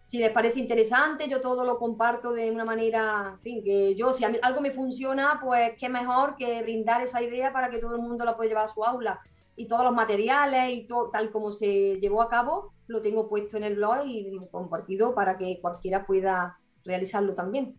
si 0.08 0.18
les 0.18 0.32
parece 0.32 0.58
interesante, 0.58 1.28
yo 1.28 1.40
todo 1.40 1.64
lo 1.64 1.78
comparto 1.78 2.32
de 2.32 2.50
una 2.50 2.64
manera, 2.64 3.32
en 3.34 3.40
fin, 3.40 3.62
que 3.62 3.94
yo, 3.94 4.12
si 4.12 4.24
algo 4.24 4.60
me 4.62 4.70
funciona, 4.70 5.38
pues 5.42 5.72
qué 5.78 5.90
mejor 5.90 6.34
que 6.36 6.62
brindar 6.62 7.02
esa 7.02 7.22
idea 7.22 7.52
para 7.52 7.68
que 7.68 7.78
todo 7.78 7.94
el 7.94 8.00
mundo 8.00 8.24
la 8.24 8.34
pueda 8.34 8.48
llevar 8.48 8.64
a 8.64 8.68
su 8.68 8.82
aula. 8.84 9.20
Y 9.54 9.66
todos 9.66 9.84
los 9.84 9.92
materiales 9.92 10.72
y 10.72 10.86
todo, 10.86 11.10
tal 11.10 11.30
como 11.30 11.52
se 11.52 11.98
llevó 12.00 12.22
a 12.22 12.30
cabo, 12.30 12.72
lo 12.88 13.02
tengo 13.02 13.28
puesto 13.28 13.56
en 13.56 13.64
el 13.64 13.76
blog 13.76 14.06
y 14.06 14.38
compartido 14.50 15.14
para 15.14 15.38
que 15.38 15.58
cualquiera 15.60 16.04
pueda 16.04 16.58
realizarlo 16.84 17.34
también. 17.34 17.76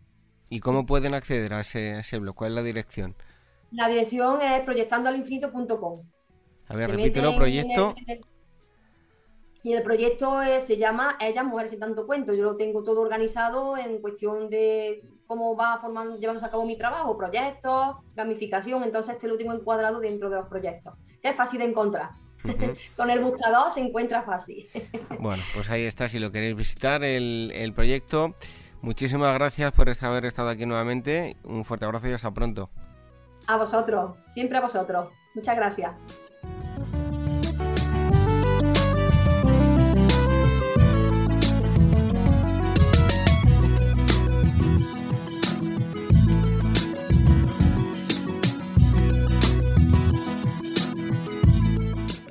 ¿Y 0.49 0.61
cómo 0.61 0.85
pueden 0.85 1.13
acceder 1.13 1.53
a 1.53 1.61
ese, 1.61 2.19
blog? 2.19 2.35
¿Cuál 2.35 2.51
es 2.51 2.55
la 2.55 2.63
dirección? 2.63 3.15
La 3.71 3.87
dirección 3.87 4.41
es 4.41 4.63
proyectandoalinfinito.com. 4.63 6.01
A 6.67 6.75
ver, 6.75 6.91
repítelo, 6.91 7.35
proyecto. 7.35 7.95
Y 9.61 9.73
el 9.73 9.83
proyecto 9.83 10.39
se 10.61 10.77
llama 10.77 11.17
Ellas 11.19 11.43
Mujeres 11.43 11.73
y 11.73 11.77
Tanto 11.77 12.07
Cuento. 12.07 12.33
Yo 12.33 12.43
lo 12.43 12.55
tengo 12.55 12.83
todo 12.83 13.01
organizado 13.01 13.77
en 13.77 13.99
cuestión 13.99 14.49
de 14.49 15.01
cómo 15.27 15.55
va 15.55 15.79
formando, 15.81 16.17
llevándose 16.17 16.45
a 16.45 16.49
cabo 16.49 16.65
mi 16.65 16.77
trabajo, 16.77 17.17
proyectos, 17.17 17.97
gamificación. 18.15 18.83
Entonces, 18.83 19.15
este 19.15 19.27
lo 19.27 19.37
tengo 19.37 19.53
encuadrado 19.53 19.99
dentro 19.99 20.29
de 20.29 20.37
los 20.37 20.47
proyectos. 20.47 20.93
es 21.21 21.35
fácil 21.35 21.59
de 21.59 21.65
encontrar. 21.65 22.11
Con 22.97 23.09
el 23.09 23.23
buscador 23.23 23.71
se 23.71 23.81
encuentra 23.81 24.23
fácil. 24.23 24.69
bueno, 25.19 25.43
pues 25.53 25.69
ahí 25.69 25.83
está. 25.83 26.09
Si 26.09 26.19
lo 26.19 26.31
queréis 26.31 26.55
visitar, 26.55 27.03
el, 27.03 27.51
el 27.53 27.73
proyecto. 27.73 28.35
Muchísimas 28.81 29.33
gracias 29.33 29.71
por 29.73 29.89
haber 29.89 30.25
estado 30.25 30.49
aquí 30.49 30.65
nuevamente. 30.65 31.35
Un 31.43 31.65
fuerte 31.65 31.85
abrazo 31.85 32.07
y 32.07 32.13
hasta 32.13 32.31
pronto. 32.31 32.69
A 33.47 33.57
vosotros, 33.57 34.15
siempre 34.27 34.57
a 34.57 34.61
vosotros. 34.61 35.09
Muchas 35.35 35.55
gracias. 35.55 35.97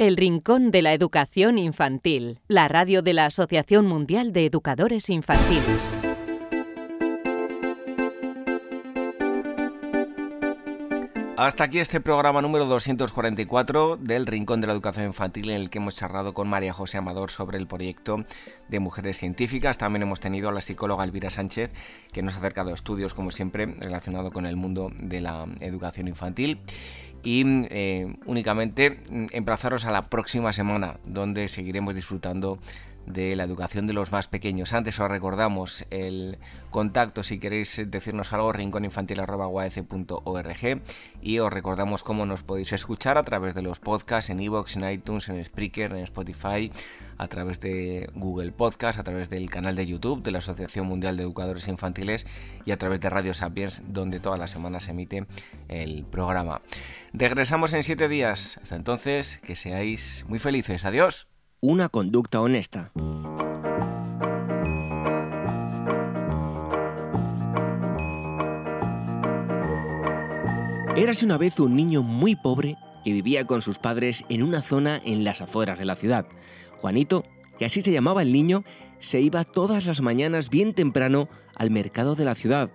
El 0.00 0.16
Rincón 0.16 0.70
de 0.70 0.80
la 0.80 0.94
Educación 0.94 1.58
Infantil, 1.58 2.38
la 2.48 2.68
radio 2.68 3.02
de 3.02 3.12
la 3.12 3.26
Asociación 3.26 3.86
Mundial 3.86 4.32
de 4.32 4.46
Educadores 4.46 5.10
Infantiles. 5.10 5.92
Hasta 11.36 11.64
aquí 11.64 11.80
este 11.80 12.00
programa 12.00 12.40
número 12.40 12.64
244 12.64 13.98
del 13.98 14.26
Rincón 14.26 14.62
de 14.62 14.68
la 14.68 14.72
Educación 14.72 15.04
Infantil 15.04 15.50
en 15.50 15.56
el 15.56 15.68
que 15.68 15.78
hemos 15.78 15.96
charlado 15.96 16.32
con 16.32 16.48
María 16.48 16.72
José 16.72 16.96
Amador 16.96 17.30
sobre 17.30 17.58
el 17.58 17.66
proyecto 17.66 18.24
de 18.68 18.80
mujeres 18.80 19.18
científicas. 19.18 19.76
También 19.76 20.02
hemos 20.02 20.20
tenido 20.20 20.48
a 20.48 20.52
la 20.52 20.62
psicóloga 20.62 21.04
Elvira 21.04 21.28
Sánchez 21.28 21.70
que 22.12 22.22
nos 22.22 22.34
ha 22.34 22.38
acercado 22.38 22.70
a 22.70 22.74
estudios, 22.74 23.12
como 23.12 23.30
siempre, 23.30 23.66
relacionados 23.66 24.32
con 24.32 24.46
el 24.46 24.56
mundo 24.56 24.90
de 24.96 25.20
la 25.20 25.46
educación 25.60 26.08
infantil 26.08 26.58
y 27.22 27.44
eh, 27.70 28.14
únicamente 28.26 29.00
mm, 29.10 29.26
emplazaros 29.32 29.84
a 29.84 29.90
la 29.90 30.08
próxima 30.08 30.52
semana 30.52 30.98
donde 31.04 31.48
seguiremos 31.48 31.94
disfrutando 31.94 32.58
de 33.10 33.36
la 33.36 33.44
educación 33.44 33.86
de 33.86 33.92
los 33.92 34.10
más 34.12 34.28
pequeños. 34.28 34.72
Antes 34.72 34.98
os 35.00 35.10
recordamos 35.10 35.84
el 35.90 36.38
contacto 36.70 37.22
si 37.22 37.38
queréis 37.38 37.82
decirnos 37.86 38.32
algo 38.32 38.52
rincóninfantil.org 38.52 40.82
y 41.22 41.38
os 41.38 41.52
recordamos 41.52 42.02
cómo 42.02 42.26
nos 42.26 42.42
podéis 42.42 42.72
escuchar 42.72 43.18
a 43.18 43.24
través 43.24 43.54
de 43.54 43.62
los 43.62 43.80
podcasts 43.80 44.30
en 44.30 44.40
iVoox, 44.40 44.76
en 44.76 44.90
iTunes, 44.90 45.28
en 45.28 45.44
Spreaker, 45.44 45.92
en 45.92 46.04
Spotify, 46.04 46.72
a 47.18 47.28
través 47.28 47.60
de 47.60 48.08
Google 48.14 48.52
Podcast, 48.52 48.98
a 48.98 49.04
través 49.04 49.28
del 49.28 49.50
canal 49.50 49.76
de 49.76 49.86
YouTube 49.86 50.22
de 50.22 50.30
la 50.30 50.38
Asociación 50.38 50.86
Mundial 50.86 51.16
de 51.16 51.24
Educadores 51.24 51.68
Infantiles 51.68 52.26
y 52.64 52.70
a 52.70 52.78
través 52.78 53.00
de 53.00 53.10
Radio 53.10 53.34
Sapiens 53.34 53.82
donde 53.88 54.20
todas 54.20 54.38
las 54.38 54.50
semanas 54.50 54.84
se 54.84 54.92
emite 54.92 55.26
el 55.68 56.04
programa. 56.04 56.62
Regresamos 57.12 57.74
en 57.74 57.82
siete 57.82 58.08
días. 58.08 58.58
Hasta 58.62 58.76
entonces, 58.76 59.38
que 59.38 59.56
seáis 59.56 60.24
muy 60.28 60.38
felices. 60.38 60.84
Adiós 60.84 61.26
una 61.62 61.90
conducta 61.90 62.40
honesta. 62.40 62.90
Érase 70.96 71.26
una 71.26 71.36
vez 71.36 71.60
un 71.60 71.76
niño 71.76 72.02
muy 72.02 72.34
pobre 72.34 72.76
que 73.04 73.12
vivía 73.12 73.46
con 73.46 73.60
sus 73.60 73.78
padres 73.78 74.24
en 74.30 74.42
una 74.42 74.62
zona 74.62 75.00
en 75.04 75.22
las 75.22 75.42
afueras 75.42 75.78
de 75.78 75.84
la 75.84 75.96
ciudad. 75.96 76.26
Juanito, 76.78 77.24
que 77.58 77.66
así 77.66 77.82
se 77.82 77.92
llamaba 77.92 78.22
el 78.22 78.32
niño, 78.32 78.64
se 78.98 79.20
iba 79.20 79.44
todas 79.44 79.84
las 79.84 80.00
mañanas 80.00 80.48
bien 80.48 80.72
temprano 80.72 81.28
al 81.56 81.70
mercado 81.70 82.14
de 82.14 82.24
la 82.24 82.34
ciudad. 82.34 82.70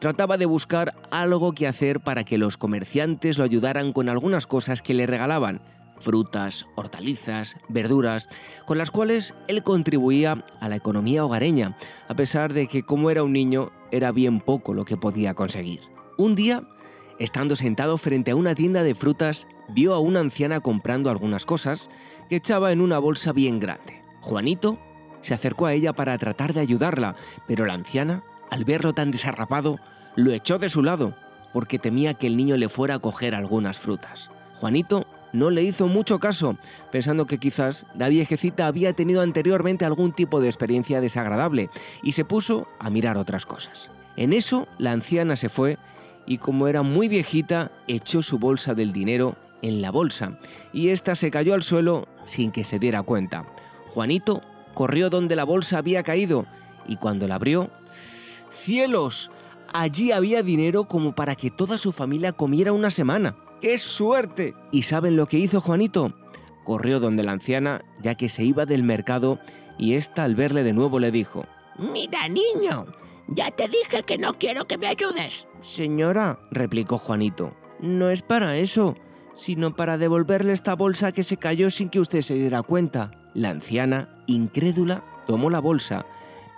Trataba 0.00 0.38
de 0.38 0.46
buscar 0.46 0.94
algo 1.12 1.52
que 1.52 1.68
hacer 1.68 2.00
para 2.00 2.24
que 2.24 2.38
los 2.38 2.56
comerciantes 2.56 3.38
lo 3.38 3.44
ayudaran 3.44 3.92
con 3.92 4.08
algunas 4.08 4.48
cosas 4.48 4.82
que 4.82 4.94
le 4.94 5.06
regalaban, 5.06 5.62
frutas, 6.00 6.66
hortalizas, 6.74 7.56
verduras, 7.68 8.28
con 8.66 8.78
las 8.78 8.90
cuales 8.90 9.34
él 9.48 9.62
contribuía 9.62 10.44
a 10.60 10.68
la 10.68 10.76
economía 10.76 11.24
hogareña, 11.24 11.76
a 12.08 12.14
pesar 12.14 12.52
de 12.52 12.66
que 12.66 12.82
como 12.82 13.10
era 13.10 13.22
un 13.22 13.32
niño 13.32 13.72
era 13.90 14.12
bien 14.12 14.40
poco 14.40 14.74
lo 14.74 14.84
que 14.84 14.96
podía 14.96 15.34
conseguir. 15.34 15.80
Un 16.18 16.34
día, 16.34 16.62
estando 17.18 17.56
sentado 17.56 17.98
frente 17.98 18.32
a 18.32 18.36
una 18.36 18.54
tienda 18.54 18.82
de 18.82 18.94
frutas, 18.94 19.46
vio 19.68 19.94
a 19.94 20.00
una 20.00 20.20
anciana 20.20 20.60
comprando 20.60 21.10
algunas 21.10 21.46
cosas 21.46 21.90
que 22.28 22.36
echaba 22.36 22.72
en 22.72 22.80
una 22.80 22.98
bolsa 22.98 23.32
bien 23.32 23.60
grande. 23.60 24.02
Juanito 24.20 24.78
se 25.22 25.34
acercó 25.34 25.66
a 25.66 25.72
ella 25.72 25.92
para 25.92 26.18
tratar 26.18 26.52
de 26.52 26.60
ayudarla, 26.60 27.16
pero 27.46 27.64
la 27.64 27.74
anciana 27.74 28.24
al 28.50 28.64
verlo 28.64 28.92
tan 28.92 29.10
desarrapado, 29.10 29.80
lo 30.16 30.30
echó 30.32 30.58
de 30.58 30.68
su 30.68 30.82
lado, 30.82 31.16
porque 31.52 31.78
temía 31.78 32.14
que 32.14 32.26
el 32.26 32.36
niño 32.36 32.56
le 32.56 32.68
fuera 32.68 32.94
a 32.94 32.98
coger 33.00 33.34
algunas 33.34 33.78
frutas. 33.78 34.30
Juanito 34.54 35.06
no 35.34 35.50
le 35.50 35.62
hizo 35.62 35.88
mucho 35.88 36.20
caso, 36.20 36.56
pensando 36.92 37.26
que 37.26 37.38
quizás 37.38 37.84
la 37.96 38.08
viejecita 38.08 38.68
había 38.68 38.92
tenido 38.92 39.20
anteriormente 39.20 39.84
algún 39.84 40.12
tipo 40.12 40.40
de 40.40 40.46
experiencia 40.46 41.00
desagradable, 41.00 41.70
y 42.02 42.12
se 42.12 42.24
puso 42.24 42.68
a 42.78 42.88
mirar 42.88 43.18
otras 43.18 43.44
cosas. 43.44 43.90
En 44.16 44.32
eso, 44.32 44.68
la 44.78 44.92
anciana 44.92 45.34
se 45.34 45.48
fue 45.48 45.76
y 46.24 46.38
como 46.38 46.68
era 46.68 46.82
muy 46.82 47.08
viejita, 47.08 47.72
echó 47.86 48.22
su 48.22 48.38
bolsa 48.38 48.74
del 48.74 48.92
dinero 48.92 49.36
en 49.60 49.82
la 49.82 49.90
bolsa, 49.90 50.38
y 50.72 50.88
ésta 50.88 51.16
se 51.16 51.30
cayó 51.30 51.52
al 51.52 51.62
suelo 51.62 52.06
sin 52.24 52.52
que 52.52 52.64
se 52.64 52.78
diera 52.78 53.02
cuenta. 53.02 53.44
Juanito 53.88 54.40
corrió 54.72 55.10
donde 55.10 55.36
la 55.36 55.44
bolsa 55.44 55.78
había 55.78 56.04
caído, 56.04 56.46
y 56.86 56.96
cuando 56.96 57.26
la 57.26 57.34
abrió, 57.34 57.70
¡cielos! 58.52 59.30
Allí 59.72 60.12
había 60.12 60.44
dinero 60.44 60.84
como 60.84 61.14
para 61.14 61.34
que 61.34 61.50
toda 61.50 61.76
su 61.76 61.90
familia 61.90 62.32
comiera 62.32 62.72
una 62.72 62.90
semana. 62.90 63.34
¡Qué 63.64 63.78
suerte! 63.78 64.54
¿Y 64.72 64.82
saben 64.82 65.16
lo 65.16 65.24
que 65.26 65.38
hizo 65.38 65.58
Juanito? 65.58 66.12
Corrió 66.64 67.00
donde 67.00 67.22
la 67.22 67.32
anciana, 67.32 67.82
ya 68.02 68.14
que 68.14 68.28
se 68.28 68.44
iba 68.44 68.66
del 68.66 68.82
mercado, 68.82 69.38
y 69.78 69.94
ésta 69.94 70.24
al 70.24 70.34
verle 70.34 70.64
de 70.64 70.74
nuevo 70.74 71.00
le 71.00 71.10
dijo, 71.10 71.46
Mira, 71.78 72.28
niño, 72.28 72.84
ya 73.26 73.50
te 73.52 73.66
dije 73.66 74.02
que 74.02 74.18
no 74.18 74.34
quiero 74.34 74.66
que 74.66 74.76
me 74.76 74.86
ayudes. 74.86 75.46
Señora, 75.62 76.40
replicó 76.50 76.98
Juanito, 76.98 77.56
no 77.80 78.10
es 78.10 78.20
para 78.20 78.58
eso, 78.58 78.96
sino 79.32 79.74
para 79.74 79.96
devolverle 79.96 80.52
esta 80.52 80.74
bolsa 80.74 81.12
que 81.12 81.24
se 81.24 81.38
cayó 81.38 81.70
sin 81.70 81.88
que 81.88 82.00
usted 82.00 82.20
se 82.20 82.34
diera 82.34 82.60
cuenta. 82.60 83.12
La 83.32 83.48
anciana, 83.48 84.22
incrédula, 84.26 85.02
tomó 85.26 85.48
la 85.48 85.60
bolsa, 85.60 86.04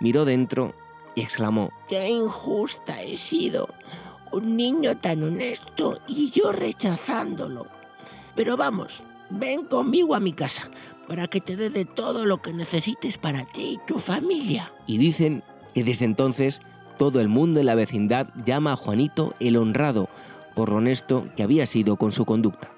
miró 0.01 0.25
dentro 0.25 0.75
y 1.15 1.21
exclamó, 1.21 1.71
¡Qué 1.87 2.09
injusta 2.09 3.01
he 3.01 3.15
sido! 3.15 3.69
Un 4.31 4.55
niño 4.55 4.95
tan 4.97 5.23
honesto 5.23 5.99
y 6.07 6.29
yo 6.31 6.51
rechazándolo. 6.51 7.67
Pero 8.35 8.57
vamos, 8.57 9.03
ven 9.29 9.65
conmigo 9.65 10.15
a 10.15 10.19
mi 10.19 10.33
casa 10.33 10.69
para 11.07 11.27
que 11.27 11.41
te 11.41 11.55
dé 11.55 11.69
de 11.69 11.85
todo 11.85 12.25
lo 12.25 12.41
que 12.41 12.53
necesites 12.53 13.17
para 13.17 13.45
ti 13.45 13.77
y 13.77 13.87
tu 13.87 13.99
familia. 13.99 14.71
Y 14.85 14.97
dicen 14.97 15.43
que 15.73 15.83
desde 15.83 16.05
entonces 16.05 16.61
todo 16.97 17.21
el 17.21 17.29
mundo 17.29 17.59
en 17.59 17.67
la 17.67 17.75
vecindad 17.75 18.27
llama 18.45 18.73
a 18.73 18.75
Juanito 18.75 19.33
el 19.39 19.55
honrado 19.55 20.09
por 20.55 20.69
lo 20.69 20.77
honesto 20.77 21.27
que 21.35 21.43
había 21.43 21.67
sido 21.67 21.97
con 21.97 22.11
su 22.11 22.25
conducta. 22.25 22.71